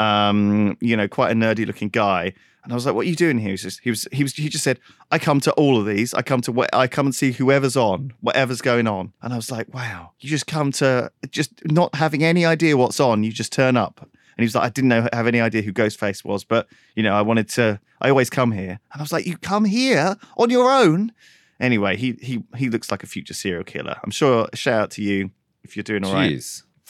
um, 0.00 0.76
you 0.80 0.96
know, 0.96 1.06
quite 1.08 1.30
a 1.30 1.34
nerdy 1.34 1.64
looking 1.66 1.88
guy. 1.88 2.32
And 2.66 2.72
I 2.72 2.74
was 2.74 2.84
like, 2.84 2.96
"What 2.96 3.06
are 3.06 3.08
you 3.08 3.14
doing 3.14 3.38
here?" 3.38 3.50
He 3.50 3.52
was 3.52 3.62
just, 3.62 3.80
he 4.12 4.24
was, 4.24 4.34
he 4.34 4.48
just 4.48 4.64
said, 4.64 4.80
"I 5.12 5.20
come 5.20 5.38
to 5.40 5.52
all 5.52 5.78
of 5.78 5.86
these. 5.86 6.12
I 6.14 6.22
come 6.22 6.40
to, 6.42 6.52
wh- 6.52 6.76
I 6.76 6.88
come 6.88 7.06
and 7.06 7.14
see 7.14 7.30
whoever's 7.30 7.76
on, 7.76 8.12
whatever's 8.20 8.60
going 8.60 8.88
on." 8.88 9.12
And 9.22 9.32
I 9.32 9.36
was 9.36 9.52
like, 9.52 9.72
"Wow, 9.72 10.10
you 10.18 10.28
just 10.28 10.48
come 10.48 10.72
to 10.72 11.12
just 11.30 11.52
not 11.64 11.94
having 11.94 12.24
any 12.24 12.44
idea 12.44 12.76
what's 12.76 12.98
on. 12.98 13.22
You 13.22 13.30
just 13.30 13.52
turn 13.52 13.76
up." 13.76 14.00
And 14.00 14.42
he 14.42 14.44
was 14.46 14.56
like, 14.56 14.64
"I 14.64 14.68
didn't 14.70 14.88
know 14.88 15.08
have 15.12 15.28
any 15.28 15.40
idea 15.40 15.62
who 15.62 15.72
Ghostface 15.72 16.24
was, 16.24 16.42
but 16.42 16.66
you 16.96 17.04
know, 17.04 17.14
I 17.14 17.22
wanted 17.22 17.48
to. 17.50 17.78
I 18.00 18.10
always 18.10 18.30
come 18.30 18.50
here." 18.50 18.80
And 18.92 19.00
I 19.00 19.00
was 19.00 19.12
like, 19.12 19.26
"You 19.26 19.38
come 19.38 19.64
here 19.64 20.16
on 20.36 20.50
your 20.50 20.68
own?" 20.68 21.12
Anyway, 21.60 21.96
he 21.96 22.18
he 22.20 22.42
he 22.56 22.68
looks 22.68 22.90
like 22.90 23.04
a 23.04 23.06
future 23.06 23.32
serial 23.32 23.62
killer. 23.64 23.96
I'm 24.02 24.10
sure. 24.10 24.48
Shout 24.54 24.82
out 24.82 24.90
to 24.92 25.02
you 25.02 25.30
if 25.62 25.76
you're 25.76 25.84
doing 25.84 26.04
all 26.04 26.12
right. 26.14 26.30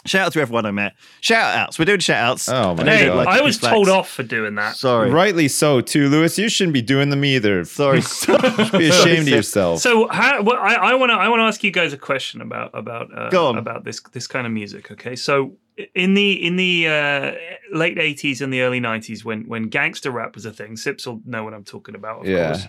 Jeez. 0.07 0.11
Shout 0.11 0.27
out 0.27 0.33
to 0.33 0.41
everyone 0.41 0.65
I 0.67 0.71
met. 0.71 0.95
Shout 1.21 1.55
outs. 1.55 1.79
We're 1.79 1.85
doing 1.85 1.99
shout 2.01 2.23
outs. 2.25 2.49
Oh, 2.49 2.75
my 2.75 2.85
Hey, 2.85 3.07
God. 3.07 3.27
I 3.27 3.41
was 3.43 3.59
told 3.59 3.89
off 3.89 4.09
for 4.11 4.23
doing 4.23 4.55
that. 4.55 4.77
Sorry. 4.77 5.11
Rightly 5.11 5.49
so 5.49 5.81
too, 5.81 6.09
Lewis. 6.09 6.39
You 6.39 6.49
shouldn't 6.49 6.75
be 6.75 6.83
doing 6.83 7.11
them 7.11 7.25
either. 7.25 7.65
Sorry. 7.67 8.01
Be 8.73 8.89
ashamed 8.89 9.21
of 9.23 9.29
yourself. 9.29 9.81
So 9.81 10.09
how, 10.09 10.43
well, 10.43 10.57
I 10.59 10.95
want 10.95 11.11
to 11.11 11.15
I 11.17 11.29
want 11.29 11.41
to 11.41 11.45
ask 11.45 11.63
you 11.63 11.71
guys 11.71 11.93
a 11.93 11.99
question 11.99 12.41
about 12.41 12.71
about 12.73 13.17
uh, 13.17 13.29
Go 13.31 13.49
on. 13.49 13.59
about 13.59 13.85
this 13.85 14.01
this 14.13 14.27
kind 14.27 14.47
of 14.47 14.53
music. 14.53 14.91
Okay, 14.93 15.17
so 15.17 15.57
in 15.95 16.15
the 16.15 16.33
in 16.45 16.57
the 16.57 16.89
uh, 16.89 17.33
late 17.77 17.99
eighties 17.99 18.41
and 18.41 18.53
the 18.53 18.63
early 18.63 18.81
nineties, 18.81 19.25
when 19.25 19.43
when 19.49 19.65
gangster 19.65 20.11
rap 20.11 20.35
was 20.35 20.47
a 20.47 20.53
thing, 20.53 20.77
Sips 20.77 21.07
will 21.07 21.21
know 21.27 21.45
what 21.45 21.53
I'm 21.55 21.65
talking 21.65 21.95
about. 21.95 22.21
Of 22.23 22.29
Yeah. 22.29 22.47
course. 22.53 22.67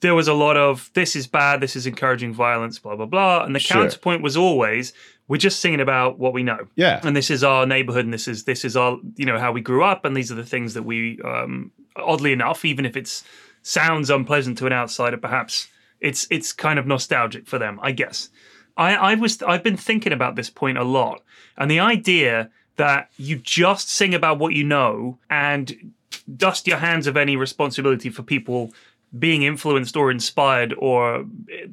There 0.00 0.14
was 0.14 0.28
a 0.28 0.34
lot 0.34 0.56
of 0.56 0.90
this 0.94 1.16
is 1.16 1.26
bad, 1.26 1.60
this 1.60 1.74
is 1.76 1.86
encouraging 1.86 2.32
violence, 2.32 2.78
blah 2.78 2.96
blah 2.96 3.06
blah, 3.06 3.44
and 3.44 3.54
the 3.54 3.60
Sure. 3.60 3.82
counterpoint 3.82 4.22
was 4.22 4.36
always 4.36 4.92
we're 5.28 5.36
just 5.36 5.60
singing 5.60 5.80
about 5.80 6.18
what 6.18 6.32
we 6.32 6.42
know 6.42 6.66
yeah. 6.74 7.00
and 7.04 7.14
this 7.14 7.30
is 7.30 7.44
our 7.44 7.66
neighborhood 7.66 8.04
and 8.04 8.12
this 8.14 8.26
is 8.26 8.44
this 8.44 8.64
is 8.64 8.76
our 8.76 8.98
you 9.16 9.26
know 9.26 9.38
how 9.38 9.52
we 9.52 9.60
grew 9.60 9.84
up 9.84 10.04
and 10.04 10.16
these 10.16 10.32
are 10.32 10.34
the 10.34 10.44
things 10.44 10.74
that 10.74 10.82
we 10.82 11.20
um 11.22 11.70
oddly 11.96 12.32
enough 12.32 12.64
even 12.64 12.84
if 12.86 12.96
it 12.96 13.22
sounds 13.62 14.08
unpleasant 14.10 14.56
to 14.58 14.66
an 14.66 14.72
outsider 14.72 15.18
perhaps 15.18 15.68
it's 16.00 16.26
it's 16.30 16.52
kind 16.52 16.78
of 16.78 16.86
nostalgic 16.86 17.46
for 17.46 17.58
them 17.58 17.78
i 17.82 17.92
guess 17.92 18.30
i 18.76 18.94
i 18.96 19.14
was 19.14 19.42
i've 19.42 19.62
been 19.62 19.76
thinking 19.76 20.12
about 20.12 20.34
this 20.34 20.48
point 20.50 20.78
a 20.78 20.84
lot 20.84 21.22
and 21.58 21.70
the 21.70 21.78
idea 21.80 22.50
that 22.76 23.10
you 23.18 23.36
just 23.36 23.90
sing 23.90 24.14
about 24.14 24.38
what 24.38 24.54
you 24.54 24.64
know 24.64 25.18
and 25.28 25.92
dust 26.36 26.66
your 26.66 26.78
hands 26.78 27.06
of 27.06 27.16
any 27.16 27.36
responsibility 27.36 28.08
for 28.08 28.22
people 28.22 28.72
being 29.18 29.42
influenced 29.42 29.96
or 29.96 30.10
inspired 30.10 30.74
or 30.78 31.24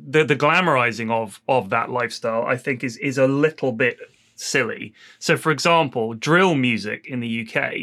the 0.09 0.23
the 0.23 0.35
glamorizing 0.35 1.11
of 1.11 1.41
of 1.49 1.69
that 1.69 1.89
lifestyle 1.89 2.43
i 2.45 2.55
think 2.55 2.83
is 2.83 2.95
is 2.97 3.17
a 3.17 3.27
little 3.27 3.71
bit 3.71 3.97
silly 4.35 4.93
so 5.19 5.35
for 5.35 5.51
example 5.51 6.13
drill 6.13 6.55
music 6.55 7.05
in 7.07 7.19
the 7.19 7.45
uk 7.47 7.73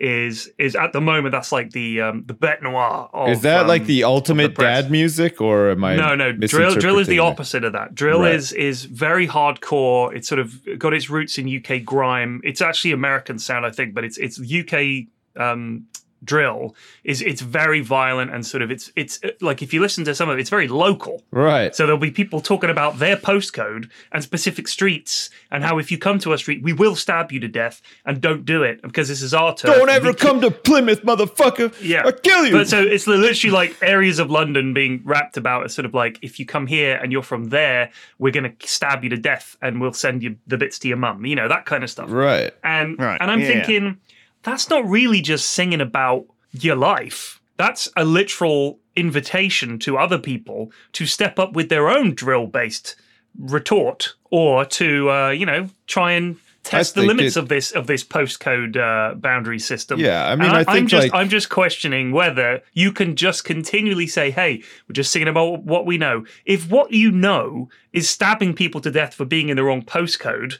is 0.00 0.50
is 0.58 0.74
at 0.74 0.92
the 0.92 1.00
moment 1.00 1.30
that's 1.32 1.52
like 1.52 1.70
the 1.70 2.00
um 2.00 2.24
the 2.26 2.34
bête 2.34 2.60
noire 2.62 3.08
of, 3.12 3.28
Is 3.28 3.42
that 3.42 3.66
like 3.68 3.82
um, 3.82 3.86
the 3.86 4.02
ultimate 4.04 4.54
press. 4.54 4.82
dad 4.84 4.90
music, 4.90 5.40
or 5.40 5.70
am 5.70 5.84
I? 5.84 5.94
no, 5.94 6.16
no. 6.16 6.32
Drill, 6.32 6.74
drill 6.74 6.98
is 6.98 7.06
the 7.06 7.20
opposite 7.20 7.62
of 7.62 7.72
that. 7.74 7.94
Drill 7.94 8.20
Right. 8.22 8.34
is 8.34 8.52
is 8.52 8.84
very 8.84 9.28
hardcore. 9.28 10.12
It's 10.16 10.26
sort 10.26 10.40
of 10.40 10.58
got 10.76 10.92
its 10.92 11.08
roots 11.08 11.38
in 11.38 11.46
UK 11.46 11.84
grime. 11.84 12.40
It's 12.42 12.60
actually 12.60 12.90
American 12.92 13.38
sound, 13.38 13.64
I 13.64 13.70
think, 13.70 13.94
but 13.94 14.02
it's 14.02 14.18
it's 14.18 14.40
UK 14.40 15.06
um, 15.40 15.86
drill 16.24 16.74
is 17.04 17.20
it's 17.20 17.40
very 17.40 17.80
violent 17.80 18.32
and 18.32 18.46
sort 18.46 18.62
of 18.62 18.70
it's 18.70 18.92
it's 18.96 19.20
like 19.40 19.62
if 19.62 19.72
you 19.74 19.80
listen 19.80 20.04
to 20.04 20.14
some 20.14 20.28
of 20.28 20.38
it, 20.38 20.40
it's 20.40 20.50
very 20.50 20.68
local. 20.68 21.22
Right. 21.30 21.74
So 21.74 21.84
there'll 21.84 21.98
be 21.98 22.10
people 22.10 22.40
talking 22.40 22.70
about 22.70 22.98
their 22.98 23.16
postcode 23.16 23.90
and 24.12 24.22
specific 24.22 24.68
streets 24.68 25.30
and 25.50 25.64
how 25.64 25.78
if 25.78 25.90
you 25.90 25.98
come 25.98 26.18
to 26.20 26.32
a 26.32 26.38
street, 26.38 26.62
we 26.62 26.72
will 26.72 26.96
stab 26.96 27.32
you 27.32 27.40
to 27.40 27.48
death 27.48 27.82
and 28.04 28.20
don't 28.20 28.44
do 28.44 28.62
it 28.62 28.82
because 28.82 29.08
this 29.08 29.22
is 29.22 29.34
our 29.34 29.54
turf. 29.54 29.74
Don't 29.74 29.88
ever 29.88 30.08
we 30.08 30.14
come 30.14 30.40
to 30.40 30.50
Plymouth, 30.50 31.02
motherfucker. 31.02 31.74
yeah, 31.82 32.02
I'll 32.04 32.12
kill 32.12 32.46
you. 32.46 32.52
But 32.52 32.68
so 32.68 32.80
it's 32.80 33.06
literally 33.06 33.52
like 33.52 33.76
areas 33.82 34.18
of 34.18 34.30
London 34.30 34.72
being 34.74 35.02
rapped 35.04 35.36
about 35.36 35.64
as 35.64 35.74
sort 35.74 35.86
of 35.86 35.94
like 35.94 36.18
if 36.22 36.38
you 36.38 36.46
come 36.46 36.66
here 36.66 36.96
and 36.96 37.12
you're 37.12 37.22
from 37.22 37.46
there, 37.46 37.90
we're 38.18 38.32
gonna 38.32 38.52
stab 38.60 39.02
you 39.02 39.10
to 39.10 39.16
death 39.16 39.56
and 39.60 39.80
we'll 39.80 39.92
send 39.92 40.22
you 40.22 40.36
the 40.46 40.56
bits 40.56 40.78
to 40.80 40.88
your 40.88 40.96
mum. 40.96 41.26
You 41.26 41.36
know 41.36 41.48
that 41.48 41.66
kind 41.66 41.82
of 41.84 41.90
stuff. 41.90 42.10
right. 42.10 42.52
And 42.62 42.98
Right, 42.98 43.20
and 43.20 43.30
I'm 43.30 43.40
yeah. 43.40 43.46
thinking 43.46 43.98
that's 44.42 44.68
not 44.70 44.86
really 44.88 45.20
just 45.20 45.50
singing 45.50 45.80
about 45.80 46.26
your 46.52 46.76
life. 46.76 47.40
That's 47.56 47.88
a 47.96 48.04
literal 48.04 48.78
invitation 48.96 49.78
to 49.80 49.96
other 49.96 50.18
people 50.18 50.70
to 50.92 51.06
step 51.06 51.38
up 51.38 51.52
with 51.54 51.68
their 51.68 51.88
own 51.88 52.14
drill 52.14 52.46
based 52.46 52.96
retort 53.38 54.14
or 54.30 54.64
to 54.66 55.10
uh, 55.10 55.30
you 55.30 55.46
know 55.46 55.68
try 55.86 56.12
and 56.12 56.36
test 56.64 56.94
the 56.94 57.02
limits 57.02 57.36
it- 57.36 57.40
of 57.40 57.48
this 57.48 57.72
of 57.72 57.86
this 57.86 58.04
postcode 58.04 58.76
uh, 58.76 59.14
boundary 59.14 59.58
system. 59.58 59.98
Yeah, 59.98 60.26
I 60.28 60.36
mean, 60.36 60.48
And 60.48 60.56
I 60.56 60.60
am 60.60 60.66
think, 60.66 60.88
just 60.90 61.04
like- 61.08 61.14
I'm 61.14 61.28
just 61.28 61.48
questioning 61.48 62.12
whether 62.12 62.62
you 62.72 62.92
can 62.92 63.16
just 63.16 63.44
continually 63.44 64.06
say, 64.06 64.30
"Hey, 64.30 64.62
we're 64.88 64.94
just 64.94 65.10
singing 65.12 65.28
about 65.28 65.62
what 65.64 65.86
we 65.86 65.98
know." 65.98 66.24
If 66.44 66.68
what 66.70 66.92
you 66.92 67.10
know 67.10 67.68
is 67.92 68.08
stabbing 68.08 68.54
people 68.54 68.80
to 68.82 68.90
death 68.90 69.14
for 69.14 69.24
being 69.24 69.48
in 69.48 69.56
the 69.56 69.64
wrong 69.64 69.82
postcode, 69.82 70.58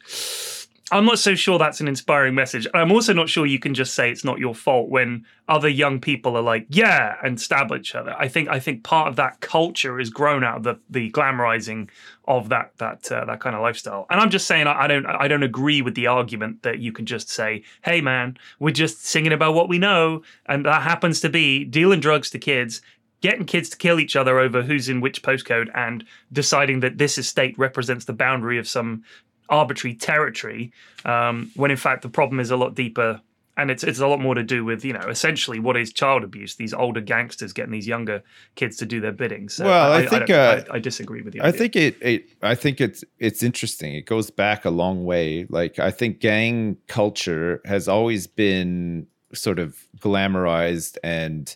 I'm 0.92 1.06
not 1.06 1.18
so 1.18 1.34
sure 1.34 1.58
that's 1.58 1.80
an 1.80 1.88
inspiring 1.88 2.34
message. 2.34 2.66
I'm 2.74 2.92
also 2.92 3.14
not 3.14 3.30
sure 3.30 3.46
you 3.46 3.58
can 3.58 3.72
just 3.72 3.94
say 3.94 4.10
it's 4.10 4.24
not 4.24 4.38
your 4.38 4.54
fault 4.54 4.90
when 4.90 5.24
other 5.48 5.68
young 5.68 5.98
people 6.02 6.36
are 6.36 6.42
like, 6.42 6.66
yeah, 6.68 7.16
and 7.24 7.40
stab 7.40 7.72
each 7.72 7.94
other. 7.94 8.14
I 8.18 8.28
think 8.28 8.50
I 8.50 8.60
think 8.60 8.84
part 8.84 9.08
of 9.08 9.16
that 9.16 9.40
culture 9.40 9.98
is 9.98 10.10
grown 10.10 10.44
out 10.44 10.58
of 10.58 10.62
the 10.64 10.78
the 10.90 11.10
glamorizing 11.10 11.88
of 12.26 12.50
that 12.50 12.72
that 12.76 13.10
uh, 13.10 13.24
that 13.24 13.40
kind 13.40 13.56
of 13.56 13.62
lifestyle. 13.62 14.06
And 14.10 14.20
I'm 14.20 14.28
just 14.28 14.46
saying 14.46 14.66
I, 14.66 14.82
I 14.82 14.86
don't 14.86 15.06
I 15.06 15.28
don't 15.28 15.42
agree 15.42 15.80
with 15.80 15.94
the 15.94 16.08
argument 16.08 16.62
that 16.62 16.80
you 16.80 16.92
can 16.92 17.06
just 17.06 17.30
say, 17.30 17.62
hey 17.82 18.02
man, 18.02 18.36
we're 18.58 18.70
just 18.70 19.02
singing 19.06 19.32
about 19.32 19.54
what 19.54 19.70
we 19.70 19.78
know, 19.78 20.22
and 20.44 20.66
that 20.66 20.82
happens 20.82 21.20
to 21.22 21.30
be 21.30 21.64
dealing 21.64 22.00
drugs 22.00 22.28
to 22.30 22.38
kids. 22.38 22.82
Getting 23.22 23.46
kids 23.46 23.68
to 23.70 23.76
kill 23.76 24.00
each 24.00 24.16
other 24.16 24.40
over 24.40 24.62
who's 24.62 24.88
in 24.88 25.00
which 25.00 25.22
postcode 25.22 25.70
and 25.76 26.04
deciding 26.32 26.80
that 26.80 26.98
this 26.98 27.18
estate 27.18 27.56
represents 27.56 28.04
the 28.04 28.12
boundary 28.12 28.58
of 28.58 28.66
some 28.66 29.04
arbitrary 29.52 29.94
territory 29.94 30.72
um, 31.04 31.50
when 31.54 31.70
in 31.70 31.76
fact 31.76 32.02
the 32.02 32.08
problem 32.08 32.40
is 32.40 32.50
a 32.50 32.56
lot 32.56 32.74
deeper 32.74 33.20
and 33.56 33.70
it's 33.70 33.84
it's 33.84 34.00
a 34.00 34.06
lot 34.06 34.18
more 34.18 34.34
to 34.34 34.42
do 34.42 34.64
with 34.64 34.82
you 34.82 34.94
know 34.94 35.06
essentially 35.10 35.58
what 35.60 35.76
is 35.76 35.92
child 35.92 36.24
abuse 36.24 36.56
these 36.56 36.72
older 36.72 37.02
gangsters 37.02 37.52
getting 37.52 37.70
these 37.70 37.86
younger 37.86 38.22
kids 38.54 38.78
to 38.78 38.86
do 38.86 38.98
their 38.98 39.12
bidding 39.12 39.48
so 39.50 39.64
Well, 39.66 39.92
I 39.92 40.06
think, 40.06 40.26
don't- 40.26 40.30
uh, 40.30 40.64
I, 40.72 40.76
I 40.76 40.78
disagree 40.78 41.20
with 41.20 41.34
you 41.34 41.42
I 41.44 41.52
think 41.52 41.76
it, 41.76 41.96
it 42.00 42.30
I 42.42 42.54
think 42.54 42.80
it's 42.80 43.04
it's 43.18 43.42
interesting. 43.42 43.94
It 43.94 44.06
goes 44.06 44.30
back 44.30 44.64
a 44.64 44.70
long 44.70 45.04
way. 45.04 45.46
Like 45.50 45.78
I 45.78 45.90
think 45.90 46.18
gang 46.20 46.78
culture 46.88 47.60
has 47.66 47.88
always 47.88 48.26
been 48.26 49.06
sort 49.34 49.58
of 49.58 49.76
glamorized 49.98 50.96
and 51.04 51.54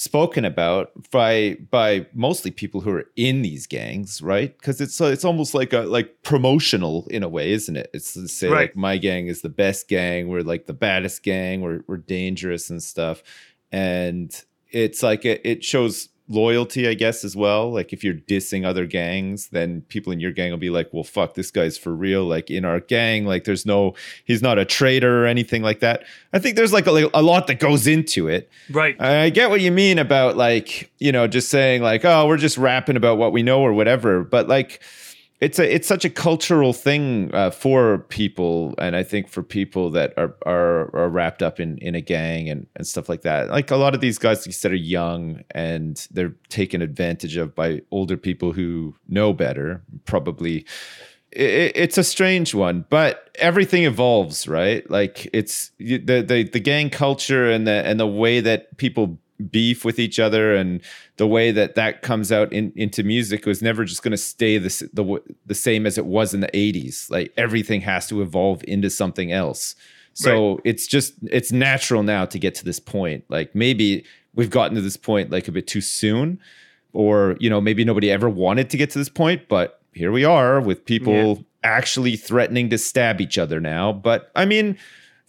spoken 0.00 0.46
about 0.46 0.90
by 1.10 1.58
by 1.70 2.06
mostly 2.14 2.50
people 2.50 2.80
who 2.80 2.90
are 2.90 3.04
in 3.16 3.42
these 3.42 3.66
gangs, 3.66 4.22
right? 4.22 4.56
Because 4.56 4.80
it's 4.80 4.98
it's 4.98 5.26
almost 5.26 5.54
like 5.54 5.74
a 5.74 5.80
like 5.80 6.22
promotional 6.22 7.06
in 7.10 7.22
a 7.22 7.28
way, 7.28 7.52
isn't 7.52 7.76
it? 7.76 7.90
It's 7.92 8.14
to 8.14 8.26
say 8.26 8.48
Right. 8.48 8.60
like 8.70 8.76
my 8.76 8.96
gang 8.96 9.26
is 9.26 9.42
the 9.42 9.50
best 9.50 9.88
gang, 9.88 10.28
we're 10.28 10.40
like 10.40 10.64
the 10.64 10.72
baddest 10.72 11.22
gang, 11.22 11.60
we're 11.60 11.82
we're 11.86 11.98
dangerous 11.98 12.70
and 12.70 12.82
stuff, 12.82 13.22
and 13.70 14.34
it's 14.70 15.02
like 15.02 15.26
it, 15.26 15.42
it 15.44 15.64
shows 15.64 16.08
loyalty, 16.30 16.88
I 16.88 16.94
guess, 16.94 17.24
as 17.24 17.36
well. 17.36 17.70
Like 17.70 17.92
if 17.92 18.02
you're 18.02 18.14
dissing 18.14 18.64
other 18.64 18.86
gangs, 18.86 19.48
then 19.48 19.82
people 19.82 20.12
in 20.12 20.20
your 20.20 20.32
gang 20.32 20.50
will 20.50 20.58
be 20.58 20.70
like, 20.70 20.88
"Well, 20.92 21.04
fuck, 21.04 21.34
this 21.34 21.50
guy's 21.50 21.76
for 21.76 21.94
real." 21.94 22.24
Like 22.24 22.50
in 22.50 22.64
our 22.64 22.80
gang, 22.80 23.26
like 23.26 23.44
there's 23.44 23.66
no, 23.66 23.94
he's 24.24 24.40
not 24.40 24.58
a 24.58 24.64
traitor 24.64 25.24
or 25.24 25.26
anything 25.26 25.62
like 25.62 25.80
that. 25.80 26.04
I 26.32 26.38
think 26.38 26.56
there's 26.56 26.72
like 26.72 26.86
a, 26.86 27.10
a 27.12 27.22
lot 27.22 27.48
that 27.48 27.56
goes 27.56 27.86
into 27.86 28.28
it. 28.28 28.48
right 28.70 28.98
I 29.00 29.30
get 29.30 29.50
what 29.50 29.60
you 29.60 29.72
mean 29.72 29.98
about 29.98 30.36
like, 30.36 30.90
you 30.98 31.12
know, 31.12 31.26
just 31.26 31.50
saying 31.50 31.82
like, 31.82 32.04
"Oh, 32.04 32.26
we're 32.26 32.38
just 32.38 32.56
rapping 32.56 32.96
about 32.96 33.18
what 33.18 33.32
we 33.32 33.42
know" 33.42 33.60
or 33.60 33.72
whatever. 33.72 34.22
But 34.22 34.48
like, 34.48 34.80
it's 35.40 35.58
a 35.58 35.74
it's 35.74 35.88
such 35.88 36.04
a 36.04 36.10
cultural 36.10 36.74
thing 36.74 37.30
uh, 37.32 37.50
for 37.50 37.98
people, 38.10 38.74
and 38.76 38.94
I 38.94 39.02
think 39.02 39.28
for 39.28 39.42
people 39.42 39.90
that 39.92 40.12
are 40.18 40.34
are, 40.44 40.94
are 40.94 41.08
wrapped 41.08 41.42
up 41.42 41.58
in 41.58 41.78
in 41.78 41.94
a 41.94 42.02
gang 42.02 42.50
and 42.50 42.66
and 42.76 42.86
stuff 42.86 43.08
like 43.08 43.22
that. 43.22 43.48
Like 43.48 43.70
a 43.70 43.76
lot 43.76 43.94
of 43.94 44.02
these 44.02 44.18
guys, 44.18 44.46
like 44.46 44.54
said, 44.54 44.72
are 44.72 44.76
young 44.76 45.42
and 45.52 46.06
they're 46.10 46.34
taken 46.50 46.82
advantage 46.82 47.38
of 47.38 47.54
by 47.54 47.80
older 47.90 48.18
people 48.18 48.52
who 48.52 48.94
know 49.08 49.32
better, 49.32 49.82
probably. 50.04 50.66
It, 51.32 51.72
it's 51.74 51.96
a 51.96 52.04
strange 52.04 52.54
one, 52.54 52.84
but 52.90 53.30
everything 53.36 53.84
evolves, 53.84 54.46
right? 54.46 54.88
Like 54.90 55.26
it's 55.32 55.70
the 55.78 56.20
the 56.20 56.42
the 56.52 56.60
gang 56.60 56.90
culture 56.90 57.50
and 57.50 57.66
the 57.66 57.86
and 57.86 57.98
the 57.98 58.06
way 58.06 58.40
that 58.40 58.76
people 58.76 59.18
beef 59.40 59.84
with 59.84 59.98
each 59.98 60.18
other 60.18 60.54
and 60.54 60.80
the 61.16 61.26
way 61.26 61.50
that 61.50 61.74
that 61.74 62.02
comes 62.02 62.30
out 62.30 62.52
in, 62.52 62.72
into 62.76 63.02
music 63.02 63.46
was 63.46 63.62
never 63.62 63.84
just 63.84 64.02
going 64.02 64.10
to 64.12 64.16
stay 64.16 64.58
the, 64.58 64.88
the 64.92 65.22
the 65.46 65.54
same 65.54 65.86
as 65.86 65.98
it 65.98 66.06
was 66.06 66.34
in 66.34 66.40
the 66.40 66.48
80s 66.48 67.10
like 67.10 67.32
everything 67.36 67.80
has 67.80 68.06
to 68.08 68.22
evolve 68.22 68.62
into 68.66 68.90
something 68.90 69.32
else. 69.32 69.74
So 70.12 70.60
it's 70.64 70.86
just 70.86 71.14
it's 71.30 71.52
natural 71.52 72.02
now 72.02 72.26
to 72.26 72.38
get 72.38 72.54
to 72.56 72.64
this 72.64 72.80
point. 72.80 73.24
Like 73.28 73.54
maybe 73.54 74.04
we've 74.34 74.50
gotten 74.50 74.74
to 74.74 74.82
this 74.82 74.96
point 74.96 75.30
like 75.30 75.48
a 75.48 75.52
bit 75.52 75.66
too 75.66 75.80
soon 75.80 76.40
or 76.92 77.36
you 77.40 77.48
know 77.48 77.60
maybe 77.60 77.84
nobody 77.84 78.10
ever 78.10 78.28
wanted 78.28 78.68
to 78.70 78.76
get 78.76 78.90
to 78.90 78.98
this 78.98 79.08
point 79.08 79.48
but 79.48 79.80
here 79.92 80.12
we 80.12 80.24
are 80.24 80.60
with 80.60 80.84
people 80.84 81.44
actually 81.62 82.16
threatening 82.16 82.70
to 82.70 82.78
stab 82.78 83.20
each 83.20 83.38
other 83.38 83.60
now. 83.60 83.92
But 83.92 84.30
i 84.34 84.44
mean 84.44 84.76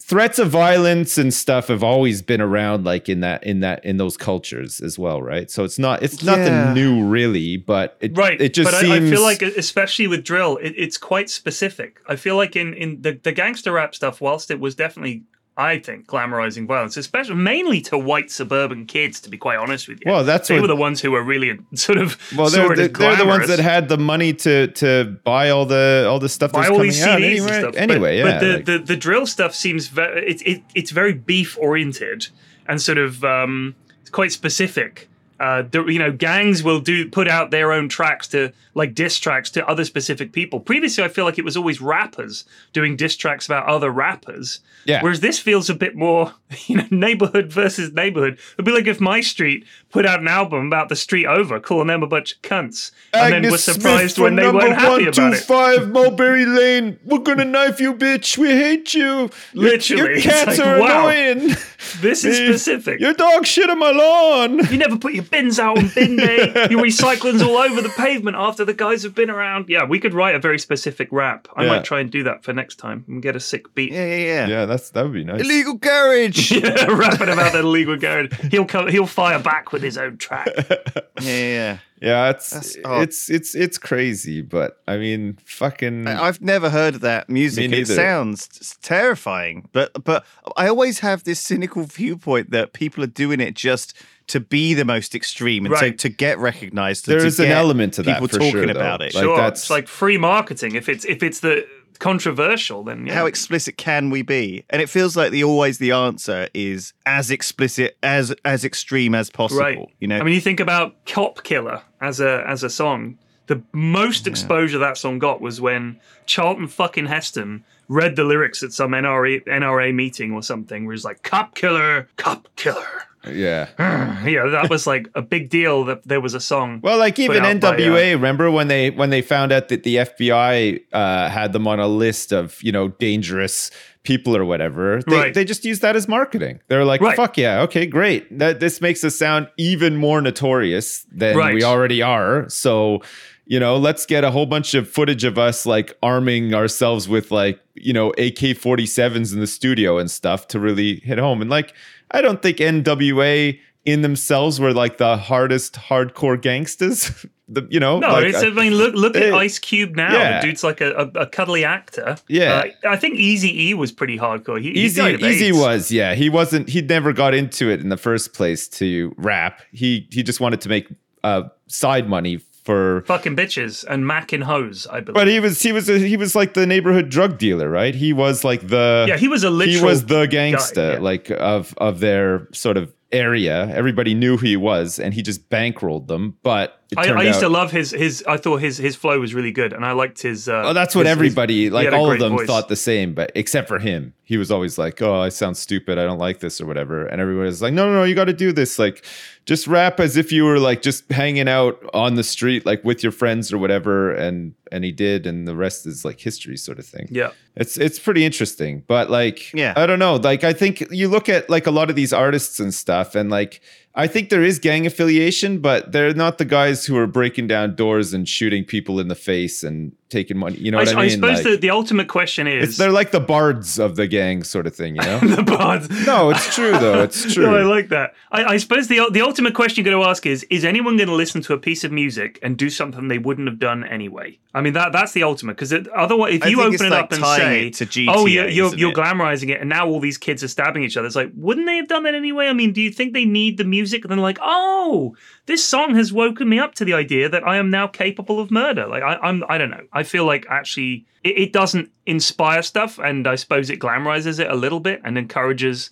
threats 0.04 0.38
of 0.38 0.50
violence 0.50 1.16
and 1.16 1.32
stuff 1.32 1.68
have 1.68 1.82
always 1.82 2.22
been 2.22 2.40
around 2.40 2.84
like 2.84 3.08
in 3.08 3.20
that 3.20 3.42
in 3.44 3.60
that 3.60 3.84
in 3.84 3.96
those 3.98 4.16
cultures 4.16 4.80
as 4.80 4.98
well 4.98 5.22
right 5.22 5.50
so 5.50 5.62
it's 5.64 5.78
not 5.78 6.02
it's 6.02 6.22
Yeah. 6.22 6.34
nothing 6.36 6.74
new 6.74 7.04
really 7.06 7.56
but 7.56 7.96
it 8.00 8.16
right 8.16 8.40
it 8.40 8.52
just 8.52 8.70
but 8.70 8.80
seems 8.80 8.92
I, 8.92 8.96
I 8.96 9.10
feel 9.10 9.22
like 9.22 9.42
especially 9.42 10.08
with 10.08 10.24
drill 10.24 10.56
it, 10.56 10.74
it's 10.76 10.98
quite 10.98 11.30
specific 11.30 12.00
i 12.08 12.16
feel 12.16 12.36
like 12.36 12.56
in 12.56 12.74
in 12.74 13.00
the, 13.02 13.12
the 13.22 13.32
gangster 13.32 13.72
rap 13.72 13.94
stuff 13.94 14.20
whilst 14.20 14.50
it 14.50 14.58
was 14.58 14.74
definitely 14.74 15.22
i 15.62 15.78
think 15.78 16.06
glamorizing 16.06 16.66
violence 16.66 16.96
especially 16.96 17.34
mainly 17.36 17.80
to 17.80 17.96
white 17.96 18.30
suburban 18.30 18.84
kids 18.86 19.20
to 19.20 19.28
be 19.30 19.38
quite 19.38 19.58
honest 19.58 19.88
with 19.88 19.98
you 20.04 20.10
Well, 20.10 20.24
that's 20.24 20.48
they 20.48 20.54
what- 20.54 20.62
were 20.62 20.68
the 20.68 20.76
ones 20.88 21.00
who 21.00 21.10
were 21.10 21.22
really 21.22 21.58
sort 21.74 21.98
of 21.98 22.16
well 22.36 22.50
they're, 22.50 22.74
they're, 22.76 22.88
they're 22.88 23.16
the 23.16 23.26
ones 23.26 23.48
that 23.48 23.58
had 23.58 23.88
the 23.88 23.98
money 23.98 24.32
to 24.46 24.66
to 24.82 25.16
buy 25.24 25.50
all 25.50 25.66
the 25.66 26.06
all 26.10 26.18
the 26.18 26.28
stuff 26.28 26.52
buy 26.52 26.60
that's 26.60 26.70
all 26.70 26.76
coming 26.78 26.90
these 26.90 27.02
out 27.02 27.20
CDs 27.20 27.24
anyway 27.24 27.50
and 27.50 27.62
stuff. 27.62 27.74
anyway 27.76 28.22
but, 28.22 28.28
yeah 28.28 28.32
but 28.32 28.40
the, 28.40 28.52
like- 28.54 28.64
the 28.66 28.78
the 28.92 28.96
drill 28.96 29.26
stuff 29.26 29.54
seems 29.54 29.88
very 29.88 30.26
it's 30.30 30.42
it, 30.42 30.62
it's 30.74 30.90
very 30.90 31.12
beef 31.14 31.56
oriented 31.60 32.28
and 32.66 32.80
sort 32.80 32.98
of 32.98 33.24
um, 33.24 33.74
it's 34.00 34.10
quite 34.10 34.30
specific. 34.32 35.08
Uh, 35.42 35.62
the, 35.62 35.84
you 35.86 35.98
know, 35.98 36.12
gangs 36.12 36.62
will 36.62 36.78
do 36.78 37.08
put 37.08 37.26
out 37.26 37.50
their 37.50 37.72
own 37.72 37.88
tracks 37.88 38.28
to 38.28 38.52
like 38.74 38.94
diss 38.94 39.18
tracks 39.18 39.50
to 39.50 39.66
other 39.66 39.84
specific 39.84 40.32
people. 40.32 40.60
Previously, 40.60 41.02
I 41.02 41.08
feel 41.08 41.24
like 41.24 41.36
it 41.36 41.44
was 41.44 41.56
always 41.56 41.80
rappers 41.80 42.44
doing 42.72 42.96
diss 42.96 43.16
tracks 43.16 43.46
about 43.46 43.66
other 43.66 43.90
rappers. 43.90 44.60
Yeah. 44.84 45.02
Whereas 45.02 45.18
this 45.18 45.40
feels 45.40 45.68
a 45.68 45.74
bit 45.74 45.96
more, 45.96 46.32
you 46.66 46.76
know, 46.76 46.86
neighborhood 46.92 47.52
versus 47.52 47.92
neighborhood. 47.92 48.38
It'd 48.54 48.64
be 48.64 48.70
like 48.70 48.86
if 48.86 49.00
my 49.00 49.20
street 49.20 49.66
put 49.90 50.06
out 50.06 50.20
an 50.20 50.28
album 50.28 50.68
about 50.68 50.88
the 50.88 50.96
street 50.96 51.26
over, 51.26 51.58
calling 51.58 51.88
them 51.88 52.04
a 52.04 52.06
bunch 52.06 52.36
of 52.36 52.42
cunts, 52.42 52.92
and 53.12 53.32
then 53.32 53.44
Agnes 53.44 53.64
surprised 53.64 54.18
when 54.18 54.36
they 54.36 54.48
weren't 54.48 54.74
happy 54.74 55.06
about 55.06 55.34
it. 55.34 55.48
125 55.48 55.88
Mulberry 55.92 56.46
Lane. 56.46 57.00
We're 57.04 57.18
gonna 57.18 57.44
knife 57.44 57.80
you, 57.80 57.94
bitch. 57.94 58.38
We 58.38 58.50
hate 58.50 58.94
you. 58.94 59.28
Literally, 59.54 60.02
your 60.02 60.10
it's 60.12 60.24
cats 60.24 60.58
like, 60.58 60.66
are 60.66 60.80
wow. 60.80 61.08
annoying. 61.08 61.56
This 62.00 62.24
is 62.24 62.36
specific. 62.48 63.00
Your 63.00 63.12
dog 63.12 63.44
shit 63.44 63.68
on 63.68 63.78
my 63.78 63.90
lawn. 63.90 64.58
You 64.70 64.78
never 64.78 64.96
put 64.96 65.14
your 65.14 65.24
bins 65.32 65.58
out 65.58 65.78
on 65.78 65.88
bin 65.88 66.14
day. 66.16 66.68
Your 66.70 66.80
recycling's 66.80 67.42
all 67.42 67.56
over 67.56 67.82
the 67.82 67.88
pavement 67.88 68.36
after 68.36 68.64
the 68.64 68.74
guys 68.74 69.02
have 69.02 69.14
been 69.16 69.30
around. 69.30 69.68
Yeah, 69.68 69.84
we 69.84 69.98
could 69.98 70.14
write 70.14 70.36
a 70.36 70.38
very 70.38 70.58
specific 70.60 71.08
rap. 71.10 71.48
I 71.56 71.64
Yeah. 71.64 71.68
might 71.70 71.84
try 71.84 71.98
and 71.98 72.10
do 72.10 72.22
that 72.22 72.44
for 72.44 72.52
next 72.52 72.76
time 72.76 73.04
and 73.08 73.20
get 73.20 73.34
a 73.34 73.40
sick 73.40 73.74
beat. 73.74 73.90
Yeah, 73.92 74.04
yeah, 74.06 74.16
yeah. 74.16 74.46
Yeah, 74.46 74.66
that's 74.66 74.90
that 74.90 75.02
would 75.02 75.12
be 75.14 75.24
nice. 75.24 75.40
Illegal 75.40 75.74
garage. 75.74 76.52
yeah, 76.52 76.58
Yeah, 76.76 76.84
rapping 76.94 77.28
about 77.30 77.52
the 77.52 77.58
illegal 77.60 77.96
garage. 77.96 78.32
He'll 78.52 78.64
come, 78.66 78.86
he'll 78.88 79.06
fire 79.08 79.40
back 79.40 79.72
with 79.72 79.82
his 79.82 79.98
own 79.98 80.18
track. 80.18 80.48
yeah, 81.20 81.22
yeah. 81.22 81.78
Yeah, 82.00 82.30
it's 82.30 82.50
That's 82.50 82.76
odd. 82.84 83.02
it's 83.02 83.30
it's 83.30 83.54
it's 83.54 83.78
crazy, 83.78 84.42
but 84.42 84.82
I 84.88 84.96
mean, 84.96 85.38
fucking. 85.44 86.08
I- 86.08 86.24
I've 86.24 86.42
never 86.42 86.68
heard 86.68 86.96
of 86.96 87.00
that 87.02 87.30
music. 87.30 87.70
Me 87.70 87.78
It 87.82 87.86
sounds 87.86 88.76
terrifying, 88.82 89.68
but 89.72 89.92
but 90.04 90.24
I 90.56 90.66
always 90.68 90.98
have 90.98 91.22
this 91.22 91.38
cynical 91.38 91.84
viewpoint 91.84 92.50
that 92.50 92.72
people 92.72 93.04
are 93.04 93.08
doing 93.08 93.40
it 93.40 93.54
just 93.54 93.94
to 94.28 94.40
be 94.40 94.74
the 94.74 94.84
most 94.84 95.14
extreme 95.14 95.64
and 95.66 95.72
Right. 95.72 95.98
to, 95.98 96.08
to 96.08 96.14
get 96.14 96.38
recognized. 96.38 97.06
and 97.08 97.12
there 97.14 97.20
to 97.20 97.26
is 97.26 97.40
an 97.40 97.50
element 97.50 97.94
to 97.94 98.02
that 98.04 98.14
people 98.14 98.28
for 98.28 98.34
talking 98.38 98.50
sure, 98.52 98.66
though. 98.66 98.72
about 98.72 99.02
it. 99.02 99.14
Like 99.14 99.24
sure, 99.24 99.36
that's 99.36 99.62
it's 99.62 99.70
like 99.70 99.88
free 99.88 100.18
marketing. 100.18 100.74
If 100.74 100.88
it's 100.88 101.04
if 101.04 101.22
it's 101.22 101.40
the 101.40 101.66
controversial, 101.98 102.82
then 102.84 103.06
yeah. 103.06 103.14
how 103.14 103.26
explicit 103.26 103.76
can 103.76 104.10
we 104.10 104.22
be? 104.22 104.64
And 104.70 104.82
it 104.82 104.88
feels 104.88 105.16
like 105.16 105.30
the 105.30 105.44
always 105.44 105.78
the 105.78 105.92
answer 105.92 106.48
is 106.52 106.92
as 107.06 107.30
explicit 107.30 107.96
as 108.02 108.34
as 108.44 108.64
extreme 108.64 109.14
as 109.14 109.30
possible. 109.30 109.60
right. 109.62 109.78
You 110.00 110.08
know, 110.08 110.18
I 110.18 110.22
mean, 110.22 110.34
you 110.34 110.40
think 110.40 110.60
about 110.60 111.04
"Cop 111.06 111.42
Killer" 111.44 111.80
as 112.00 112.20
a 112.20 112.44
as 112.46 112.62
a 112.62 112.70
song. 112.70 113.18
The 113.46 113.62
most 113.72 114.26
exposure 114.26 114.78
that 114.78 114.96
song 114.96 115.18
got 115.18 115.40
was 115.40 115.60
when 115.60 115.98
Charlton 116.26 116.68
fucking 116.68 117.06
Heston 117.06 117.64
read 117.88 118.16
the 118.16 118.24
lyrics 118.24 118.62
at 118.62 118.72
some 118.72 118.92
NRA 118.92 119.44
NRA 119.46 119.92
meeting 119.92 120.32
or 120.32 120.42
something, 120.42 120.86
where 120.86 120.94
he's 120.94 121.04
like 121.04 121.22
"Cop 121.22 121.54
Killer, 121.54 122.08
Cop 122.16 122.48
Killer." 122.56 123.04
Yeah. 123.26 123.68
yeah, 124.26 124.46
that 124.48 124.68
was 124.68 124.86
like 124.86 125.08
a 125.14 125.22
big 125.22 125.48
deal 125.50 125.84
that 125.84 126.06
there 126.06 126.20
was 126.20 126.34
a 126.34 126.40
song. 126.40 126.80
Well, 126.82 126.98
like 126.98 127.18
even 127.18 127.38
out 127.44 127.60
by, 127.60 127.68
uh, 127.68 127.76
NWA, 127.76 128.12
remember 128.14 128.50
when 128.50 128.68
they 128.68 128.90
when 128.90 129.10
they 129.10 129.22
found 129.22 129.52
out 129.52 129.68
that 129.68 129.82
the 129.84 129.96
FBI 129.96 130.80
uh, 130.92 131.28
had 131.28 131.52
them 131.52 131.66
on 131.68 131.78
a 131.80 131.86
list 131.88 132.32
of 132.32 132.60
you 132.62 132.72
know 132.72 132.88
dangerous 132.88 133.70
people 134.04 134.36
or 134.36 134.44
whatever, 134.44 135.00
they, 135.06 135.16
Right. 135.16 135.34
they 135.34 135.44
just 135.44 135.64
used 135.64 135.82
that 135.82 135.94
as 135.94 136.08
marketing. 136.08 136.60
They're 136.68 136.84
like, 136.84 137.00
Right. 137.00 137.16
"Fuck 137.16 137.38
yeah, 137.38 137.62
okay, 137.62 137.86
great. 137.86 138.36
That 138.36 138.58
this 138.60 138.80
makes 138.80 139.04
us 139.04 139.14
sound 139.16 139.48
even 139.56 139.96
more 139.96 140.20
notorious 140.20 141.06
than 141.12 141.36
Right. 141.36 141.54
we 141.54 141.62
already 141.62 142.02
are." 142.02 142.48
So, 142.48 143.02
you 143.46 143.60
know, 143.60 143.76
let's 143.76 144.04
get 144.06 144.24
a 144.24 144.32
whole 144.32 144.46
bunch 144.46 144.74
of 144.74 144.88
footage 144.88 145.22
of 145.22 145.38
us 145.38 145.64
like 145.66 145.96
arming 146.02 146.54
ourselves 146.54 147.08
with 147.08 147.30
like 147.30 147.60
you 147.74 147.92
know 147.92 148.10
AK 148.18 148.54
forty 148.56 148.86
sevens 148.86 149.32
in 149.32 149.38
the 149.38 149.46
studio 149.46 149.98
and 149.98 150.10
stuff 150.10 150.48
to 150.48 150.58
really 150.58 150.96
hit 151.04 151.18
home. 151.18 151.40
And 151.40 151.48
like, 151.50 151.72
I 152.12 152.20
don't 152.20 152.42
think 152.42 152.58
NWA 152.58 153.58
in 153.84 154.02
themselves 154.02 154.60
were 154.60 154.72
like 154.72 154.98
the 154.98 155.16
hardest 155.16 155.74
hardcore 155.74 156.40
gangsters. 156.40 157.26
the 157.48 157.66
you 157.70 157.80
know, 157.80 157.98
No, 157.98 158.08
like, 158.08 158.26
it's, 158.26 158.42
I 158.42 158.50
mean, 158.50 158.74
look 158.74 158.94
look 158.94 159.16
at 159.16 159.22
eh, 159.22 159.34
Ice 159.36 159.58
Cube 159.58 159.96
now. 159.96 160.12
yeah. 160.12 160.40
The 160.40 160.46
dude's 160.46 160.62
like 160.64 160.80
a, 160.80 160.92
a, 160.92 161.20
a 161.22 161.26
cuddly 161.26 161.64
actor. 161.64 162.16
Yeah. 162.28 162.64
Uh, 162.84 162.88
I 162.90 162.96
think 162.96 163.16
Easy 163.16 163.68
E 163.68 163.74
was 163.74 163.92
pretty 163.92 164.18
hardcore. 164.18 164.60
He, 164.60 164.72
Eazy, 164.72 165.18
Eazy 165.18 165.52
was, 165.52 165.90
yeah. 165.90 166.14
He 166.14 166.30
wasn't. 166.30 166.68
He 166.68 166.80
never 166.82 167.12
got 167.12 167.34
into 167.34 167.70
it 167.70 167.80
in 167.80 167.88
the 167.88 167.96
first 167.96 168.34
place 168.34 168.68
to 168.68 169.14
rap. 169.16 169.60
He 169.72 170.06
he 170.10 170.22
just 170.22 170.40
wanted 170.40 170.60
to 170.62 170.68
make 170.68 170.88
uh, 171.24 171.44
side 171.66 172.08
money 172.08 172.40
for. 172.62 173.02
fucking 173.06 173.36
bitches 173.36 173.84
and 173.84 174.06
Mac 174.06 174.32
and 174.32 174.44
Hose. 174.44 174.86
I 174.86 175.00
believe. 175.00 175.14
But 175.14 175.28
he 175.28 175.40
was 175.40 175.62
he 175.62 175.72
was 175.72 175.88
a, 175.88 175.98
he 175.98 176.16
was 176.16 176.34
like 176.34 176.54
the 176.54 176.66
neighborhood 176.66 177.08
drug 177.08 177.38
dealer, 177.38 177.68
right? 177.68 177.94
He 177.94 178.12
was 178.12 178.44
like 178.44 178.68
the 178.68 179.06
yeah, 179.08 179.16
he 179.16 179.28
was 179.28 179.44
a 179.44 179.50
literal. 179.50 179.78
he 179.78 179.84
was 179.84 180.06
the 180.06 180.26
gangster 180.26 180.92
yeah. 180.92 180.98
like 180.98 181.30
of 181.30 181.74
of 181.78 182.00
their 182.00 182.48
sort 182.52 182.76
of 182.76 182.92
area. 183.12 183.68
Everybody 183.74 184.14
knew 184.14 184.36
who 184.36 184.46
he 184.46 184.56
was, 184.56 184.98
and 184.98 185.14
he 185.14 185.22
just 185.22 185.48
bankrolled 185.48 186.08
them. 186.08 186.36
But 186.42 186.81
I, 186.96 187.08
I 187.10 187.22
used 187.22 187.40
to 187.40 187.48
love 187.48 187.70
his 187.72 187.90
his. 187.90 188.24
I 188.28 188.36
thought 188.36 188.56
his 188.60 188.76
his 188.78 188.96
flow 188.96 189.18
was 189.20 189.34
really 189.34 189.52
good, 189.52 189.72
and 189.72 189.84
I 189.84 189.92
liked 189.92 190.20
his. 190.22 190.48
Uh, 190.48 190.62
Oh, 190.66 190.72
that's 190.72 190.94
what 190.94 191.06
his- 191.06 191.10
his- 191.10 191.16
everybody, 191.18 191.54
he 191.64 191.70
like 191.70 191.92
all 191.92 192.10
of 192.12 192.18
them, 192.18 192.32
voice. 192.36 192.46
thought 192.46 192.68
the 192.68 192.76
same, 192.76 193.14
but 193.14 193.32
except 193.34 193.68
for 193.68 193.78
him, 193.78 194.12
he 194.24 194.36
was 194.36 194.50
always 194.50 194.78
like, 194.78 195.00
"Oh, 195.02 195.20
I 195.20 195.28
sound 195.30 195.56
stupid. 195.56 195.98
I 195.98 196.04
don't 196.04 196.18
like 196.18 196.40
this 196.40 196.60
or 196.60 196.66
whatever." 196.66 197.06
And 197.06 197.20
everybody 197.20 197.46
was 197.46 197.62
like, 197.62 197.72
"No, 197.72 197.86
no, 197.86 197.94
no, 197.94 198.04
you 198.04 198.14
got 198.14 198.26
to 198.26 198.32
do 198.32 198.52
this. 198.52 198.78
Like, 198.78 199.04
just 199.46 199.66
rap 199.66 199.98
as 200.00 200.16
if 200.16 200.30
you 200.32 200.44
were 200.44 200.58
like 200.58 200.82
just 200.82 201.10
hanging 201.10 201.48
out 201.48 201.82
on 201.94 202.14
the 202.14 202.22
street, 202.24 202.64
like 202.66 202.84
with 202.84 203.02
your 203.02 203.12
friends 203.12 203.52
or 203.52 203.58
whatever." 203.58 204.12
And 204.12 204.54
and 204.70 204.84
he 204.84 204.92
did, 204.92 205.26
and 205.26 205.46
the 205.46 205.54
rest 205.56 205.86
is 205.86 206.04
like 206.04 206.20
history, 206.20 206.56
sort 206.56 206.78
of 206.78 206.86
thing. 206.86 207.06
Yeah, 207.10 207.30
It's 207.56 207.76
it's 207.76 207.98
pretty 207.98 208.24
interesting, 208.24 208.82
but 208.86 209.10
like, 209.10 209.52
Yeah. 209.52 209.74
I 209.76 209.84
don't 209.86 209.98
know. 209.98 210.16
Like, 210.16 210.44
I 210.44 210.54
think 210.54 210.82
you 210.90 211.08
look 211.08 211.28
at 211.28 211.50
like 211.50 211.66
a 211.66 211.70
lot 211.70 211.90
of 211.90 211.96
these 211.96 212.12
artists 212.14 212.58
and 212.60 212.72
stuff, 212.72 213.14
and 213.14 213.28
like, 213.30 213.60
I 213.94 214.06
think 214.06 214.30
there 214.30 214.42
is 214.42 214.58
gang 214.58 214.86
affiliation, 214.86 215.58
but 215.58 215.92
they're 215.92 216.14
not 216.14 216.38
the 216.38 216.46
guys 216.46 216.86
who 216.86 216.96
are 216.96 217.06
breaking 217.06 217.48
down 217.48 217.74
doors 217.74 218.14
and 218.14 218.26
shooting 218.26 218.64
people 218.64 218.98
in 218.98 219.08
the 219.08 219.14
face 219.14 219.62
and 219.62 219.92
taking 220.12 220.38
money. 220.38 220.58
You 220.58 220.70
know 220.70 220.78
I, 220.78 220.82
what 220.82 220.94
I, 220.94 220.98
I 220.98 221.02
mean? 221.02 221.10
suppose 221.10 221.36
Like, 221.36 221.44
the, 221.44 221.56
the 221.56 221.70
ultimate 221.70 222.06
question 222.06 222.46
it's 222.46 222.68
is 222.68 222.76
they're 222.76 222.92
like 222.92 223.10
the 223.10 223.20
bards 223.20 223.78
of 223.78 223.96
the 223.96 224.06
gang, 224.06 224.44
sort 224.44 224.66
of 224.66 224.76
thing. 224.76 224.96
You 224.96 225.02
know? 225.02 225.18
the 225.36 225.42
bards. 225.42 225.88
no, 226.06 226.30
it's 226.30 226.54
true 226.54 226.72
though. 226.72 227.02
It's 227.02 227.32
true. 227.32 227.42
No, 227.52 227.56
I 227.56 227.62
like 227.62 227.88
that. 227.88 228.14
I, 228.30 228.44
I 228.44 228.56
suppose 228.58 228.86
the 228.86 229.08
the 229.10 229.20
ultimate 229.22 229.54
question 229.54 229.84
you're 229.84 229.92
going 229.92 230.04
to 230.04 230.08
ask 230.08 230.24
is: 230.26 230.44
Is 230.44 230.64
anyone 230.64 230.96
going 230.96 231.08
to 231.08 231.14
listen 231.14 231.40
to 231.42 231.54
a 231.54 231.58
piece 231.58 231.82
of 231.82 231.90
music 231.90 232.38
and 232.42 232.56
do 232.56 232.70
something 232.70 233.08
they 233.08 233.18
wouldn't 233.18 233.48
have 233.48 233.58
done 233.58 233.82
anyway? 233.84 234.38
I 234.54 234.60
mean, 234.60 234.74
that 234.74 234.92
that's 234.92 235.12
the 235.12 235.22
ultimate. 235.22 235.56
Because 235.56 235.72
otherwise, 235.94 236.34
if 236.34 236.44
I 236.44 236.48
you 236.48 236.62
open 236.62 236.86
it 236.86 236.90
like 236.90 237.04
up 237.04 237.12
and 237.12 237.24
say, 237.24 237.70
to 237.70 237.86
GTA, 237.86 238.14
"Oh, 238.14 238.26
you're 238.26 238.48
you're, 238.48 238.74
you're 238.76 238.90
it? 238.90 238.96
glamorizing 238.96 239.48
it," 239.48 239.60
and 239.60 239.68
now 239.68 239.88
all 239.88 239.98
these 239.98 240.18
kids 240.18 240.44
are 240.44 240.48
stabbing 240.48 240.84
each 240.84 240.96
other, 240.96 241.06
it's 241.06 241.16
like, 241.16 241.32
wouldn't 241.34 241.66
they 241.66 241.76
have 241.76 241.88
done 241.88 242.02
that 242.04 242.14
anyway? 242.14 242.46
I 242.46 242.52
mean, 242.52 242.72
do 242.72 242.82
you 242.82 242.90
think 242.90 243.14
they 243.14 243.24
need 243.24 243.56
the 243.56 243.64
music? 243.64 244.04
And 244.04 244.10
then 244.10 244.18
like, 244.18 244.38
oh, 244.42 245.16
this 245.46 245.64
song 245.64 245.94
has 245.96 246.12
woken 246.12 246.48
me 246.48 246.58
up 246.58 246.74
to 246.76 246.84
the 246.84 246.92
idea 246.94 247.28
that 247.28 247.46
I 247.46 247.56
am 247.56 247.68
now 247.70 247.86
capable 247.86 248.38
of 248.38 248.50
murder. 248.50 248.86
Like, 248.86 249.02
I, 249.02 249.14
I'm 249.16 249.42
I 249.48 249.58
don't 249.58 249.70
know. 249.70 249.86
I 249.92 250.02
feel 250.04 250.24
like 250.24 250.46
actually 250.48 251.04
it, 251.24 251.36
it 251.38 251.52
doesn't 251.52 251.90
inspire 252.06 252.62
stuff, 252.62 252.98
and 252.98 253.26
I 253.26 253.34
suppose 253.34 253.68
it 253.70 253.80
glamorizes 253.80 254.38
it 254.38 254.48
a 254.50 254.54
little 254.54 254.80
bit 254.80 255.00
and 255.04 255.18
encourages. 255.18 255.90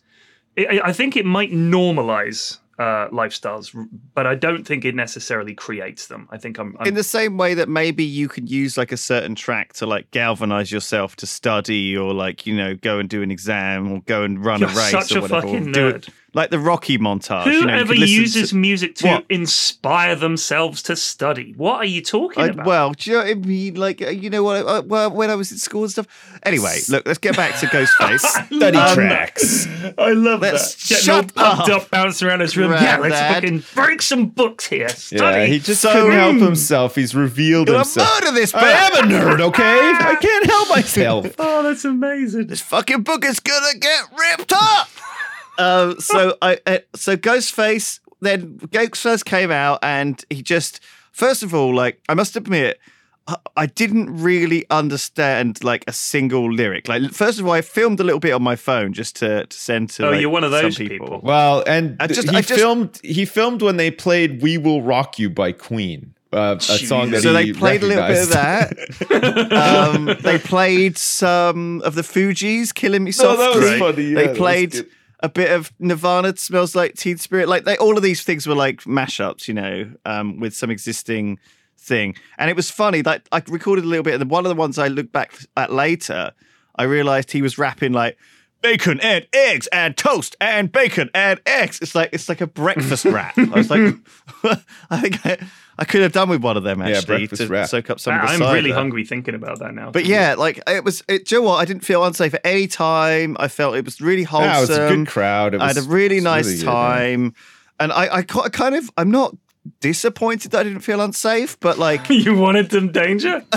I 0.59 0.81
I 0.85 0.93
think 0.93 1.17
it 1.17 1.25
might 1.27 1.51
normalize 1.53 2.59
uh, 2.79 3.09
lifestyles, 3.11 3.77
but 4.15 4.27
I 4.27 4.35
don't 4.35 4.67
think 4.67 4.85
it 4.87 4.95
necessarily 4.95 5.55
creates 5.55 6.07
them. 6.07 6.27
I 6.31 6.39
think 6.39 6.59
I'm. 6.59 6.77
I'm 6.79 6.87
in 6.87 6.95
the 6.95 7.03
same 7.03 7.37
way 7.37 7.53
that 7.55 7.69
maybe 7.69 8.05
you 8.05 8.27
could 8.29 8.51
use 8.51 8.79
like 8.79 8.91
a 8.93 8.97
certain 8.97 9.35
track 9.35 9.75
to 9.75 9.87
like 9.87 10.11
galvanize 10.13 10.73
yourself 10.73 11.17
to 11.17 11.27
study 11.27 11.95
or 11.97 12.15
like 12.15 12.47
you 12.47 12.57
know 12.57 12.75
go 12.77 12.99
and 12.99 13.09
do 13.09 13.23
an 13.23 13.31
exam 13.31 13.93
or 13.93 14.01
go 14.07 14.23
and 14.23 14.43
run 14.43 14.61
You're 14.61 14.71
a 14.71 14.75
race 14.75 15.13
or 15.13 15.19
a 15.19 15.21
whatever. 15.23 15.47
or 15.47 15.61
do 15.61 15.89
it- 15.89 16.03
nerd. 16.07 16.09
Like 16.33 16.51
the 16.51 16.59
Rocky 16.59 16.97
montage. 16.99 17.47
you 17.47 17.53
know, 17.53 17.59
you 17.59 17.85
Whoever 17.85 17.95
uses 17.95 18.51
to- 18.51 18.57
music 18.57 18.95
to 18.97 19.07
What? 19.09 19.25
inspire 19.29 20.15
themselves 20.17 20.83
to 20.85 20.97
study. 20.97 21.55
What 21.57 21.77
are 21.77 21.85
you 21.85 22.01
talking 22.03 22.43
I, 22.43 22.47
about? 22.49 22.67
well, 22.67 22.93
do 22.93 23.11
you 23.11 23.17
know 23.17 23.23
what 23.25 23.31
I 23.31 23.35
mean? 23.35 23.75
Like, 23.75 24.01
uh, 24.03 24.11
you 24.11 24.31
know 24.31 24.43
what? 24.45 24.67
Uh, 24.67 24.83
well, 24.87 25.11
when 25.11 25.31
I 25.31 25.35
was 25.35 25.51
in 25.53 25.59
school 25.59 25.83
and 25.83 25.91
stuff. 25.93 26.07
Anyway, 26.45 26.79
look, 26.89 27.07
let's 27.07 27.19
get 27.19 27.37
back 27.37 27.59
to 27.61 27.67
Ghostface. 27.75 28.21
Study 28.47 28.79
Um, 28.79 28.95
tracks. 28.95 29.67
I 29.99 30.13
love 30.13 30.41
Let's 30.41 30.75
that. 30.89 30.95
Getting 30.95 31.11
all 31.15 31.21
shut 31.23 31.35
pumped 31.35 31.69
up. 31.69 31.83
up, 31.83 31.91
bouncing 31.91 32.29
around 32.29 32.41
his 32.41 32.57
room. 32.57 32.73
yeah, 32.73 32.97
let's 32.99 33.15
Grandad. 33.19 33.35
fucking 33.35 33.65
break 33.75 34.03
some 34.03 34.27
books 34.27 34.67
here. 34.67 34.89
Yeah, 35.11 35.45
he 35.47 35.59
just 35.59 35.83
So- 35.83 35.93
couldn't 35.93 36.13
help 36.13 36.37
himself. 36.37 36.95
He's 36.95 37.15
revealed 37.15 37.67
Gonna 37.67 37.79
himself. 37.81 38.09
murder 38.23 38.33
this 38.35 38.55
I 38.55 38.71
am 38.71 38.93
a 38.93 39.13
nerd, 39.13 39.41
okay? 39.41 39.63
I 39.95 40.17
can't 40.21 40.47
help 40.47 40.69
myself. 40.71 41.27
oh, 41.39 41.63
that's 41.63 41.85
amazing. 41.85 42.47
This 42.47 42.61
fucking 42.61 43.03
book 43.03 43.25
is 43.25 43.41
gonna 43.41 43.79
get 43.79 44.03
ripped 44.17 44.53
up. 44.55 44.89
Uh, 45.61 45.95
so 46.01 46.37
I, 46.43 46.59
uh, 46.67 46.79
so 46.95 47.17
Ghostface. 47.17 48.01
Then 48.23 48.59
Ghostface 48.59 49.25
came 49.25 49.51
out, 49.51 49.79
and 49.83 50.23
he 50.29 50.43
just, 50.43 50.81
first 51.13 51.43
of 51.43 51.55
all, 51.55 51.75
like 51.75 52.01
I 52.09 52.15
must 52.15 52.37
admit. 52.37 52.79
I- 53.29 53.37
I 53.57 53.67
didn't 53.67 54.23
really 54.23 54.65
understand 54.71 55.63
like 55.63 55.85
a 55.87 55.93
single 55.93 56.51
lyric. 56.53 56.89
Like, 56.89 57.13
first 57.13 57.39
of 57.39 57.47
all, 57.47 57.53
I 57.53 57.61
filmed 57.61 58.01
a 58.01 58.03
little 58.03 58.19
bit 58.19 58.33
on 58.33 58.43
my 58.43 58.57
phone 58.57 58.93
just 58.93 59.15
to, 59.17 59.47
to 59.47 59.57
send 59.57 59.91
to. 59.91 60.07
Oh, 60.07 60.11
like, 60.11 60.21
you're 60.21 60.31
one 60.31 60.43
of 60.43 60.51
those 60.51 60.77
people. 60.77 61.07
people. 61.07 61.21
Well, 61.23 61.63
and 61.67 61.97
I 62.01 62.07
just- 62.09 62.29
he 62.31 62.37
I 62.37 62.41
just- 62.41 62.59
filmed. 62.61 62.99
He 63.05 63.25
filmed 63.27 63.63
when 63.63 63.77
they 63.77 63.91
played 63.91 64.43
"We 64.43 64.59
Will 64.59 64.83
Rock 64.83 65.19
You" 65.21 65.31
by 65.31 65.53
Queen, 65.53 66.15
uh, 66.33 66.57
a 66.59 66.61
song 66.63 67.11
that 67.13 67.23
So 67.23 67.33
he 67.37 67.53
they 67.53 67.59
played 67.59 67.83
a 67.85 67.87
little 67.87 68.07
bit 68.09 68.23
of 68.23 68.31
that. 68.31 68.73
um, 69.53 70.17
they 70.23 70.39
played 70.39 70.99
some 70.99 71.83
of 71.83 71.95
the 71.95 72.03
Fugees, 72.03 72.75
"Killing 72.75 73.05
Me 73.05 73.11
No, 73.11 73.23
Softly." 73.23 73.45
that 73.45 73.55
was 73.71 73.79
funny, 73.79 74.09
yeah, 74.09 74.15
they 74.15 74.23
that 74.25 74.29
was 74.31 74.39
played 74.39 74.71
good. 74.73 74.89
A 75.23 75.29
bit 75.29 75.51
of 75.51 75.73
Nirvana, 75.79 76.37
"Smells 76.37 76.75
Like 76.75 76.95
Teen 76.97 77.19
Spirit." 77.19 77.49
Like 77.49 77.65
they, 77.65 77.77
all 77.77 77.97
of 77.97 78.03
these 78.03 78.23
things 78.23 78.47
were 78.47 78.55
like 78.55 78.83
mashups, 78.83 79.49
you 79.49 79.55
know, 79.55 79.91
um, 80.05 80.41
with 80.41 80.55
some 80.55 80.71
existing 80.71 81.39
thing. 81.79 82.15
And 82.39 82.51
it 82.51 82.57
was 82.57 82.71
funny. 82.71 83.03
Like 83.03 83.27
I 83.33 83.43
recorded 83.49 83.85
a 83.85 83.89
little 83.89 84.03
bit, 84.03 84.21
and 84.21 84.31
one 84.31 84.45
of 84.45 84.51
the 84.51 84.57
ones 84.57 84.79
I 84.79 84.89
looked 84.89 85.13
back 85.13 85.35
at 85.57 85.73
later, 85.73 86.33
I 86.77 86.85
realized 86.85 87.33
he 87.33 87.43
was 87.43 87.59
rapping 87.59 87.93
like. 87.93 88.19
Bacon 88.63 89.01
and 89.01 89.27
eggs 89.33 89.69
and 89.69 89.97
toast 89.97 90.37
and 90.39 90.71
bacon 90.71 91.09
and 91.15 91.41
eggs. 91.47 91.79
It's 91.81 91.95
like 91.95 92.11
it's 92.13 92.29
like 92.29 92.43
a 92.43 92.47
breakfast 92.47 93.05
rap. 93.07 93.33
I 93.39 93.45
was 93.45 93.71
like, 93.71 93.95
I 94.91 95.01
think 95.01 95.25
I, 95.25 95.39
I 95.81 95.87
could 95.87 96.03
have 96.03 96.13
done 96.13 96.29
with 96.29 96.43
one 96.43 96.59
of 96.59 96.63
them 96.63 96.83
actually 96.83 97.21
breakfast 97.21 97.43
to 97.43 97.49
wrap. 97.49 97.69
soak 97.69 97.89
up 97.89 97.99
some 97.99 98.15
of 98.15 98.21
ah, 98.21 98.27
the 98.27 98.33
I'm 98.35 98.39
cider. 98.41 98.55
really 98.55 98.71
hungry 98.71 99.03
thinking 99.03 99.35
about 99.35 99.61
that 99.61 99.75
now. 99.75 99.91
But 99.91 100.05
yeah, 100.05 100.35
like 100.35 100.61
it 100.67 100.85
was. 100.85 101.03
It, 101.09 101.25
do 101.25 101.37
you 101.37 101.41
know 101.41 101.49
what? 101.49 101.57
I 101.57 101.65
didn't 101.65 101.87
feel 101.87 102.05
unsafe 102.05 102.35
at 102.35 102.43
any 102.45 102.67
time. 102.67 103.35
I 103.41 103.49
felt 103.49 103.75
it 103.77 103.87
was 103.87 103.99
really 103.99 104.25
wholesome. 104.25 104.51
Yeah, 104.51 104.59
it 104.59 104.61
was 104.61 104.71
a 104.71 104.89
good 104.95 105.09
crowd. 105.09 105.55
It 105.55 105.63
I 105.63 105.69
had 105.69 105.79
a 105.79 105.83
really 105.83 106.21
nice 106.21 106.45
really 106.45 106.59
good, 106.59 106.67
time, 106.67 107.35
and 107.81 107.93
I, 107.93 108.17
I 108.17 108.23
ca- 108.23 108.51
kind 108.51 108.75
of, 108.75 108.91
I'm 108.99 109.11
not 109.11 109.35
disappointed 109.81 110.51
that 110.53 110.61
I 110.61 110.63
didn't 110.65 110.81
feel 110.81 111.01
unsafe, 111.01 111.59
but 111.61 111.79
like, 111.79 112.09
you 112.11 112.37
wanted 112.37 112.71
some 112.71 112.93
danger. 112.93 113.43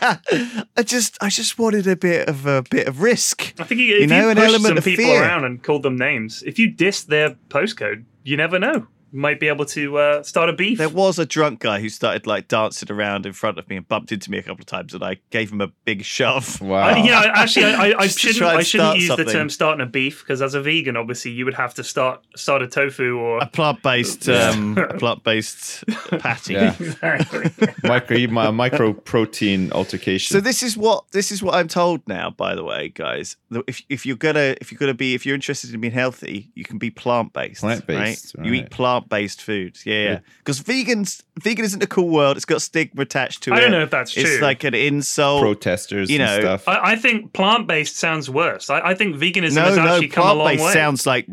I 0.00 0.82
just, 0.82 1.18
I 1.20 1.28
just 1.28 1.58
wanted 1.58 1.86
a 1.86 1.96
bit 1.96 2.28
of 2.28 2.46
a 2.46 2.62
bit 2.70 2.86
of 2.86 3.02
risk. 3.02 3.54
I 3.58 3.64
think 3.64 3.80
you, 3.80 3.96
if 3.96 4.00
you, 4.02 4.06
know, 4.06 4.30
an 4.30 4.36
pushed 4.36 4.48
element 4.48 4.68
some 4.68 4.78
of 4.78 4.84
people 4.84 5.04
fear. 5.04 5.22
around 5.22 5.44
and 5.44 5.62
called 5.62 5.82
them 5.82 5.96
names, 5.96 6.42
if 6.46 6.58
you 6.58 6.70
diss 6.70 7.04
their 7.04 7.30
postcode, 7.48 8.04
you 8.24 8.36
never 8.36 8.58
know. 8.58 8.86
Might 9.12 9.40
be 9.40 9.48
able 9.48 9.64
to 9.64 9.98
uh, 9.98 10.22
start 10.22 10.48
a 10.48 10.52
beef. 10.52 10.78
There 10.78 10.88
was 10.88 11.18
a 11.18 11.26
drunk 11.26 11.60
guy 11.60 11.80
who 11.80 11.88
started 11.88 12.26
like 12.26 12.48
dancing 12.48 12.90
around 12.90 13.26
in 13.26 13.32
front 13.32 13.58
of 13.58 13.68
me 13.68 13.76
and 13.76 13.88
bumped 13.88 14.12
into 14.12 14.30
me 14.30 14.38
a 14.38 14.42
couple 14.42 14.62
of 14.62 14.66
times, 14.66 14.94
and 14.94 15.02
I 15.02 15.16
gave 15.30 15.52
him 15.52 15.60
a 15.60 15.68
big 15.84 16.04
shove. 16.04 16.60
Wow. 16.66 16.80
I, 16.80 16.96
you 16.96 17.10
know, 17.10 17.22
actually, 17.34 17.66
I, 17.66 17.90
I, 17.90 17.94
I 18.00 18.06
shouldn't. 18.08 18.42
I 18.42 18.62
shouldn't 18.62 18.88
start 18.88 18.98
use 18.98 19.16
the 19.16 19.24
term 19.24 19.48
"starting 19.48 19.80
a 19.82 19.88
beef" 19.88 20.20
because 20.20 20.42
as 20.42 20.54
a 20.54 20.60
vegan, 20.60 20.96
obviously, 20.96 21.30
you 21.30 21.44
would 21.44 21.54
have 21.54 21.74
to 21.74 21.84
start 21.84 22.26
start 22.34 22.60
a 22.62 22.66
tofu 22.66 23.16
or 23.16 23.38
A 23.38 23.46
plant-based, 23.46 24.28
um, 24.28 24.74
plant-based 24.98 25.84
patty. 26.18 26.54
Yeah. 26.54 26.74
exactly. 26.74 27.68
micro 27.84 28.26
my 28.28 28.50
micro 28.50 28.94
protein 28.94 29.70
altercation. 29.72 30.34
So 30.34 30.40
this 30.40 30.62
is 30.62 30.76
what 30.76 31.04
this 31.12 31.30
is 31.30 31.42
what 31.42 31.54
I'm 31.54 31.68
told 31.68 32.06
now. 32.08 32.30
By 32.30 32.54
the 32.54 32.64
way, 32.64 32.88
guys, 32.88 33.36
if 33.68 33.82
if 33.88 34.04
you're 34.04 34.16
gonna 34.16 34.56
if 34.60 34.72
you're 34.72 34.78
gonna 34.78 34.94
be 34.94 35.14
if 35.14 35.24
you're 35.24 35.36
interested 35.36 35.72
in 35.72 35.80
being 35.80 35.92
healthy, 35.92 36.50
you 36.54 36.64
can 36.64 36.78
be 36.78 36.90
plant 36.90 37.32
based. 37.32 37.60
Plant-based, 37.60 38.34
right? 38.36 38.46
You 38.46 38.54
eat 38.54 38.62
right. 38.62 38.70
Plant 38.96 39.08
based 39.08 39.42
foods. 39.42 39.84
Yeah, 39.84 39.94
yeah. 39.94 40.18
Because 40.38 40.60
vegans, 40.60 41.22
vegan 41.40 41.64
isn't 41.64 41.82
a 41.82 41.86
cool 41.86 42.08
world. 42.08 42.36
It's 42.36 42.46
got 42.46 42.62
stigma 42.62 43.02
attached 43.02 43.42
to 43.44 43.52
it. 43.52 43.56
I 43.56 43.60
don't 43.60 43.70
know 43.70 43.82
if 43.82 43.90
that's 43.90 44.16
It's 44.16 44.22
true. 44.22 44.32
It's 44.32 44.42
like 44.42 44.64
an 44.64 44.74
insult. 44.74 45.42
protesters 45.42 46.10
you 46.10 46.20
and 46.20 46.26
know, 46.26 46.40
stuff. 46.40 46.68
I, 46.68 46.92
I 46.92 46.96
think 46.96 47.32
plant 47.32 47.66
based 47.66 47.96
sounds 47.96 48.30
worse. 48.30 48.70
I, 48.70 48.80
I 48.80 48.94
think 48.94 49.16
veganism 49.16 49.54
no, 49.54 49.62
has 49.62 49.76
no, 49.76 49.86
actually 49.86 50.08
come 50.08 50.22
a 50.22 50.24
plant 50.24 50.38
long 50.38 50.48
based 50.48 50.64
way. 50.64 50.72
sounds 50.72 51.06
like 51.06 51.26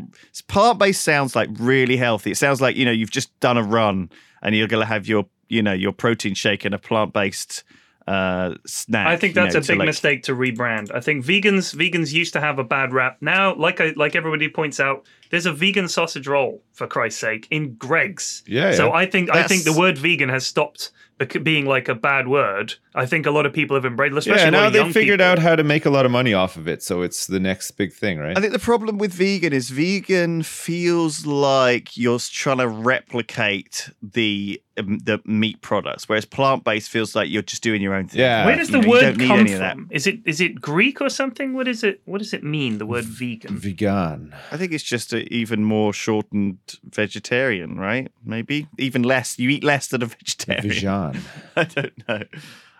plant 0.48 0.80
based 0.80 1.04
sounds 1.04 1.36
like 1.36 1.50
really 1.60 1.98
healthy. 1.98 2.32
It 2.32 2.38
sounds 2.38 2.62
like 2.62 2.76
you 2.76 2.86
know 2.86 2.92
you've 2.92 3.12
just 3.12 3.38
done 3.40 3.58
a 3.58 3.64
run 3.64 4.10
and 4.42 4.56
you're 4.56 4.68
gonna 4.68 4.86
have 4.86 5.08
your 5.08 5.26
you 5.50 5.62
know 5.62 5.74
your 5.74 5.92
protein 5.92 6.34
shake 6.34 6.66
and 6.66 6.76
a 6.76 6.80
plant 6.80 7.14
based 7.14 7.64
uh, 8.08 8.56
snack. 8.66 9.08
I 9.08 9.16
think 9.18 9.36
you 9.36 9.42
that's 9.42 9.54
know, 9.56 9.60
a 9.60 9.64
big 9.64 9.78
like- 9.80 9.86
mistake 9.86 10.24
to 10.24 10.34
rebrand. 10.34 10.92
I 10.94 11.00
think 11.00 11.26
vegans 11.26 11.74
vegans 11.76 12.12
used 12.14 12.34
to 12.34 12.40
have 12.42 12.60
a 12.60 12.64
bad 12.64 12.94
rap. 12.94 13.18
Now, 13.22 13.56
like 13.56 13.80
I, 13.82 13.94
like 13.96 14.16
everybody 14.16 14.50
points 14.50 14.80
out, 14.80 15.06
there's 15.30 15.46
a 15.46 15.54
vegan 15.54 15.88
sausage 15.88 16.28
roll 16.28 16.62
for 16.74 16.88
Christ's 16.88 17.22
sake 17.22 17.48
in 17.50 17.76
Greggs. 17.76 18.44
Yeah, 18.46 18.74
So 18.74 18.88
yeah. 18.88 18.94
I 18.94 19.06
think 19.06 19.30
I 19.30 19.44
think 19.44 19.64
the 19.64 19.74
word 19.78 19.98
vegan 19.98 20.30
has 20.30 20.46
stopped 20.46 20.92
bec- 20.92 21.13
being 21.26 21.66
like 21.66 21.88
a 21.90 21.96
bad 21.96 22.28
word. 22.28 22.76
I 22.96 23.06
think 23.08 23.26
a 23.26 23.32
lot 23.32 23.46
of 23.48 23.54
people 23.54 23.76
have 23.76 23.86
embraced, 23.86 24.16
especially 24.16 24.44
yeah, 24.44 24.50
a 24.50 24.52
lot 24.52 24.60
now 24.62 24.68
of 24.68 24.74
they 24.74 24.80
young 24.80 24.94
figured 24.94 25.20
people. 25.20 25.32
out 25.32 25.40
how 25.40 25.56
to 25.56 25.64
make 25.64 25.86
a 25.86 25.90
lot 25.90 26.06
of 26.06 26.12
money 26.12 26.34
off 26.34 26.58
of 26.58 26.68
it, 26.68 26.84
so 26.84 27.02
it's 27.02 27.26
the 27.26 27.40
next 27.40 27.72
big 27.72 27.92
thing, 27.92 28.20
right? 28.20 28.38
I 28.38 28.42
think 28.42 28.54
the 28.54 28.60
problem 28.60 29.00
with 29.00 29.14
vegan 29.14 29.52
is 29.52 29.70
vegan 29.72 30.44
feels 30.44 31.26
like 31.26 31.98
you're 31.98 32.20
trying 32.20 32.60
to 32.60 32.68
replicate 32.68 33.90
the 34.02 34.62
um, 34.78 35.00
the 35.00 35.20
meat 35.26 35.62
products, 35.62 36.08
whereas 36.10 36.26
plant 36.26 36.64
based 36.64 36.90
feels 36.90 37.16
like 37.16 37.30
you're 37.30 37.42
just 37.44 37.62
doing 37.64 37.82
your 37.82 37.94
own 37.94 38.08
thing. 38.08 38.22
Yeah. 38.22 38.46
Where 38.46 38.56
does 38.56 38.70
You 38.70 38.74
the 38.74 38.78
know, 38.80 38.86
you 38.86 38.90
word 38.92 39.18
don't 39.18 39.28
come 39.28 39.40
any 39.42 39.54
of 39.54 39.60
that. 39.60 39.76
from? 39.76 39.88
Is 39.92 40.06
it 40.08 40.20
is 40.26 40.42
it 40.42 40.60
Greek 40.62 41.02
or 41.02 41.10
something? 41.10 41.54
What 41.54 41.68
is 41.68 41.84
it? 41.84 42.02
What 42.06 42.20
does 42.20 42.34
it 42.34 42.44
mean? 42.44 42.78
The 42.80 42.86
word 42.86 43.06
vegan. 43.06 43.58
Vegan. 43.58 44.36
I 44.52 44.58
think 44.58 44.72
it's 44.72 44.84
just 44.84 45.14
a 45.14 45.32
even 45.34 45.64
more 45.64 45.94
shortened 45.94 46.58
vegetarian, 46.84 47.78
right? 47.80 48.12
Maybe 48.24 48.68
even 48.78 49.04
less. 49.04 49.38
You 49.40 49.50
eat 49.50 49.64
less 49.64 49.88
than 49.88 50.02
a 50.04 50.08
vegetarian. 50.08 51.13
I 51.56 51.64
don't 51.64 52.08
know. 52.08 52.24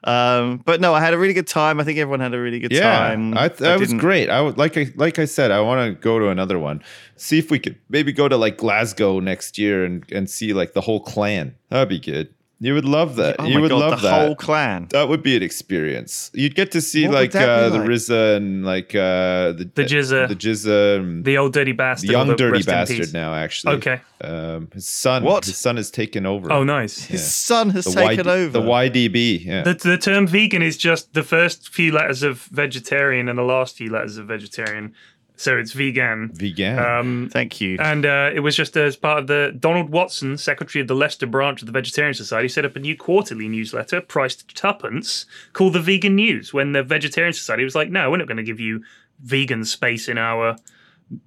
Um, 0.06 0.58
but 0.66 0.82
no, 0.82 0.94
I 0.94 1.00
had 1.00 1.14
a 1.14 1.18
really 1.18 1.34
good 1.34 1.48
time. 1.48 1.80
I 1.80 1.86
think 1.86 1.98
everyone 1.98 2.20
had 2.20 2.34
a 2.34 2.40
really 2.40 2.60
good 2.60 2.74
Yeah, 2.74 2.82
time. 3.10 3.38
I, 3.38 3.48
that 3.48 3.80
was 3.80 3.88
didn't- 3.90 4.02
great. 4.02 4.30
I 4.30 4.42
would 4.42 4.58
like 4.58 4.78
I 4.78 4.92
like 4.96 5.18
I 5.18 5.26
said, 5.26 5.50
I 5.52 5.62
want 5.62 5.88
to 5.88 6.00
go 6.02 6.20
to 6.20 6.28
another 6.28 6.60
one. 6.60 6.84
See 7.16 7.40
if 7.40 7.50
we 7.50 7.58
could 7.58 7.78
maybe 7.90 8.12
go 8.12 8.28
to 8.28 8.36
like 8.36 8.58
Glasgow 8.58 9.20
next 9.22 9.58
year 9.58 9.86
and 9.86 10.04
and 10.12 10.30
see 10.30 10.52
like 10.54 10.74
the 10.74 10.82
whole 10.82 11.00
clan. 11.00 11.56
That'd 11.70 11.88
be 11.88 12.00
good. 12.00 12.34
You 12.64 12.74
would 12.76 12.86
love 12.86 13.18
that. 13.18 13.36
Oh 13.40 13.46
you 13.46 13.56
my 13.56 13.62
would 13.62 13.72
god, 13.72 13.80
love 13.80 14.02
the 14.02 14.08
that. 14.08 14.26
whole 14.26 14.36
clan. 14.36 14.88
that 14.92 15.10
would 15.10 15.22
be 15.22 15.36
an 15.36 15.44
experience. 15.44 16.32
You'd 16.34 16.56
get 16.56 16.72
to 16.72 16.82
see 16.82 17.06
What 17.08 17.16
like, 17.16 17.36
uh, 17.36 17.70
be 17.70 17.78
the 17.78 17.80
like? 17.84 17.90
RZA 17.90 18.38
and 18.38 18.66
like 18.66 18.96
uh, 18.96 19.52
the 19.60 19.70
The 19.76 19.84
GZA. 19.84 20.28
the 20.30 20.36
GZA, 20.36 21.24
The 21.26 21.38
old 21.38 21.52
dirty 21.54 21.74
bastard. 21.74 22.08
the 22.10 22.14
young 22.14 22.28
the 22.30 22.36
dirty 22.36 22.64
rest 22.64 22.70
in 22.70 22.88
peace. 22.88 22.98
bastard 23.00 23.14
now. 23.14 23.34
Actually, 23.36 23.76
Okay. 23.76 24.02
Um, 24.22 24.70
his 24.74 24.88
son. 24.88 25.24
What? 25.26 25.44
His 25.46 25.58
son 25.58 25.76
has 25.76 25.92
taken 25.92 26.26
over. 26.26 26.50
Oh, 26.52 26.64
nice. 26.64 27.04
His 27.04 27.30
son 27.30 27.72
has 27.72 27.84
the 27.84 27.92
taken 27.92 28.26
YD 28.26 28.28
over. 28.28 28.52
the 28.54 28.62
YDB. 28.62 29.44
Yeah. 29.46 29.64
The, 29.64 29.74
the 29.74 29.98
term 29.98 30.26
vegan 30.28 30.62
is 30.62 30.78
just 30.78 31.14
the 31.14 31.24
first 31.24 31.68
few 31.74 31.92
letters 31.92 32.24
of 32.24 32.44
vegetarian 32.44 33.28
and 33.28 33.38
the 33.38 33.44
last 33.44 33.76
few 33.78 33.90
letters 33.92 34.16
of 34.18 34.28
vegetarian. 34.28 34.94
So 35.36 35.58
it's 35.58 35.72
vegan. 35.74 36.30
Vegan. 36.34 36.78
Um, 36.78 37.30
Thank 37.32 37.60
you. 37.60 37.78
and 37.80 38.06
uh, 38.06 38.30
it 38.34 38.42
was 38.42 38.56
just 38.56 38.78
as 38.78 38.96
part 38.96 39.18
of 39.20 39.28
the 39.28 39.54
Donald 39.60 39.90
Watson, 39.90 40.38
secretary 40.38 40.82
of 40.82 40.88
the 40.88 40.94
Leicester 40.96 41.26
branch 41.26 41.62
of 41.62 41.66
the 41.66 41.72
Vegetarian 41.72 42.14
Society, 42.14 42.48
set 42.48 42.66
up 42.66 42.76
a 42.76 42.80
new 42.80 42.96
quarterly 42.96 43.48
newsletter 43.48 44.00
priced 44.00 44.56
tuppence 44.56 45.26
called 45.54 45.74
the 45.74 45.80
Vegan 45.82 46.16
News. 46.16 46.54
When 46.54 46.72
the 46.74 46.84
Vegetarian 46.84 47.34
Society 47.34 47.64
was 47.64 47.74
like, 47.76 47.90
"No, 47.90 48.12
we're 48.12 48.18
not 48.18 48.28
going 48.28 48.38
to 48.38 48.44
give 48.44 48.60
you 48.60 48.84
vegan 49.24 49.66
space 49.66 50.08
in 50.08 50.18
our 50.20 50.56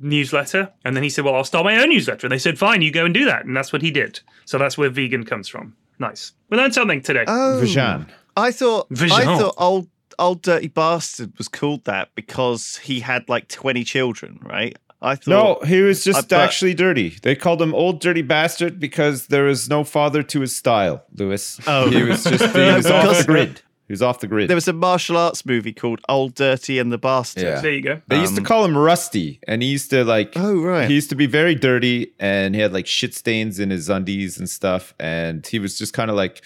newsletter," 0.00 0.70
and 0.84 0.94
then 0.96 1.02
he 1.02 1.10
said, 1.10 1.24
"Well, 1.24 1.34
I'll 1.34 1.44
start 1.44 1.64
my 1.64 1.76
own 1.82 1.88
newsletter." 1.90 2.26
And 2.26 2.32
they 2.32 2.38
said, 2.38 2.58
"Fine, 2.58 2.82
you 2.82 2.90
go 2.90 3.04
and 3.04 3.12
do 3.14 3.24
that," 3.24 3.44
and 3.44 3.56
that's 3.56 3.72
what 3.72 3.82
he 3.82 3.90
did. 3.90 4.20
So 4.44 4.58
that's 4.58 4.78
where 4.78 4.88
vegan 4.88 5.24
comes 5.24 5.48
from. 5.48 5.74
Nice. 5.98 6.32
We 6.50 6.56
learned 6.56 6.74
something 6.74 7.00
today. 7.02 7.24
oh, 7.26 7.60
Vegan. 7.62 8.06
I 8.36 8.52
thought 8.52 8.86
I 8.90 8.94
Vision. 8.94 9.38
thought 9.38 9.54
old 9.56 9.88
old 10.18 10.42
dirty 10.42 10.68
bastard 10.68 11.32
was 11.38 11.48
called 11.48 11.84
that 11.84 12.10
because 12.14 12.76
he 12.78 13.00
had 13.00 13.28
like 13.28 13.48
twenty 13.48 13.84
children, 13.84 14.38
right? 14.42 14.76
I 15.02 15.14
thought 15.14 15.60
No, 15.62 15.66
he 15.66 15.82
was 15.82 16.02
just 16.04 16.28
but- 16.30 16.40
actually 16.40 16.74
dirty. 16.74 17.10
They 17.22 17.34
called 17.36 17.60
him 17.60 17.74
old 17.74 18.00
dirty 18.00 18.22
bastard 18.22 18.80
because 18.80 19.26
there 19.26 19.44
was 19.44 19.68
no 19.68 19.84
father 19.84 20.22
to 20.22 20.40
his 20.40 20.56
style, 20.56 21.04
Lewis. 21.14 21.60
Oh. 21.66 21.90
he 21.90 22.02
was 22.02 22.24
just 22.24 22.54
he 22.56 22.72
was 22.72 22.86
off 22.86 23.18
the 23.18 23.24
grid. 23.26 23.60
He 23.86 23.92
was 23.92 24.02
off 24.02 24.18
the 24.18 24.26
grid. 24.26 24.48
there 24.50 24.56
was 24.56 24.66
a 24.66 24.72
martial 24.72 25.16
arts 25.16 25.46
movie 25.46 25.72
called 25.72 26.00
Old 26.08 26.34
Dirty 26.34 26.80
and 26.80 26.90
the 26.90 26.98
Bastard. 26.98 27.44
Yeah. 27.44 27.60
there 27.60 27.72
you 27.72 27.82
go. 27.82 28.02
they 28.08 28.18
used 28.18 28.34
to 28.34 28.40
um, 28.40 28.44
call 28.44 28.64
him 28.64 28.76
Rusty, 28.76 29.38
and 29.46 29.62
he 29.62 29.68
used 29.68 29.90
to 29.90 30.02
like. 30.04 30.32
Oh 30.34 30.60
right. 30.60 30.88
He 30.88 30.94
used 30.94 31.08
to 31.10 31.14
be 31.14 31.26
very 31.26 31.54
dirty, 31.54 32.12
and 32.18 32.56
he 32.56 32.60
had 32.60 32.72
like 32.72 32.88
shit 32.88 33.14
stains 33.14 33.60
in 33.60 33.70
his 33.70 33.88
undies 33.88 34.38
and 34.38 34.50
stuff. 34.50 34.92
And 34.98 35.46
he 35.46 35.60
was 35.60 35.78
just 35.78 35.92
kind 35.92 36.10
of 36.10 36.16
like, 36.16 36.42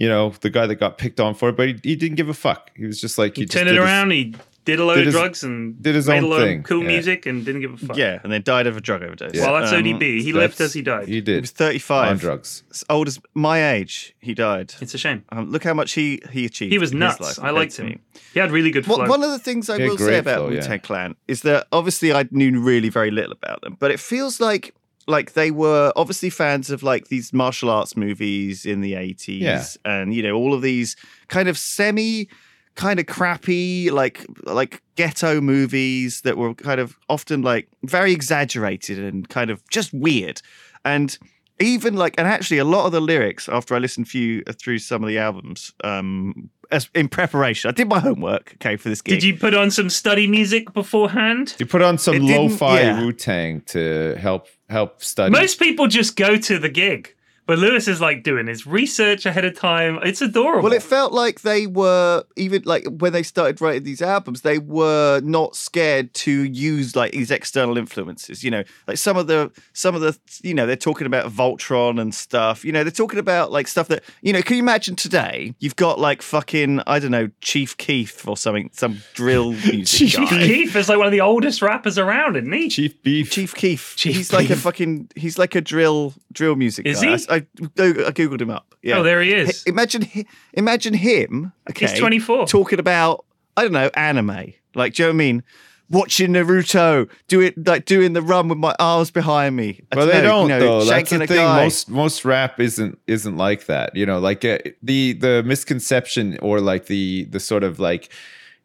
you 0.00 0.08
know, 0.08 0.30
the 0.40 0.50
guy 0.50 0.66
that 0.66 0.76
got 0.76 0.96
picked 0.98 1.20
on 1.20 1.34
for 1.34 1.50
it, 1.50 1.56
but 1.56 1.68
he, 1.68 1.74
he 1.84 1.94
didn't 1.94 2.16
give 2.16 2.28
a 2.30 2.34
fuck. 2.34 2.70
He 2.74 2.86
was 2.86 3.00
just 3.00 3.18
like 3.18 3.36
He 3.36 3.42
just 3.44 3.52
turned 3.52 3.68
it 3.68 3.72
did 3.72 3.80
his- 3.80 3.84
around. 3.84 4.10
He 4.12 4.34
did 4.64 4.78
a 4.78 4.84
load 4.84 4.94
did 4.96 5.00
of 5.02 5.06
his- 5.06 5.14
drugs 5.14 5.42
and 5.42 5.82
did 5.82 5.94
his 5.94 6.06
made 6.06 6.18
own 6.18 6.24
a 6.24 6.26
load 6.28 6.40
thing, 6.44 6.58
of 6.60 6.64
cool 6.64 6.82
yeah. 6.82 6.88
music 6.88 7.26
and 7.26 7.44
didn't 7.44 7.60
give 7.62 7.72
a 7.74 7.76
fuck. 7.76 7.96
yeah, 7.96 8.18
and 8.22 8.30
then 8.32 8.42
died 8.42 8.66
of 8.66 8.76
a 8.76 8.80
drug 8.80 9.02
overdose. 9.02 9.32
Well, 9.34 9.58
that's 9.60 9.72
Um, 9.72 9.82
ODB. 9.82 10.22
He 10.22 10.32
lived 10.32 10.60
as 10.60 10.72
he 10.72 10.82
died. 10.82 11.08
He 11.08 11.20
did. 11.20 11.34
He 11.36 11.40
was 11.42 11.50
thirty-five. 11.50 12.10
on 12.12 12.16
drugs. 12.18 12.62
As 12.70 12.84
old 12.90 13.08
as 13.08 13.18
my 13.34 13.72
age, 13.74 14.14
he 14.20 14.32
died. 14.34 14.74
It's 14.80 14.94
a 14.94 14.98
shame. 14.98 15.24
Um, 15.30 15.50
look 15.50 15.64
how 15.64 15.74
much 15.74 15.92
he 15.92 16.20
he 16.30 16.44
achieved. 16.46 16.72
He 16.72 16.78
was 16.78 16.92
nuts. 16.94 17.20
life 17.20 17.38
I 17.42 17.50
liked 17.50 17.76
him. 17.76 18.00
He 18.34 18.40
had 18.40 18.50
really 18.52 18.70
good 18.70 18.84
flow. 18.86 18.98
One, 18.98 19.08
one 19.08 19.22
of 19.24 19.30
the 19.30 19.38
things 19.38 19.68
I 19.68 19.76
will 19.78 19.98
say 19.98 20.18
about 20.18 20.38
flow, 20.40 20.48
Wu 20.50 20.60
Tang 20.62 20.80
Clan 20.80 21.16
is 21.28 21.40
that 21.42 21.66
obviously 21.72 22.12
I 22.12 22.26
knew 22.30 22.58
really 22.60 22.88
very 22.90 23.10
little 23.10 23.32
about 23.32 23.60
them, 23.62 23.76
but 23.78 23.90
it 23.90 23.98
feels 24.00 24.40
like 24.40 24.74
like 25.06 25.32
they 25.32 25.50
were 25.50 25.92
obviously 25.96 26.30
fans 26.30 26.70
of 26.70 26.82
like 26.82 27.08
these 27.08 27.32
martial 27.32 27.70
arts 27.70 27.96
movies 27.96 28.64
in 28.66 28.80
the 28.80 28.92
80s 28.94 29.40
Yeah. 29.40 29.64
and 29.84 30.14
you 30.14 30.22
know 30.22 30.34
all 30.34 30.54
of 30.54 30.62
these 30.62 30.94
kind 31.28 31.48
of 31.48 31.56
semi 31.58 32.28
kind 32.76 33.00
of 33.00 33.06
crappy 33.06 33.90
like 33.90 34.24
like 34.44 34.82
ghetto 34.96 35.40
movies 35.40 36.20
that 36.22 36.36
were 36.36 36.54
kind 36.54 36.80
of 36.80 36.96
often 37.08 37.42
like 37.42 37.68
very 37.82 38.12
exaggerated 38.12 38.98
and 38.98 39.28
kind 39.28 39.50
of 39.50 39.66
just 39.70 39.92
weird 39.92 40.40
and 40.84 41.18
even 41.60 41.94
like 41.94 42.14
and 42.18 42.26
actually 42.26 42.58
a 42.58 42.64
lot 42.64 42.86
of 42.86 42.92
the 42.92 43.00
lyrics 43.00 43.48
after 43.48 43.74
i 43.74 43.78
listened 43.78 44.08
few 44.08 44.42
through 44.58 44.78
some 44.78 45.02
of 45.02 45.08
the 45.08 45.18
albums 45.18 45.72
um 45.84 46.50
as 46.72 46.88
in 46.94 47.08
preparation 47.08 47.68
i 47.68 47.72
did 47.72 47.88
my 47.88 47.98
homework 48.00 48.54
okay 48.54 48.76
for 48.76 48.88
this 48.88 49.02
gig 49.02 49.20
Did 49.20 49.24
you 49.24 49.36
put 49.36 49.54
on 49.54 49.70
some 49.70 49.90
study 49.90 50.26
music 50.26 50.72
beforehand? 50.72 51.54
You 51.58 51.66
put 51.66 51.82
on 51.82 51.98
some 51.98 52.16
It 52.16 52.22
lo-fi 52.22 52.80
yeah. 52.80 53.00
Wu 53.00 53.12
Tang 53.12 53.60
to 53.66 54.14
help 54.16 54.46
help 54.68 55.02
study. 55.02 55.30
Most 55.30 55.58
people 55.58 55.86
just 55.88 56.16
go 56.16 56.36
to 56.36 56.58
the 56.58 56.68
gig, 56.68 57.14
but 57.50 57.58
Lewis 57.58 57.88
is 57.88 58.00
like 58.00 58.22
doing 58.22 58.46
his 58.46 58.64
research 58.64 59.26
ahead 59.26 59.44
of 59.44 59.58
time. 59.58 59.98
It's 60.04 60.22
adorable. 60.22 60.62
Well, 60.62 60.72
it 60.72 60.84
felt 60.84 61.12
like 61.12 61.40
they 61.40 61.66
were 61.66 62.22
even 62.36 62.62
like 62.64 62.86
when 62.86 63.12
they 63.12 63.24
started 63.24 63.60
writing 63.60 63.82
these 63.82 64.00
albums, 64.00 64.42
they 64.42 64.58
were 64.58 65.20
not 65.24 65.56
scared 65.56 66.14
to 66.14 66.44
use 66.44 66.94
like 66.94 67.10
these 67.10 67.32
external 67.32 67.76
influences. 67.76 68.44
You 68.44 68.52
know, 68.52 68.62
like 68.86 68.98
some 68.98 69.16
of 69.16 69.26
the 69.26 69.50
some 69.72 69.96
of 69.96 70.00
the 70.00 70.16
you 70.44 70.54
know 70.54 70.64
they're 70.64 70.76
talking 70.76 71.08
about 71.08 71.32
Voltron 71.32 72.00
and 72.00 72.14
stuff. 72.14 72.64
You 72.64 72.70
know, 72.70 72.84
they're 72.84 72.92
talking 72.92 73.18
about 73.18 73.50
like 73.50 73.66
stuff 73.66 73.88
that 73.88 74.04
you 74.22 74.32
know. 74.32 74.42
Can 74.42 74.54
you 74.54 74.62
imagine 74.62 74.94
today? 74.94 75.52
You've 75.58 75.74
got 75.74 75.98
like 75.98 76.22
fucking 76.22 76.82
I 76.86 77.00
don't 77.00 77.10
know 77.10 77.30
Chief 77.40 77.76
Keef 77.78 78.28
or 78.28 78.36
something, 78.36 78.70
some 78.72 78.98
drill 79.14 79.50
music 79.66 80.10
Chief 80.10 80.30
guy. 80.30 80.46
Keef 80.46 80.76
is 80.76 80.88
like 80.88 80.98
one 80.98 81.08
of 81.08 81.12
the 81.12 81.22
oldest 81.22 81.62
rappers 81.62 81.98
around, 81.98 82.36
isn't 82.36 82.52
he? 82.52 82.68
Chief 82.68 83.02
Beef. 83.02 83.32
Chief 83.32 83.52
Keef. 83.56 83.96
Chief 83.96 84.14
he's 84.14 84.32
like 84.32 84.50
a 84.50 84.56
fucking. 84.56 85.10
He's 85.16 85.36
like 85.36 85.56
a 85.56 85.60
drill 85.60 86.14
drill 86.32 86.56
music 86.56 86.86
Is 86.86 87.00
guy. 87.00 87.16
he? 87.16 87.26
I, 87.28 87.34
I, 87.36 87.38
I 87.38 88.10
googled 88.12 88.40
him 88.40 88.50
up. 88.50 88.74
Yeah. 88.82 88.98
Oh, 88.98 89.02
there 89.02 89.20
he 89.20 89.32
is. 89.32 89.48
H- 89.48 89.62
Imagine, 89.66 90.02
hi- 90.02 90.24
imagine 90.54 90.94
him. 90.94 91.52
Okay, 91.68 91.86
He's 91.88 91.98
24. 91.98 92.46
talking 92.46 92.78
about 92.78 93.24
I 93.56 93.62
don't 93.62 93.72
know 93.72 93.90
anime. 93.94 94.52
Like, 94.74 94.94
do 94.94 95.02
you 95.02 95.06
know 95.08 95.10
what 95.10 95.14
I 95.14 95.18
mean? 95.18 95.42
Watching 95.90 96.30
Naruto, 96.34 97.10
do 97.26 97.40
it 97.40 97.66
like 97.66 97.84
doing 97.84 98.12
the 98.12 98.22
run 98.22 98.46
with 98.46 98.58
my 98.58 98.76
arms 98.78 99.10
behind 99.10 99.56
me. 99.56 99.80
I 99.90 99.96
But 99.96 100.06
they 100.06 100.22
know, 100.22 100.22
don't 100.22 100.42
you 100.44 100.48
know, 100.50 100.60
though. 100.60 100.84
That's 100.84 101.10
the 101.10 101.26
thing. 101.26 101.36
guy. 101.36 101.64
Most 101.64 101.88
most 101.90 102.24
rap 102.24 102.60
isn't 102.60 102.96
isn't 103.08 103.36
like 103.36 103.66
that. 103.66 103.96
You 103.96 104.06
know, 104.06 104.20
like 104.20 104.44
uh, 104.44 104.58
the 104.84 105.14
the 105.14 105.42
misconception 105.44 106.38
or 106.42 106.60
like 106.60 106.86
the 106.86 107.24
the 107.24 107.40
sort 107.40 107.64
of 107.64 107.80
like 107.80 108.08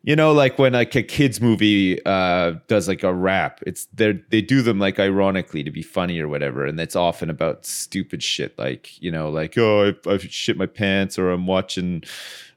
You 0.05 0.15
know, 0.15 0.33
like 0.33 0.59
when 0.59 0.73
like 0.73 0.93
a 0.93 1.01
kids 1.01 1.41
movie 1.41 1.99
uh, 2.05 2.53
does 2.67 2.87
like 2.87 3.01
a 3.01 3.11
rap, 3.11 3.59
it's 3.65 3.87
they 3.87 4.11
they 4.29 4.39
do 4.39 4.61
them 4.61 4.77
like 4.77 4.99
ironically 4.99 5.63
to 5.63 5.71
be 5.71 5.81
funny 5.81 6.19
or 6.19 6.27
whatever, 6.27 6.63
and 6.63 6.79
it's 6.79 6.95
often 6.95 7.27
about 7.27 7.65
stupid 7.65 8.21
shit 8.21 8.55
like 8.59 9.01
you 9.01 9.09
know, 9.09 9.31
like 9.31 9.57
oh 9.57 9.95
I, 10.05 10.09
I 10.11 10.17
shit 10.19 10.57
my 10.57 10.67
pants 10.67 11.17
or 11.17 11.31
I'm 11.31 11.47
watching 11.47 12.03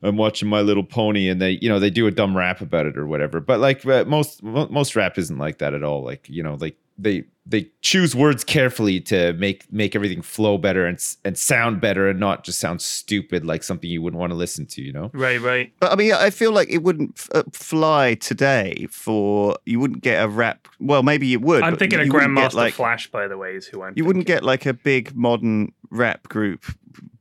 I'm 0.03 0.18
watching 0.18 0.46
My 0.46 0.61
Little 0.61 0.84
Pony, 0.84 1.26
and 1.26 1.40
they 1.40 1.53
you 1.62 1.70
know 1.70 1.78
they 1.78 1.88
do 1.88 2.07
a 2.07 2.11
dumb 2.11 2.36
rap 2.36 2.61
about 2.61 2.84
it 2.84 2.99
or 2.99 3.07
whatever. 3.07 3.40
But 3.40 3.61
like 3.61 3.82
most 4.07 4.42
most 4.42 4.94
rap 4.94 5.16
isn't 5.16 5.38
like 5.38 5.57
that 5.57 5.72
at 5.72 5.82
all. 5.82 6.05
Like 6.05 6.28
you 6.28 6.42
know, 6.42 6.59
like 6.61 6.76
they 6.99 7.24
they 7.46 7.70
choose 7.80 8.14
words 8.14 8.44
carefully 8.44 9.01
to 9.01 9.32
make 9.34 9.72
make 9.72 9.96
everything 9.96 10.20
flow 10.20 10.59
better 10.59 10.86
and 10.86 11.03
and 11.24 11.38
sound 11.38 11.80
better 11.80 12.09
and 12.09 12.20
not 12.20 12.44
just 12.44 12.61
sound 12.61 12.82
stupid 12.82 13.44
like 13.44 13.62
something 13.62 13.88
you 13.88 14.03
wouldn't 14.03 14.20
want 14.20 14.30
to 14.30 14.36
listen 14.36 14.66
to. 14.66 14.82
You 14.82 14.92
know. 14.92 15.11
Right, 15.14 15.40
right. 15.40 15.72
But 15.80 15.92
I 15.92 15.96
mean, 15.96 16.12
I 16.12 16.30
feel 16.30 16.53
like 16.53 16.68
it 16.68 16.82
wouldn't 16.82 17.14
f- 17.16 17.28
uh, 17.34 17.42
fly 17.53 18.14
today 18.14 18.86
for 18.90 19.57
you 19.64 19.80
wouldn't 19.80 20.03
get 20.03 20.22
a 20.22 20.28
rap. 20.28 20.68
Well, 20.78 21.03
maybe 21.03 21.32
it 21.32 21.40
would. 21.40 21.62
I'm 21.62 21.76
thinking 21.76 22.01
of 22.01 22.07
you 22.07 22.12
wouldn't 22.12 22.36
get, 22.36 22.51
Grandmaster 22.51 22.55
like, 22.55 22.74
Flash, 22.74 23.11
by 23.11 23.28
the 23.28 23.38
way, 23.38 23.55
is 23.55 23.66
who 23.66 23.82
I'm. 23.82 23.94
You 23.96 24.05
wouldn't 24.05 24.26
get 24.26 24.44
like 24.44 24.66
a 24.66 24.74
big 24.74 25.16
modern 25.16 25.72
rap 25.90 26.28
group 26.28 26.64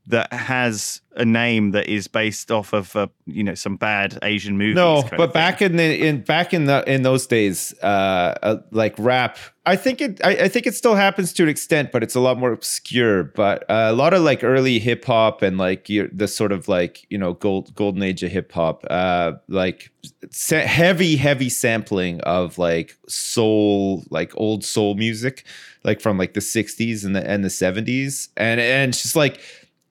that 0.07 0.31
has 0.31 1.01
a 1.17 1.25
name 1.25 1.71
that 1.71 1.87
is 1.87 2.07
based 2.07 2.51
off 2.51 2.73
of 2.73 2.95
uh, 2.95 3.07
you 3.25 3.43
know 3.43 3.55
some 3.55 3.75
bad 3.75 4.17
Asian 4.21 4.57
movies. 4.57 4.75
No, 4.75 5.03
but 5.17 5.33
back 5.33 5.61
in 5.61 5.75
the 5.75 6.07
in 6.07 6.21
back 6.21 6.53
in 6.53 6.65
the 6.65 6.83
in 6.89 7.01
those 7.01 7.27
days, 7.27 7.73
uh, 7.83 8.35
uh 8.41 8.57
like 8.71 8.95
rap, 8.97 9.37
I 9.65 9.75
think 9.75 9.99
it 9.99 10.21
I, 10.23 10.29
I 10.29 10.47
think 10.47 10.65
it 10.65 10.75
still 10.75 10.95
happens 10.95 11.33
to 11.33 11.43
an 11.43 11.49
extent, 11.49 11.91
but 11.91 12.03
it's 12.03 12.15
a 12.15 12.21
lot 12.21 12.37
more 12.37 12.53
obscure. 12.53 13.25
But 13.25 13.63
uh, 13.69 13.87
a 13.89 13.93
lot 13.93 14.13
of 14.13 14.21
like 14.21 14.43
early 14.43 14.79
hip 14.79 15.03
hop 15.03 15.41
and 15.41 15.57
like 15.57 15.87
the 15.87 16.27
sort 16.27 16.53
of 16.53 16.69
like 16.69 17.05
you 17.09 17.17
know 17.17 17.33
gold 17.33 17.75
golden 17.75 18.01
age 18.01 18.23
of 18.23 18.31
hip 18.31 18.51
hop, 18.53 18.85
uh, 18.89 19.33
like 19.49 19.91
sa- 20.31 20.59
heavy 20.59 21.17
heavy 21.17 21.49
sampling 21.49 22.21
of 22.21 22.57
like 22.57 22.95
soul, 23.09 24.05
like 24.09 24.31
old 24.37 24.63
soul 24.63 24.95
music, 24.95 25.43
like 25.83 25.99
from 25.99 26.17
like 26.17 26.33
the 26.33 26.39
'60s 26.39 27.03
and 27.03 27.13
the 27.13 27.29
and 27.29 27.43
the 27.43 27.49
'70s, 27.49 28.29
and 28.37 28.61
and 28.61 28.93
just 28.93 29.17
like 29.17 29.41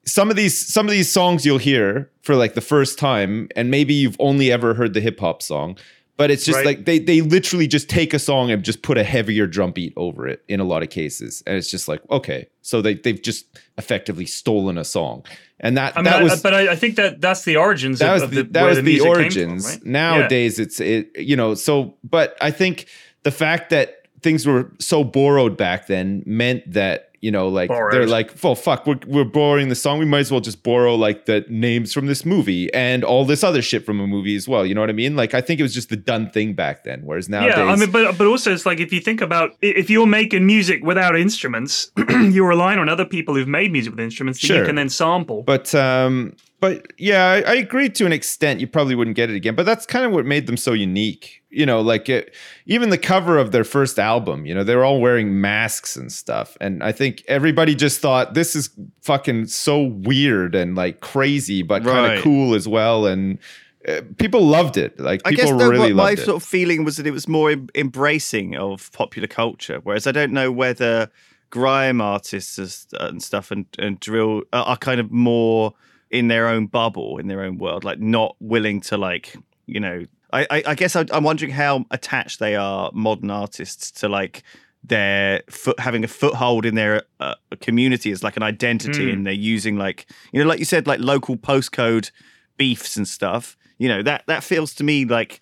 some 0.07 0.31
of 0.31 0.37
these 0.37 0.57
some 0.73 0.87
of 0.87 0.93
these 0.93 1.11
songs 1.13 1.45
you'll 1.45 1.59
hear 1.59 2.11
for 2.23 2.35
like 2.37 2.55
the 2.55 2.61
first 2.61 2.99
time 2.99 3.49
and 3.57 3.71
maybe 3.71 3.93
you've 3.95 4.17
only 4.21 4.51
ever 4.53 4.75
heard 4.75 4.95
the 4.95 5.01
hip 5.01 5.19
hop 5.21 5.43
song 5.43 5.77
but 6.17 6.31
it's 6.31 6.45
just 6.47 6.57
Right. 6.57 6.67
like 6.67 6.85
they 6.87 6.99
they 6.99 7.21
literally 7.21 7.67
just 7.67 7.89
take 7.91 8.15
a 8.15 8.19
song 8.19 8.51
and 8.51 8.63
just 8.63 8.83
put 8.83 8.97
a 8.99 9.05
heavier 9.05 9.47
drum 9.47 9.73
beat 9.73 9.93
over 9.97 10.27
it 10.29 10.43
in 10.49 10.61
a 10.61 10.65
lot 10.65 10.83
of 10.83 10.91
cases 10.91 11.43
and 11.47 11.57
it's 11.57 11.71
just 11.71 11.89
like 11.89 12.01
okay 12.11 12.49
so 12.63 12.81
they 12.81 12.95
they've 12.95 13.21
just 13.21 13.47
effectively 13.79 14.27
stolen 14.27 14.79
a 14.79 14.85
song 14.85 15.25
and 15.61 15.77
that 15.77 15.95
I 15.97 16.01
mean, 16.01 16.05
that 16.05 16.21
I- 16.21 16.23
was 16.23 16.43
but 16.43 16.55
I, 16.55 16.73
I 16.73 16.77
think 16.77 16.97
that 16.97 17.21
that's 17.21 17.43
the 17.45 17.57
origins. 17.57 17.99
that 17.99 18.09
of, 18.09 18.13
was 18.15 18.23
of 18.25 18.31
the, 18.31 18.43
that 18.45 18.65
was 18.65 18.77
the, 18.77 18.83
the, 18.83 18.91
music 18.91 19.05
came 19.05 19.13
from, 19.15 19.23
origins. 19.23 19.67
right? 19.67 19.85
Nowadays, 19.87 20.59
it's 20.59 20.81
it 20.81 21.11
you 21.19 21.35
know 21.35 21.55
so. 21.55 21.95
But 22.05 22.37
I 22.43 22.51
think 22.51 22.87
the 23.23 23.31
fact 23.31 23.71
that 23.71 24.07
things 24.23 24.47
were 24.47 24.71
so 24.79 25.03
borrowed 25.03 25.57
back 25.57 25.87
then 25.87 26.23
meant 26.27 26.71
that 26.73 27.11
you 27.27 27.33
know 27.37 27.49
like 27.61 27.69
they're 27.93 28.07
like 28.19 28.29
well 28.45 28.55
fuck 28.55 28.81
we're 28.89 29.01
we're 29.15 29.31
borrowing 29.41 29.69
the 29.75 29.75
song 29.85 29.99
we 29.99 30.05
might 30.15 30.25
as 30.27 30.31
well 30.33 30.41
just 30.51 30.63
borrow 30.63 30.95
like 31.07 31.19
the 31.31 31.39
names 31.49 31.89
from 31.93 32.07
this 32.13 32.23
movie 32.25 32.65
and 32.73 33.03
all 33.11 33.25
this 33.33 33.43
other 33.49 33.63
shit 33.71 33.83
from 33.85 33.99
a 34.01 34.07
movie 34.07 34.37
as 34.37 34.47
well. 34.53 34.65
You 34.69 34.75
know 34.77 34.83
what 34.85 34.91
I 34.97 34.99
mean? 35.05 35.17
Like 35.23 35.33
I 35.35 35.41
think 35.47 35.59
it 35.61 35.65
was 35.69 35.75
just 35.75 35.89
the 35.95 35.97
done 36.13 36.31
thing 36.31 36.55
back 36.55 36.85
then. 36.85 36.99
Whereas 37.09 37.29
nowadays, 37.29 37.57
Yeah, 37.57 37.73
I 37.73 37.77
mean, 37.77 37.91
but 37.91 38.17
but 38.19 38.27
also 38.33 38.53
it's 38.55 38.67
like 38.71 38.81
if 38.87 38.93
you 38.95 39.01
think 39.01 39.21
about 39.21 39.57
if 39.61 39.91
you're 39.91 40.07
making 40.21 40.47
music 40.47 40.79
without 40.85 41.15
instruments, 41.17 41.91
you're 42.35 42.49
relying 42.57 42.79
on 42.79 42.89
other 42.89 43.05
people 43.17 43.35
who've 43.35 43.49
made 43.61 43.73
music 43.73 43.91
with 43.95 44.01
instruments 44.01 44.41
that 44.41 44.47
Sure. 44.47 44.59
you 44.61 44.65
can 44.67 44.77
then 44.77 44.89
sample. 44.89 45.43
But 45.43 45.75
um, 45.75 46.37
but 46.67 46.93
yeah, 46.99 47.25
I, 47.25 47.41
I 47.43 47.55
agree 47.55 47.89
to 47.91 48.07
an 48.07 48.13
extent. 48.13 48.59
You 48.59 48.67
probably 48.67 48.97
wouldn't 48.97 49.15
get 49.15 49.31
it 49.31 49.37
again, 49.37 49.55
but 49.55 49.67
that's 49.67 49.87
kind 49.87 50.05
of 50.05 50.11
what 50.11 50.27
made 50.27 50.49
them 50.49 50.57
so 50.57 50.73
unique. 50.73 51.45
You 51.49 51.65
know, 51.65 51.81
like 51.81 52.09
it, 52.09 52.35
even 52.67 52.91
the 52.91 52.99
cover 52.99 53.39
of 53.39 53.53
their 53.53 53.63
first 53.63 54.01
album. 54.01 54.47
You 54.47 54.55
know, 54.55 54.65
they 54.65 54.75
were 54.75 54.85
all 54.85 55.01
wearing 55.01 55.41
masks 55.41 55.95
and 55.95 56.11
stuff, 56.11 56.57
and 56.61 56.83
I 56.83 56.91
think 56.91 57.23
everybody 57.29 57.77
just 57.77 58.01
thought 58.01 58.35
this 58.35 58.57
is 58.57 58.69
fucking 59.03 59.47
so 59.47 59.81
weird 59.81 60.57
and 60.57 60.75
like 60.75 61.01
crazy, 61.01 61.63
but 61.63 61.85
kind 61.85 62.15
of 62.15 62.25
cool 62.25 62.55
as 62.55 62.67
well. 62.67 63.07
And 63.07 63.39
uh, 63.87 64.01
people 64.19 64.45
loved 64.45 64.77
it. 64.77 64.99
Like 64.99 65.23
I 65.25 65.31
people 65.31 65.53
guess 65.53 65.59
though, 65.59 65.71
really 65.71 65.93
my 65.93 66.11
loved 66.11 66.19
it. 66.19 66.25
sort 66.25 66.43
of 66.43 66.49
feeling 66.49 66.85
was 66.85 66.97
that 66.97 67.07
it 67.07 67.13
was 67.13 67.29
more 67.29 67.53
em- 67.53 67.69
embracing 67.77 68.57
of 68.57 68.91
popular 68.91 69.29
culture, 69.29 69.79
whereas 69.85 70.09
I 70.09 70.13
don't 70.13 70.33
know 70.33 70.51
whether 70.51 71.13
grime 71.51 72.01
artists 72.01 72.91
and 72.99 73.23
stuff 73.23 73.53
and, 73.53 73.67
and 73.79 74.01
drill 74.01 74.43
are 74.53 74.65
are 74.65 74.77
kind 74.77 74.99
of 74.99 75.13
more 75.13 75.75
in 76.11 76.29
their 76.29 76.49
own 76.49 76.67
bubble, 76.67 77.19
in 77.19 77.27
their 77.29 77.43
own 77.43 77.59
world, 77.59 77.85
like 77.85 77.99
not 77.99 78.37
willing 78.41 78.81
to 78.83 78.97
like 78.97 79.37
you 79.67 79.81
know. 79.81 80.05
I 80.33 80.47
I, 80.51 80.63
I 80.69 80.75
guess 80.75 80.97
I, 80.97 81.05
I'm 81.13 81.25
wondering 81.25 81.53
how 81.53 81.85
attached 81.91 82.39
they 82.41 82.57
are, 82.57 82.91
modern 82.93 83.31
artists, 83.31 83.91
to 84.01 84.09
like 84.09 84.43
their 84.85 85.43
foot 85.51 85.79
having 85.81 86.05
a 86.05 86.09
foothold 86.09 86.65
in 86.65 86.77
their 86.77 87.03
uh, 87.19 87.35
community 87.61 88.13
as 88.13 88.23
like 88.23 88.37
an 88.37 88.43
identity, 88.43 89.05
Hmm. 89.07 89.11
and 89.11 89.27
they're 89.27 89.33
using 89.33 89.77
like 89.77 90.07
you 90.33 90.41
know, 90.41 90.49
like 90.49 90.59
you 90.59 90.65
said, 90.65 90.87
like 90.87 91.01
local 91.01 91.37
postcode 91.37 92.11
beefs 92.57 92.97
and 92.97 93.07
stuff. 93.07 93.57
You 93.79 93.89
know 93.89 94.03
that 94.03 94.25
that 94.27 94.43
feels 94.45 94.75
to 94.75 94.85
me 94.85 95.05
like 95.05 95.41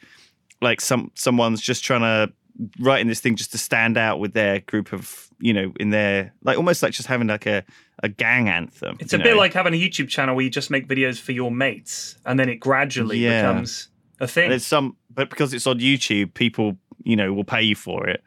like 0.60 0.80
some 0.80 1.10
someone's 1.14 1.60
just 1.60 1.84
trying 1.84 2.00
to 2.00 2.32
writing 2.80 3.08
this 3.08 3.20
thing 3.20 3.36
just 3.36 3.52
to 3.52 3.58
stand 3.58 3.98
out 3.98 4.18
with 4.20 4.32
their 4.32 4.60
group 4.60 4.92
of 4.92 5.28
you 5.44 5.52
know 5.52 5.72
in 5.78 5.90
their 5.90 6.32
like 6.42 6.56
almost 6.56 6.82
like 6.82 6.92
just 6.92 7.06
having 7.06 7.28
like 7.28 7.46
a 7.46 7.62
a 8.02 8.08
gang 8.08 8.48
anthem. 8.48 8.96
it's 8.98 9.12
a 9.12 9.18
bit 9.18 9.36
like 9.36 9.52
having 9.52 9.74
a 9.74 9.76
YouTube 9.76 10.08
channel 10.08 10.34
where 10.34 10.42
you 10.44 10.50
just 10.50 10.70
make 10.70 10.88
videos 10.88 11.20
for 11.20 11.32
your 11.32 11.50
mates, 11.50 12.16
and 12.26 12.38
then 12.40 12.48
it 12.48 12.56
gradually 12.56 13.18
Yeah. 13.18 13.42
becomes 13.52 13.88
a 14.20 14.26
thing. 14.26 14.50
It's 14.50 14.66
some, 14.66 14.96
but 15.14 15.28
because 15.30 15.52
it's 15.54 15.66
on 15.66 15.78
YouTube, 15.80 16.32
people 16.34 16.76
you 17.04 17.14
know 17.16 17.32
will 17.34 17.44
pay 17.44 17.62
you 17.62 17.76
for 17.76 18.08
it, 18.08 18.24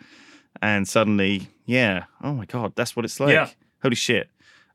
and 0.62 0.88
suddenly, 0.88 1.48
yeah, 1.66 2.04
oh 2.24 2.34
my 2.34 2.46
god, 2.46 2.74
that's 2.76 2.96
what 2.96 3.04
it's 3.04 3.20
like. 3.20 3.34
Yeah. 3.34 3.50
Holy 3.82 3.96
shit. 3.96 4.30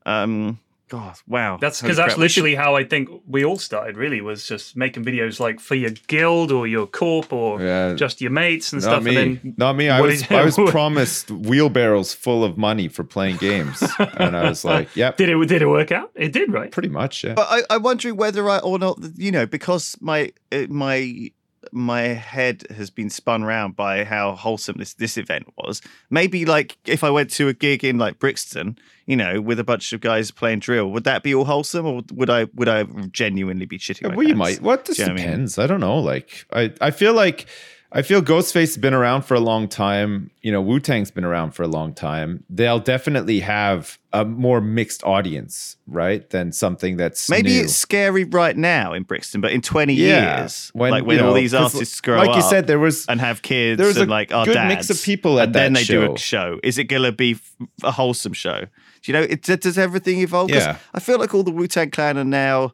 Um, 0.05 0.59
God, 0.93 1.15
wow. 1.27 1.57
That's 1.59 1.81
because 1.81 1.97
that's 1.97 2.13
crap. 2.13 2.19
We 2.19 2.27
should- 2.29 2.43
literally 2.43 2.55
how 2.55 2.75
I 2.75 2.83
think 2.83 3.09
we 3.27 3.43
all 3.43 3.57
started. 3.57 3.97
Really, 3.97 4.21
was 4.21 4.47
just 4.47 4.77
making 4.77 5.03
videos 5.03 5.39
like 5.39 5.59
for 5.59 5.73
your 5.73 5.89
guild 6.07 6.51
or 6.51 6.67
your 6.67 6.85
corp 6.85 7.33
or 7.33 7.59
Yeah. 7.59 7.95
just 7.95 8.21
your 8.21 8.29
mates 8.29 8.71
and 8.73 8.81
Not 8.83 8.89
stuff. 8.89 9.03
me. 9.03 9.15
And 9.17 9.39
then 9.41 9.53
Not 9.57 9.75
me. 9.75 9.89
I 9.89 10.01
was 10.01 10.29
I 10.31 10.43
was 10.43 10.55
promised 10.77 11.31
wheelbarrows 11.31 12.13
full 12.13 12.43
of 12.43 12.57
money 12.59 12.87
for 12.89 13.03
playing 13.03 13.37
games, 13.37 13.81
and 13.97 14.37
I 14.37 14.47
was 14.49 14.63
like, 14.73 14.95
"Yep, 14.95 15.17
did 15.17 15.29
it? 15.29 15.47
Did 15.47 15.61
it 15.63 15.67
work 15.67 15.91
out? 15.91 16.11
It 16.15 16.31
did, 16.31 16.53
right? 16.53 16.71
pretty 16.71 16.89
much." 16.89 17.23
Yeah. 17.23 17.33
But 17.33 17.47
I, 17.49 17.63
I'm 17.71 17.81
wondering 17.81 18.15
whether 18.15 18.47
I 18.47 18.59
or 18.59 18.77
not, 18.77 18.99
you 19.15 19.31
know, 19.31 19.47
because 19.47 19.97
my 19.99 20.31
uh, 20.51 20.67
my 20.69 21.31
my 21.71 22.01
head 22.01 22.63
has 22.75 22.89
been 22.89 23.09
spun 23.09 23.43
around 23.43 23.75
by 23.75 24.03
how 24.03 24.35
wholesome 24.35 24.77
this 24.77 24.93
this 24.93 25.17
event 25.17 25.47
was. 25.57 25.81
Maybe 26.09 26.45
like 26.45 26.77
if 26.85 27.03
I 27.03 27.09
went 27.09 27.29
to 27.31 27.47
a 27.47 27.53
gig 27.53 27.83
in 27.83 27.97
like 27.97 28.19
Brixton, 28.19 28.77
you 29.05 29.15
know, 29.15 29.41
with 29.41 29.59
a 29.59 29.63
bunch 29.63 29.93
of 29.93 30.01
guys 30.01 30.31
playing 30.31 30.59
drill, 30.59 30.89
would 30.91 31.03
that 31.03 31.23
be 31.23 31.33
all 31.33 31.45
wholesome, 31.45 31.85
or 31.85 32.01
would 32.11 32.29
I 32.29 32.45
would 32.55 32.69
I 32.69 32.83
genuinely 33.11 33.65
be 33.65 33.77
shitting? 33.77 34.05
Uh, 34.05 34.09
my 34.09 34.15
well, 34.15 34.27
you 34.27 34.35
might. 34.35 34.61
What 34.61 34.85
this 34.85 34.97
Do 34.97 35.03
you 35.03 35.07
know 35.09 35.13
what 35.13 35.21
I 35.21 35.23
mean? 35.23 35.31
depends. 35.31 35.59
I 35.59 35.67
don't 35.67 35.79
know. 35.79 35.99
Like, 35.99 36.45
I 36.51 36.73
I 36.81 36.91
feel 36.91 37.13
like 37.13 37.47
I 37.95 38.01
feel 38.01 38.23
Ghostface 38.23 38.61
has 38.73 38.77
been 38.77 38.95
around 38.95 39.21
for 39.21 39.35
a 39.35 39.39
long 39.39 39.67
time. 39.67 40.31
You 40.41 40.51
know, 40.51 40.61
Wu 40.61 40.79
Tang's 40.79 41.11
been 41.11 41.23
around 41.23 41.51
for 41.51 41.61
a 41.61 41.67
long 41.67 41.93
time. 41.93 42.43
They'll 42.49 42.79
definitely 42.79 43.39
have 43.41 43.99
a 44.11 44.25
more 44.25 44.61
mixed 44.61 45.03
audience, 45.03 45.77
right, 45.85 46.27
than 46.31 46.51
something 46.51 46.97
that's 46.97 47.29
Maybe 47.29 47.49
new. 47.51 47.61
it's 47.61 47.75
scary 47.75 48.23
right 48.23 48.57
now 48.57 48.93
in 48.93 49.03
Brixton, 49.03 49.41
but 49.41 49.51
in 49.51 49.61
20 49.61 49.93
yeah. 49.93 50.39
years, 50.41 50.71
like 50.73 51.05
when 51.05 51.17
you 51.19 51.23
all 51.23 51.29
know, 51.29 51.35
these 51.35 51.51
'cause 51.53 51.75
artists 51.75 52.01
grow 52.01 52.17
like 52.17 52.31
up 52.31 52.35
you 52.37 52.41
said, 52.41 52.65
there 52.65 52.79
was 52.79 53.05
and 53.05 53.21
have 53.21 53.43
kids 53.43 53.77
there 53.77 53.87
was 53.87 53.97
and 53.97 54.09
a 54.09 54.11
like 54.11 54.33
our 54.33 54.45
good 54.45 54.55
dads, 54.55 54.75
mix 54.75 54.89
of 54.89 55.05
people 55.05 55.39
at 55.39 55.45
and 55.49 55.53
then 55.55 55.73
that 55.73 55.79
they 55.81 55.85
do 55.85 56.01
show. 56.07 56.13
a 56.13 56.17
show. 56.17 56.59
Is 56.63 56.79
it 56.79 56.85
gonna 56.85 57.11
be 57.11 57.33
f- 57.33 57.55
a 57.83 57.91
wholesome 57.91 58.33
show? 58.33 58.61
Do 58.61 59.11
you 59.11 59.13
know? 59.13 59.21
It, 59.29 59.43
does 59.43 59.77
everything 59.77 60.19
evolve? 60.21 60.49
'Cause 60.49 60.63
Yeah. 60.63 60.77
I 60.95 60.99
feel 60.99 61.19
like 61.19 61.35
all 61.35 61.43
the 61.43 61.51
Wu 61.51 61.67
Tang 61.67 61.91
Clan 61.91 62.17
are 62.17 62.23
now. 62.23 62.73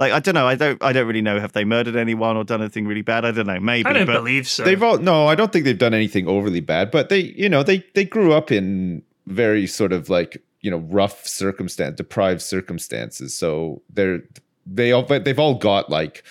Like 0.00 0.12
I 0.12 0.18
don't 0.18 0.34
know, 0.34 0.46
I 0.46 0.54
don't, 0.54 0.82
I 0.82 0.92
don't 0.94 1.06
really 1.06 1.20
know. 1.20 1.38
Have 1.38 1.52
they 1.52 1.64
murdered 1.64 1.94
anyone 1.94 2.36
or 2.36 2.42
done 2.42 2.62
anything 2.62 2.86
really 2.86 3.02
bad? 3.02 3.26
I 3.26 3.32
don't 3.32 3.46
know. 3.46 3.60
Maybe, 3.60 3.86
I 3.86 3.92
don't 3.92 4.06
but 4.06 4.14
believe 4.14 4.48
so. 4.48 4.64
They've 4.64 4.82
all 4.82 4.96
no, 4.98 5.26
I 5.26 5.34
don't 5.34 5.52
think 5.52 5.66
they've 5.66 5.76
done 5.78 5.92
anything 5.94 6.26
overly 6.26 6.60
bad, 6.60 6.90
but 6.90 7.10
they, 7.10 7.20
you 7.36 7.50
know, 7.50 7.62
they 7.62 7.84
they 7.94 8.04
grew 8.06 8.32
up 8.32 8.50
in 8.50 9.02
very 9.26 9.66
sort 9.66 9.92
of 9.92 10.08
like 10.08 10.42
you 10.62 10.70
know 10.70 10.78
rough 10.78 11.26
circumstance, 11.26 11.96
deprived 11.96 12.40
circumstances. 12.40 13.36
So 13.36 13.82
they're 13.92 14.22
they 14.66 14.90
all 14.90 15.02
but 15.02 15.24
they've 15.24 15.38
all 15.38 15.54
got 15.54 15.90
like 15.90 16.24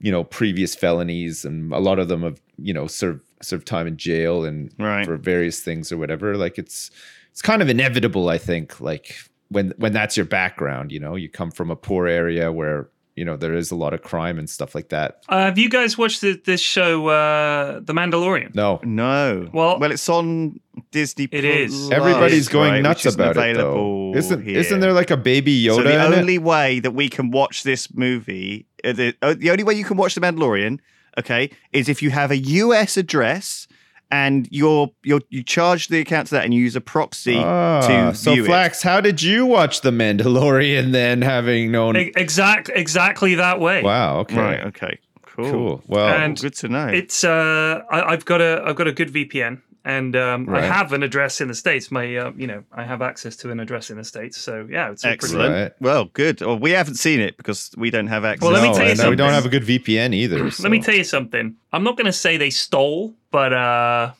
you 0.00 0.10
know 0.10 0.24
previous 0.24 0.74
felonies, 0.74 1.44
and 1.44 1.72
a 1.72 1.78
lot 1.78 2.00
of 2.00 2.08
them 2.08 2.22
have 2.22 2.40
you 2.58 2.74
know 2.74 2.88
served 2.88 3.22
served 3.40 3.66
time 3.68 3.86
in 3.86 3.96
jail 3.96 4.44
and 4.44 4.72
Right. 4.78 5.06
for 5.06 5.16
various 5.16 5.60
things 5.60 5.92
or 5.92 5.96
whatever. 5.96 6.36
Like 6.36 6.58
it's 6.58 6.90
it's 7.30 7.42
kind 7.42 7.62
of 7.62 7.68
inevitable, 7.68 8.28
I 8.28 8.38
think. 8.38 8.80
Like 8.80 9.14
when 9.48 9.74
when 9.76 9.92
that's 9.92 10.16
your 10.16 10.26
background, 10.26 10.90
you 10.90 10.98
know, 10.98 11.14
you 11.14 11.28
come 11.28 11.52
from 11.52 11.70
a 11.70 11.76
poor 11.76 12.08
area 12.08 12.50
where 12.50 12.88
you 13.16 13.24
know 13.24 13.36
there 13.36 13.54
is 13.54 13.70
a 13.70 13.74
lot 13.74 13.92
of 13.94 14.02
crime 14.02 14.38
and 14.38 14.48
stuff 14.48 14.74
like 14.74 14.90
that. 14.90 15.22
uh, 15.28 15.38
have 15.46 15.58
you 15.58 15.68
guys 15.68 15.96
watched 15.98 16.20
the, 16.20 16.40
this 16.44 16.60
show, 16.60 17.08
uh, 17.08 17.80
The 17.80 17.92
Mandalorian? 17.94 18.54
No, 18.54 18.78
no. 18.84 19.48
Well- 19.52 19.78
well, 19.80 19.90
it's 19.90 20.08
on 20.08 20.60
Disney. 20.92 21.26
It 21.32 21.44
is. 21.44 21.90
Everybody's 21.90 22.48
Plus, 22.48 22.52
going 22.52 22.72
right, 22.72 22.82
nuts 22.82 23.06
isn't 23.06 23.18
about 23.20 23.36
it 23.36 23.40
It's 23.50 23.58
available 23.58 24.12
though. 24.12 24.18
Isn't 24.18 24.42
here. 24.44 24.58
isn't 24.58 24.80
there 24.80 24.92
like 24.92 25.10
a 25.10 25.16
baby 25.16 25.64
Yoda 25.64 25.76
So 25.76 25.82
the 25.82 25.94
in 26.06 26.12
it? 26.12 26.18
only 26.18 26.38
way 26.38 26.80
that 26.80 26.92
we 26.92 27.08
can 27.08 27.30
watch 27.30 27.62
this 27.62 27.92
movie, 27.94 28.66
uh, 28.84 28.92
the, 28.92 29.14
uh, 29.22 29.34
the 29.36 29.50
only 29.50 29.64
way 29.64 29.74
you 29.74 29.84
can 29.84 29.96
watch 29.96 30.14
The 30.14 30.20
Mandalorian 30.20 30.78
okay, 31.18 31.50
is 31.72 31.88
if 31.88 32.02
you 32.02 32.10
have 32.10 32.30
a 32.30 32.36
US 32.36 32.96
address 32.98 33.65
and 34.10 34.46
you're 34.50 34.88
you're 35.02 35.20
you 35.30 35.42
charge 35.42 35.88
the 35.88 35.98
account 36.00 36.28
to 36.28 36.34
that 36.36 36.44
and 36.44 36.54
you 36.54 36.60
use 36.60 36.76
a 36.76 36.80
proxy 36.80 37.36
Ah, 37.36 37.80
to 37.86 38.14
so 38.14 38.32
view 38.34 38.44
it. 38.44 38.46
Flax, 38.46 38.82
how 38.82 39.00
did 39.00 39.22
you 39.22 39.46
watch 39.46 39.80
The 39.80 39.90
Mandalorian 39.90 40.92
then, 40.92 41.22
having 41.22 41.70
known? 41.72 41.96
E- 41.96 42.12
exact, 42.16 42.70
exactly 42.74 43.34
that 43.34 43.58
way. 43.60 43.82
Wow. 43.82 44.18
Okay. 44.20 44.36
Right. 44.38 44.60
Okay. 44.66 44.98
Cool. 45.22 45.50
Cool. 45.50 45.82
Well, 45.86 46.08
And- 46.08 46.38
Good 46.40 46.54
to 46.56 46.68
know. 46.68 46.86
It's 46.88 47.22
uh, 47.24 47.82
I, 47.90 48.12
I've 48.12 48.24
got 48.24 48.40
a 48.40 48.62
I've 48.64 48.76
got 48.76 48.86
a 48.88 48.92
good 48.92 49.12
VPN, 49.12 49.60
and 49.86 50.16
um, 50.16 50.44
Right. 50.46 50.64
I 50.64 50.66
have 50.66 50.92
an 50.92 51.02
address 51.04 51.40
in 51.40 51.46
the 51.48 51.54
states. 51.54 51.90
My 51.90 52.16
uh, 52.16 52.32
you 52.36 52.46
know 52.46 52.64
I 52.72 52.82
have 52.84 53.00
access 53.00 53.36
to 53.36 53.50
an 53.50 53.60
address 53.60 53.88
in 53.88 53.96
the 53.96 54.04
states. 54.04 54.36
So 54.36 54.66
yeah, 54.68 54.90
it's 54.90 55.04
a 55.04 55.06
pretty 55.08 55.14
Excellent. 55.14 55.54
Right. 55.54 55.72
Well, 55.80 56.06
good. 56.06 56.40
Well, 56.42 56.58
we 56.58 56.72
haven't 56.72 56.96
seen 56.96 57.20
it 57.20 57.36
because 57.36 57.70
we 57.78 57.90
don't 57.90 58.08
have 58.08 58.24
access. 58.24 58.42
Well, 58.42 58.52
let 58.52 58.62
me 58.62 58.68
no, 58.70 58.74
tell 58.74 58.84
you 58.84 58.90
and 58.90 58.98
we 59.10 59.16
don't 59.16 59.32
something. 59.32 59.34
have 59.34 59.46
a 59.46 59.48
good 59.48 59.62
VPN 59.62 60.12
either. 60.12 60.38
Let 60.60 60.70
me 60.72 60.82
tell 60.82 60.94
you 60.96 61.04
something. 61.04 61.54
I'm 61.72 61.84
not 61.84 61.96
going 61.96 62.06
to 62.06 62.12
say 62.12 62.36
they 62.36 62.50
stole, 62.50 63.14
but 63.30 63.52
uh, 63.52 64.12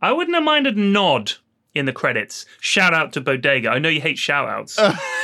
I 0.00 0.12
wouldn't 0.12 0.34
have 0.36 0.44
minded 0.44 0.76
a 0.76 0.80
nod 0.80 1.32
in 1.74 1.86
the 1.86 1.92
credits. 1.92 2.46
Shout 2.60 2.94
out 2.94 3.12
to 3.14 3.20
Bodega. 3.20 3.70
I 3.70 3.78
know 3.80 3.88
you 3.88 4.00
hate 4.00 4.18
shout 4.18 4.48
outs. 4.48 4.78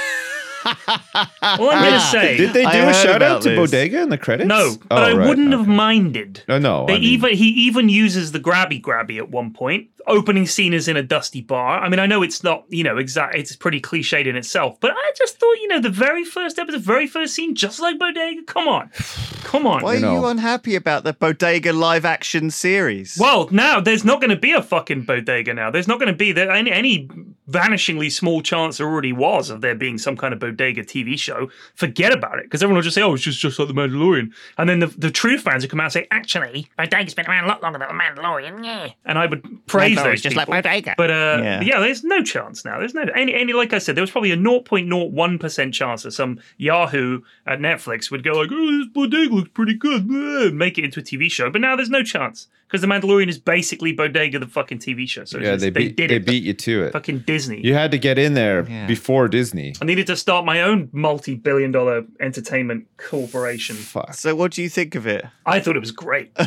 All 0.65 1.71
I'm 1.71 1.83
going 1.83 1.93
to 1.93 2.01
say. 2.01 2.37
Did 2.37 2.53
they 2.55 2.63
do 2.63 2.69
a 2.69 2.73
heard 2.73 2.95
shout 2.95 3.17
about 3.17 3.37
out 3.37 3.43
to 3.43 3.51
this. 3.51 3.59
Bodega 3.59 4.03
in 4.03 4.09
the 4.09 4.19
credits? 4.19 4.49
no, 4.49 4.73
oh, 4.75 4.77
but 4.89 4.99
Oh, 4.99 5.03
I 5.03 5.13
right, 5.15 5.29
wouldn't 5.29 5.53
have 5.53 5.67
minded. 5.69 6.43
No, 6.49 6.59
no. 6.59 6.87
They 6.87 6.95
I 6.95 6.97
mean, 6.97 7.05
even 7.05 7.31
he 7.35 7.49
even 7.67 7.89
uses 7.89 8.33
the 8.33 8.41
grabby 8.41 8.81
grabby 8.81 9.19
at 9.19 9.31
one 9.31 9.53
point. 9.53 9.89
Opening 10.07 10.47
scene 10.47 10.73
is 10.73 10.89
in 10.89 10.97
a 10.97 11.03
dusty 11.03 11.41
bar. 11.41 11.81
I 11.81 11.89
mean, 11.89 12.01
I 12.01 12.07
know 12.07 12.23
it's 12.23 12.43
not 12.43 12.65
you 12.69 12.85
know 12.85 12.99
exact. 12.99 13.35
It's 13.35 13.57
pretty 13.57 13.81
cliched 13.81 14.27
in 14.27 14.37
itself, 14.37 14.79
but 14.81 14.93
I 14.93 15.13
just 15.17 15.39
thought 15.39 15.55
you 15.55 15.69
know 15.69 15.81
the 15.81 15.91
very 15.91 16.25
first 16.25 16.59
episode, 16.59 16.83
very 16.83 17.07
first 17.07 17.35
scene, 17.35 17.55
just 17.55 17.81
like 17.81 17.99
Bodega. 17.99 18.43
Come 18.43 18.69
on, 18.69 18.91
come 19.45 19.67
on. 19.67 19.83
Why 19.83 19.93
are 19.93 19.97
you 19.97 20.01
know. 20.03 20.27
unhappy 20.27 20.75
about 20.75 21.05
the 21.05 21.13
Bodega 21.13 21.73
live 21.73 22.05
action 22.05 22.51
series? 22.51 23.17
Well, 23.19 23.49
now 23.51 23.81
there's 23.81 24.05
not 24.05 24.21
going 24.21 24.31
to 24.31 24.37
be 24.37 24.53
a 24.53 24.63
fucking 24.63 25.03
bodega. 25.03 25.55
Now 25.55 25.71
there's 25.71 25.89
not 25.89 25.99
going 25.99 26.13
to 26.13 26.17
be 26.17 26.33
there 26.33 26.51
any, 26.51 26.71
any 26.71 27.09
vanishingly 27.49 28.11
small 28.11 28.43
chance 28.43 28.79
there 28.79 28.87
already 28.87 29.13
was 29.13 29.51
of 29.51 29.61
there 29.61 29.75
being 29.75 29.99
some 29.99 30.17
kind 30.17 30.33
of 30.33 30.41
bodega 30.41 30.83
TV 30.83 31.19
show. 31.19 31.51
Forget 31.75 32.13
about 32.13 32.39
it 32.39 32.45
because 32.45 32.63
everyone 32.63 32.77
will 32.77 32.83
just 32.83 32.95
say, 32.95 33.03
"Oh, 33.03 33.15
it's 33.15 33.23
just 33.23 33.41
just 33.41 33.59
like 33.59 33.69
the 33.69 33.75
Mandalorian," 33.75 34.33
and 34.59 34.69
then 34.69 34.81
the, 34.81 34.87
the 34.87 35.11
true 35.11 35.39
fans 35.39 35.63
will 35.63 35.71
come 35.71 35.81
out 35.81 35.85
and 35.85 35.93
say, 35.93 36.07
"Actually, 36.11 36.69
bodega's 36.77 37.15
been 37.15 37.27
around 37.27 37.45
a 37.45 37.49
lot 37.49 37.63
longer 37.63 37.79
than 37.79 37.89
the 37.89 37.95
Mandalorian." 37.95 38.65
Yeah, 38.65 38.91
and 39.05 39.19
I 39.19 39.27
would 39.27 39.67
praise 39.67 39.94
those 40.03 40.21
just 40.23 40.37
like 40.37 40.47
people. 40.47 40.59
Bodega. 40.63 40.95
But 40.97 41.11
uh, 41.11 41.41
Yeah. 41.43 41.61
yeah. 41.63 41.81
there's 41.81 42.03
no 42.05 42.23
chance 42.23 42.65
now. 42.65 42.79
There's 42.79 42.95
no 42.95 43.03
any 43.15 43.35
any 43.35 43.53
like 43.53 43.73
I 43.73 43.79
said, 43.79 43.95
there 43.97 44.03
was 44.03 44.11
probably 44.11 44.31
a 44.33 44.37
0.01 44.37 45.41
percent 45.41 45.75
chance 45.75 46.03
that 46.03 46.13
some 46.13 46.41
Yahoo 46.59 47.21
at 47.47 47.59
Netflix 47.61 48.11
would 48.11 48.25
go 48.25 48.33
like, 48.33 48.51
"Oh, 48.53 48.79
this 48.79 48.89
bodega 48.89 49.35
looks 49.35 49.51
pretty 49.55 49.75
good," 49.75 50.09
blah, 50.09 50.51
make 50.51 50.79
it 50.79 50.85
into 50.85 51.01
a 51.01 51.03
TV 51.03 51.31
show. 51.31 51.51
But 51.51 51.61
now 51.61 51.77
there's 51.77 51.91
no 51.91 52.03
chance 52.03 52.49
because 52.67 52.81
the 52.81 52.87
Mandalorian 52.87 53.29
is 53.29 53.39
basically 53.39 53.93
Bodega, 53.93 54.39
the 54.41 54.47
fucking 54.47 54.79
TV 54.79 55.09
show. 55.09 55.25
So 55.25 55.39
yeah, 55.39 55.53
just- 55.53 55.61
they 55.63 55.71
beat 55.71 55.97
did 55.97 56.11
they 56.11 56.19
beat 56.19 56.43
you 56.43 56.55
to 56.55 56.83
it. 56.85 56.93
fucking 56.93 57.21
Disney. 57.21 57.61
You 57.65 57.75
had 57.75 57.91
to 57.93 57.99
get 57.99 58.19
in 58.19 58.35
there 58.35 58.67
Yeah. 58.69 58.87
before 58.87 59.29
Disney. 59.29 59.75
I 59.81 59.85
needed 59.85 60.07
to 60.09 60.17
start 60.17 60.45
my 60.45 60.61
own 60.63 60.89
multi-billion-dollar 60.93 62.05
entertainment 62.21 62.87
corporation. 62.97 63.77
Fuck. 63.77 64.15
so 64.15 64.35
what 64.35 64.51
do 64.53 64.63
you 64.63 64.69
think 64.69 64.95
of 64.95 65.07
it? 65.07 65.25
I 65.47 65.61
thought 65.61 65.77
it 65.77 65.81
was 65.81 65.93
great. 65.93 66.33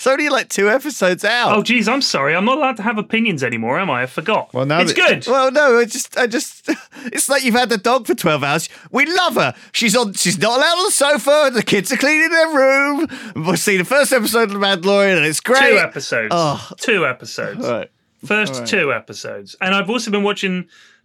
It's 0.00 0.06
only 0.06 0.30
like 0.30 0.48
two 0.48 0.70
episodes 0.70 1.26
out. 1.26 1.54
oh, 1.54 1.62
geez, 1.62 1.86
I'm 1.86 2.00
sorry. 2.00 2.34
I'm 2.34 2.46
not 2.46 2.56
allowed 2.56 2.78
to 2.78 2.82
have 2.82 2.96
opinions 2.96 3.44
anymore, 3.44 3.78
am 3.78 3.90
I? 3.90 4.04
I 4.04 4.06
forgot. 4.06 4.50
Well, 4.54 4.64
now 4.64 4.80
it's 4.80 4.94
that- 4.94 5.24
good. 5.24 5.26
Well, 5.30 5.52
no, 5.52 5.78
I 5.78 5.84
just, 5.84 6.16
I 6.16 6.26
just, 6.26 6.70
it's 7.04 7.28
like 7.28 7.44
you've 7.44 7.54
had 7.54 7.68
the 7.68 7.76
dog 7.76 8.06
for 8.06 8.14
twelve 8.14 8.42
hours. 8.42 8.70
We 8.90 9.04
love 9.04 9.34
her. 9.34 9.54
She's 9.72 9.94
on, 9.94 10.14
she's 10.14 10.38
not 10.38 10.56
allowed 10.56 10.78
on 10.78 10.84
the 10.86 10.90
sofa. 10.90 11.50
The 11.52 11.62
kids 11.62 11.92
are 11.92 11.98
cleaning 11.98 12.30
their 12.30 12.48
room. 12.48 13.08
We'll 13.36 13.58
see 13.58 13.76
the 13.76 13.84
first 13.84 14.10
episode 14.14 14.44
of 14.44 14.52
The 14.52 14.58
Mandalorian, 14.58 15.18
and 15.18 15.26
it's 15.26 15.40
great. 15.40 15.68
Two 15.72 15.76
episodes. 15.78 16.28
Oh. 16.34 16.70
Two 16.78 17.04
episodes. 17.04 17.62
All 17.62 17.70
right. 17.70 17.90
First 18.24 18.66
two 18.66 18.94
episodes. 18.94 19.54
And 19.60 19.74
I've 19.74 19.90
also 19.90 20.10
been 20.10 20.22
watching 20.22 20.60
a 20.60 20.64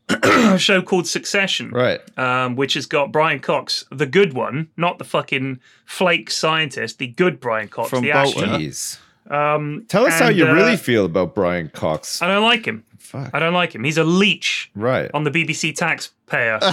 show 0.58 0.82
called 0.82 1.08
Succession. 1.08 1.72
Right. 1.72 2.00
Um, 2.18 2.56
which 2.56 2.76
has 2.76 2.86
got 2.86 3.12
Brian 3.12 3.40
Cox, 3.40 3.86
the 3.92 4.06
good 4.06 4.34
one, 4.34 4.70
not 4.78 4.98
the 4.98 5.04
fucking 5.04 5.60
flake 5.86 6.30
scientist, 6.30 7.00
the 7.00 7.08
good 7.08 7.40
Brian 7.40 7.68
Cox, 7.68 7.90
From 7.90 8.04
the 8.04 8.12
Bolton. 8.12 8.50
Jeez. 8.50 9.00
Um, 9.30 9.86
Tell 9.88 10.06
us 10.06 10.20
how 10.20 10.30
you 10.30 10.48
uh, 10.48 10.54
really 10.54 10.78
feel 10.78 11.06
about 11.06 11.34
Brian 11.34 11.70
Cox. 11.70 12.22
I 12.22 12.28
don't 12.28 12.44
like 12.44 12.66
him. 12.66 12.84
Fuck. 13.00 13.32
I 13.34 13.40
don't 13.40 13.54
like 13.54 13.74
him. 13.74 13.84
He's 13.84 13.98
a 13.98 14.04
leech 14.04 14.72
Right. 14.76 15.10
on 15.14 15.24
the 15.24 15.32
BBC 15.32 15.76
taxpayer. 15.76 16.60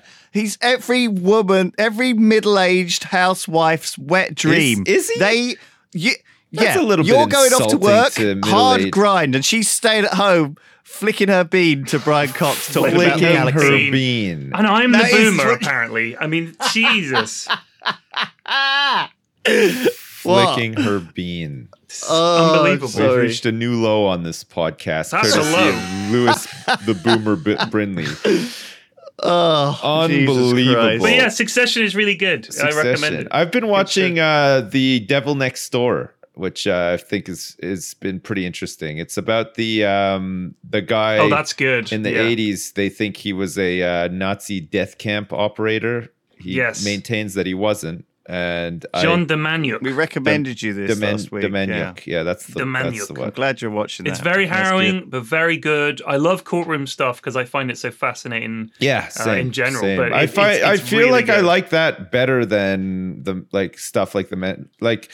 He's 0.32 0.56
every 0.60 1.08
woman, 1.08 1.72
every 1.76 2.12
middle-aged 2.12 3.04
housewife's 3.04 3.98
wet 3.98 4.34
dream. 4.34 4.84
is 4.86 5.10
he? 5.10 5.18
They, 5.18 5.56
you, 5.92 6.12
That's 6.52 6.76
yeah, 6.76 6.80
a 6.80 6.84
little 6.84 7.04
bit 7.04 7.08
you're 7.10 7.26
going 7.26 7.52
off 7.52 7.68
to 7.70 7.76
work, 7.76 8.12
to 8.12 8.38
hard 8.44 8.92
grind, 8.92 9.34
and 9.34 9.44
she's 9.44 9.68
staying 9.68 10.04
at 10.04 10.14
home 10.14 10.56
flicking 10.90 11.28
her 11.28 11.44
bean 11.44 11.84
to 11.86 11.98
Brian 11.98 12.28
Cox 12.30 12.72
talking 12.72 12.94
about 12.94 13.18
the 13.18 13.26
Flicking 13.26 13.52
her 13.52 13.90
bean. 13.90 14.52
and 14.54 14.66
I'm 14.66 14.92
That 14.92 15.10
the 15.10 15.16
boomer, 15.16 15.44
what- 15.46 15.62
apparently. 15.62 16.16
I 16.16 16.26
mean, 16.26 16.54
Jesus. 16.72 17.48
Flicking 19.44 20.74
her 20.74 20.98
bean. 21.00 21.68
Oh, 22.08 22.52
Unbelievable. 22.54 22.88
sorry. 22.88 23.08
We've 23.08 23.18
reached 23.22 23.46
a 23.46 23.52
new 23.52 23.74
low 23.80 24.06
on 24.06 24.22
this 24.22 24.44
podcast. 24.44 25.10
That's 25.10 25.34
a 25.34 25.38
courtesy 25.38 25.52
low. 25.56 25.68
of 25.70 26.10
Lewis 26.10 26.44
the 26.86 26.94
Boomer 26.94 27.36
B- 27.36 27.56
Brindley. 27.70 28.06
Oh, 29.22 29.80
Unbelievable. 30.04 30.98
But 31.00 31.12
yeah, 31.12 31.28
Succession 31.28 31.82
is 31.82 31.96
really 31.96 32.14
good. 32.14 32.48
I 32.62 32.70
recommend 32.70 33.16
it. 33.16 33.28
I've 33.30 33.50
been 33.50 33.66
watching 33.68 34.18
uh, 34.18 34.60
the 34.70 35.00
Devil 35.00 35.34
Next 35.34 35.68
Door, 35.70 36.14
which 36.40 36.66
uh, 36.66 36.92
I 36.94 36.96
think 36.96 37.28
is 37.28 37.56
has 37.62 37.94
been 37.94 38.18
pretty 38.20 38.44
interesting. 38.46 38.98
It's 38.98 39.16
about 39.16 39.54
the 39.54 39.84
um, 39.84 40.54
the 40.68 40.80
guy 40.82 41.18
Oh, 41.18 41.28
that's 41.28 41.52
good. 41.52 41.92
in 41.92 42.02
the 42.02 42.12
Yeah. 42.12 42.22
80s. 42.36 42.74
They 42.74 42.88
think 42.88 43.16
he 43.18 43.32
was 43.32 43.58
a 43.58 43.82
uh, 43.82 44.08
Nazi 44.08 44.60
death 44.60 44.98
camp 44.98 45.32
operator. 45.32 46.08
He 46.38 46.52
Yes. 46.54 46.84
maintains 46.84 47.34
that 47.34 47.46
he 47.46 47.54
wasn't. 47.54 48.06
And 48.26 48.86
John 49.02 49.22
I, 49.22 49.24
DeManuel. 49.26 49.82
We 49.82 49.92
recommended 49.92 50.62
you 50.62 50.72
this 50.72 50.96
Demen- 50.96 51.12
last 51.12 51.32
week. 51.32 51.42
yeah. 51.42 51.48
Demjanjuk. 51.50 52.06
Yeah. 52.06 52.22
that's 52.22 52.46
the, 52.46 52.52
that's 52.52 52.64
Demjanjuk. 52.64 53.14
the 53.16 53.22
I'm 53.24 53.30
glad 53.30 53.60
you're 53.60 53.72
watching 53.72 54.04
that. 54.04 54.10
It's 54.12 54.20
very 54.20 54.46
harrowing, 54.46 55.10
but 55.10 55.24
very 55.24 55.56
good. 55.56 56.00
I 56.06 56.16
love 56.16 56.44
courtroom 56.44 56.86
stuff 56.86 57.16
because 57.16 57.34
I 57.34 57.44
find 57.44 57.70
it 57.72 57.78
so 57.78 57.90
fascinating. 57.90 58.70
Yeah, 58.78 59.10
uh, 59.26 59.30
in 59.32 59.50
general, 59.50 59.82
same. 59.82 59.96
but 59.98 60.12
I 60.12 60.22
it- 60.24 60.30
find 60.30 60.56
it's- 60.58 60.70
I 60.70 60.76
feel 60.82 61.00
really 61.00 61.10
like 61.10 61.28
I 61.28 61.40
like 61.40 61.70
that 61.70 62.12
better 62.12 62.46
than 62.46 63.22
the 63.24 63.44
like 63.52 63.78
stuff 63.78 64.14
like 64.14 64.28
the 64.28 64.36
men 64.36 64.68
like 64.80 65.10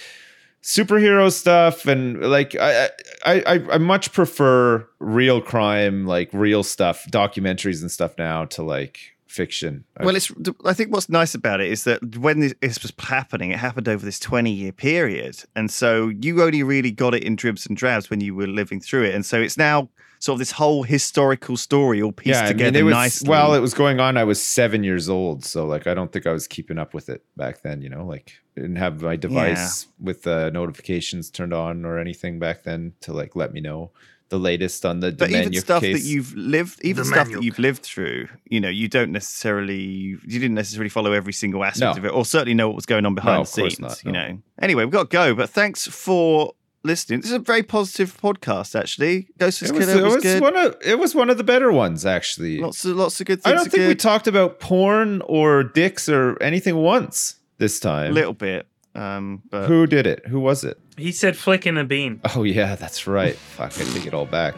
superhero 0.67 1.33
stuff 1.33 1.87
and 1.87 2.21
like 2.21 2.57
I 2.57 2.91
I 3.25 3.43
I, 3.47 3.65
I 3.75 3.79
much 3.79 4.13
prefer 4.13 4.85
real 4.99 5.41
crime 5.41 6.07
like 6.07 6.29
real 6.33 6.65
stuff 6.65 7.07
documentaries 7.07 7.83
and 7.83 7.91
stuff 7.91 8.19
now 8.19 8.47
to 8.47 8.65
like 8.65 9.17
fiction. 9.37 9.85
Well, 10.01 10.17
it's. 10.17 10.33
I 10.65 10.73
think 10.73 10.93
what's 10.93 11.09
nice 11.09 11.35
about 11.35 11.61
it 11.61 11.71
is 11.71 11.85
that 11.85 12.17
when 12.17 12.41
this, 12.41 12.55
this 12.61 12.83
was 12.83 12.93
happening, 12.99 13.51
it 13.53 13.59
happened 13.59 13.87
over 13.89 14.05
this 14.05 14.19
20 14.19 14.51
year 14.51 14.73
period. 14.73 15.37
And 15.55 15.71
so 15.71 16.09
you 16.09 16.43
only 16.43 16.63
really 16.63 16.91
got 16.91 17.15
it 17.15 17.23
in 17.23 17.37
dribs 17.37 17.67
and 17.67 17.77
drabs 17.77 18.09
when 18.09 18.21
you 18.21 18.35
were 18.35 18.47
living 18.47 18.81
through 18.81 19.05
it. 19.05 19.15
And 19.15 19.25
so 19.25 19.41
it's 19.41 19.59
now 19.59 19.91
sort 20.27 20.35
of 20.35 20.39
this 20.41 20.51
whole 20.53 20.83
historical 20.83 21.57
story 21.57 22.03
all 22.03 22.13
pieced 22.13 22.41
yeah, 22.41 22.45
I 22.45 22.49
together 22.53 22.73
mean, 22.73 22.81
it 22.81 22.85
was 22.85 22.93
nicely. 22.95 23.29
while 23.31 23.55
it 23.55 23.61
was 23.61 23.75
going 23.75 23.99
on. 24.01 24.17
I 24.17 24.25
was 24.25 24.43
seven 24.43 24.85
years 24.85 25.09
old, 25.09 25.45
so 25.45 25.65
like 25.67 25.87
I 25.87 25.95
don't 25.95 26.13
think 26.13 26.27
I 26.27 26.33
was 26.33 26.47
keeping 26.47 26.79
up 26.79 26.93
with 26.95 27.09
it 27.09 27.23
back 27.37 27.63
then. 27.63 27.81
You 27.81 27.89
know, 27.89 28.05
like 28.05 28.33
I 28.57 28.61
didn't 28.63 28.77
have 28.77 29.01
my 29.03 29.17
device 29.17 29.87
with 30.01 30.23
the 30.23 30.51
notifications 30.53 31.31
turned 31.31 31.55
on 31.55 31.85
or 31.85 31.99
anything 31.99 32.39
back 32.39 32.63
then 32.65 32.93
to 33.03 33.13
like 33.13 33.35
let 33.37 33.53
me 33.53 33.61
know 33.61 33.91
the 34.29 34.39
latest 34.39 34.85
on 34.85 34.99
the 34.99 35.13
but 35.13 35.31
even 35.31 35.53
stuff 35.55 35.81
case. 35.83 36.03
that 36.03 36.09
you've 36.09 36.35
lived, 36.35 36.85
even 36.85 37.03
The 37.03 37.05
stuff 37.05 37.27
manual. 37.29 37.41
that 37.41 37.47
you've 37.47 37.61
lived 37.61 37.83
through, 37.85 38.27
you 38.45 38.61
know, 38.61 38.69
you 38.69 38.89
don't 38.89 39.13
necessarily, 39.13 39.77
you 39.81 40.19
didn't 40.27 40.55
necessarily 40.55 40.89
follow 40.89 41.13
every 41.13 41.33
single 41.33 41.63
aspect 41.63 41.95
No. 41.95 42.01
of 42.01 42.05
it, 42.07 42.09
or 42.09 42.25
certainly 42.25 42.53
know 42.55 42.67
what 42.67 42.75
was 42.75 42.87
going 42.87 43.07
on 43.07 43.15
behind 43.15 43.35
No, 43.39 43.45
the 43.45 43.49
of 43.49 43.55
course 43.55 43.77
scenes. 43.77 43.79
not, 43.79 44.05
You 44.05 44.11
know. 44.11 44.39
Anyway, 44.61 44.83
we've 44.85 44.91
got 44.93 45.11
to 45.11 45.15
go, 45.17 45.33
but 45.37 45.49
thanks 45.51 45.87
for 45.87 46.55
listening. 46.87 47.21
This 47.21 47.31
is 47.31 47.37
a 47.37 47.39
very 47.41 47.63
positive 47.63 48.17
podcast, 48.21 48.79
actually. 48.79 49.29
Ghost 49.39 49.63
It 49.63 49.71
of 49.71 49.77
was, 49.77 49.87
Killer 49.87 50.01
it 50.01 50.05
was, 50.05 50.15
was 50.15 50.23
good. 50.25 50.43
one 50.43 50.57
of 50.57 50.77
it 50.85 50.99
was 50.99 51.15
one 51.15 51.29
of 51.31 51.37
the 51.39 51.45
better 51.45 51.71
ones 51.73 52.07
actually. 52.07 52.59
Lots 52.59 52.85
of 52.85 52.97
lots 52.97 53.21
of 53.21 53.27
good 53.27 53.43
things. 53.43 53.53
I 53.53 53.57
don't 53.57 53.67
are 53.67 53.71
think 53.71 53.89
we 53.89 53.95
talked 53.95 54.27
about 54.27 54.61
porn 54.61 55.23
or 55.27 55.63
dicks 55.65 56.09
or 56.09 56.41
anything 56.43 56.77
once 56.77 57.37
this 57.59 57.79
time. 57.81 58.11
a 58.13 58.15
little 58.15 58.33
bit, 58.35 58.67
um, 58.95 59.43
but 59.51 59.67
Who 59.69 59.87
did 59.87 60.07
it? 60.07 60.27
Who 60.27 60.41
was 60.41 60.65
it? 60.65 60.79
He 60.97 61.13
said 61.13 61.37
flicking 61.37 61.77
a 61.77 61.85
bean. 61.85 62.21
Oh 62.35 62.43
yeah, 62.43 62.75
that's 62.75 63.07
right. 63.07 63.37
Fuck, 63.37 63.79
I 63.79 63.85
take 63.85 64.07
it 64.07 64.15
all 64.15 64.25
back. 64.25 64.55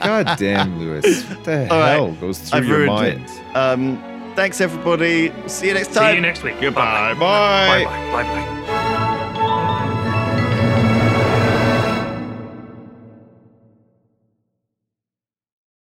God 0.00 0.36
damn, 0.38 0.78
Lewis. 0.78 1.24
What 1.24 1.44
the 1.44 1.70
All 1.72 1.78
right. 1.80 1.90
hell 1.92 2.12
goes 2.12 2.38
through 2.40 2.58
I've 2.58 2.66
your 2.66 2.76
ruined 2.80 2.92
mind? 2.92 3.24
it. 3.24 3.56
Um, 3.56 4.32
thanks 4.36 4.60
everybody. 4.60 5.32
See 5.48 5.68
you 5.68 5.74
next 5.74 5.94
time. 5.94 6.10
See 6.12 6.16
you 6.16 6.20
next 6.20 6.42
week. 6.42 6.60
Goodbye. 6.60 7.14
Bye. 7.14 7.18
Bye 7.18 7.84
bye. 7.84 8.12
Bye 8.12 8.22
bye. 8.22 8.55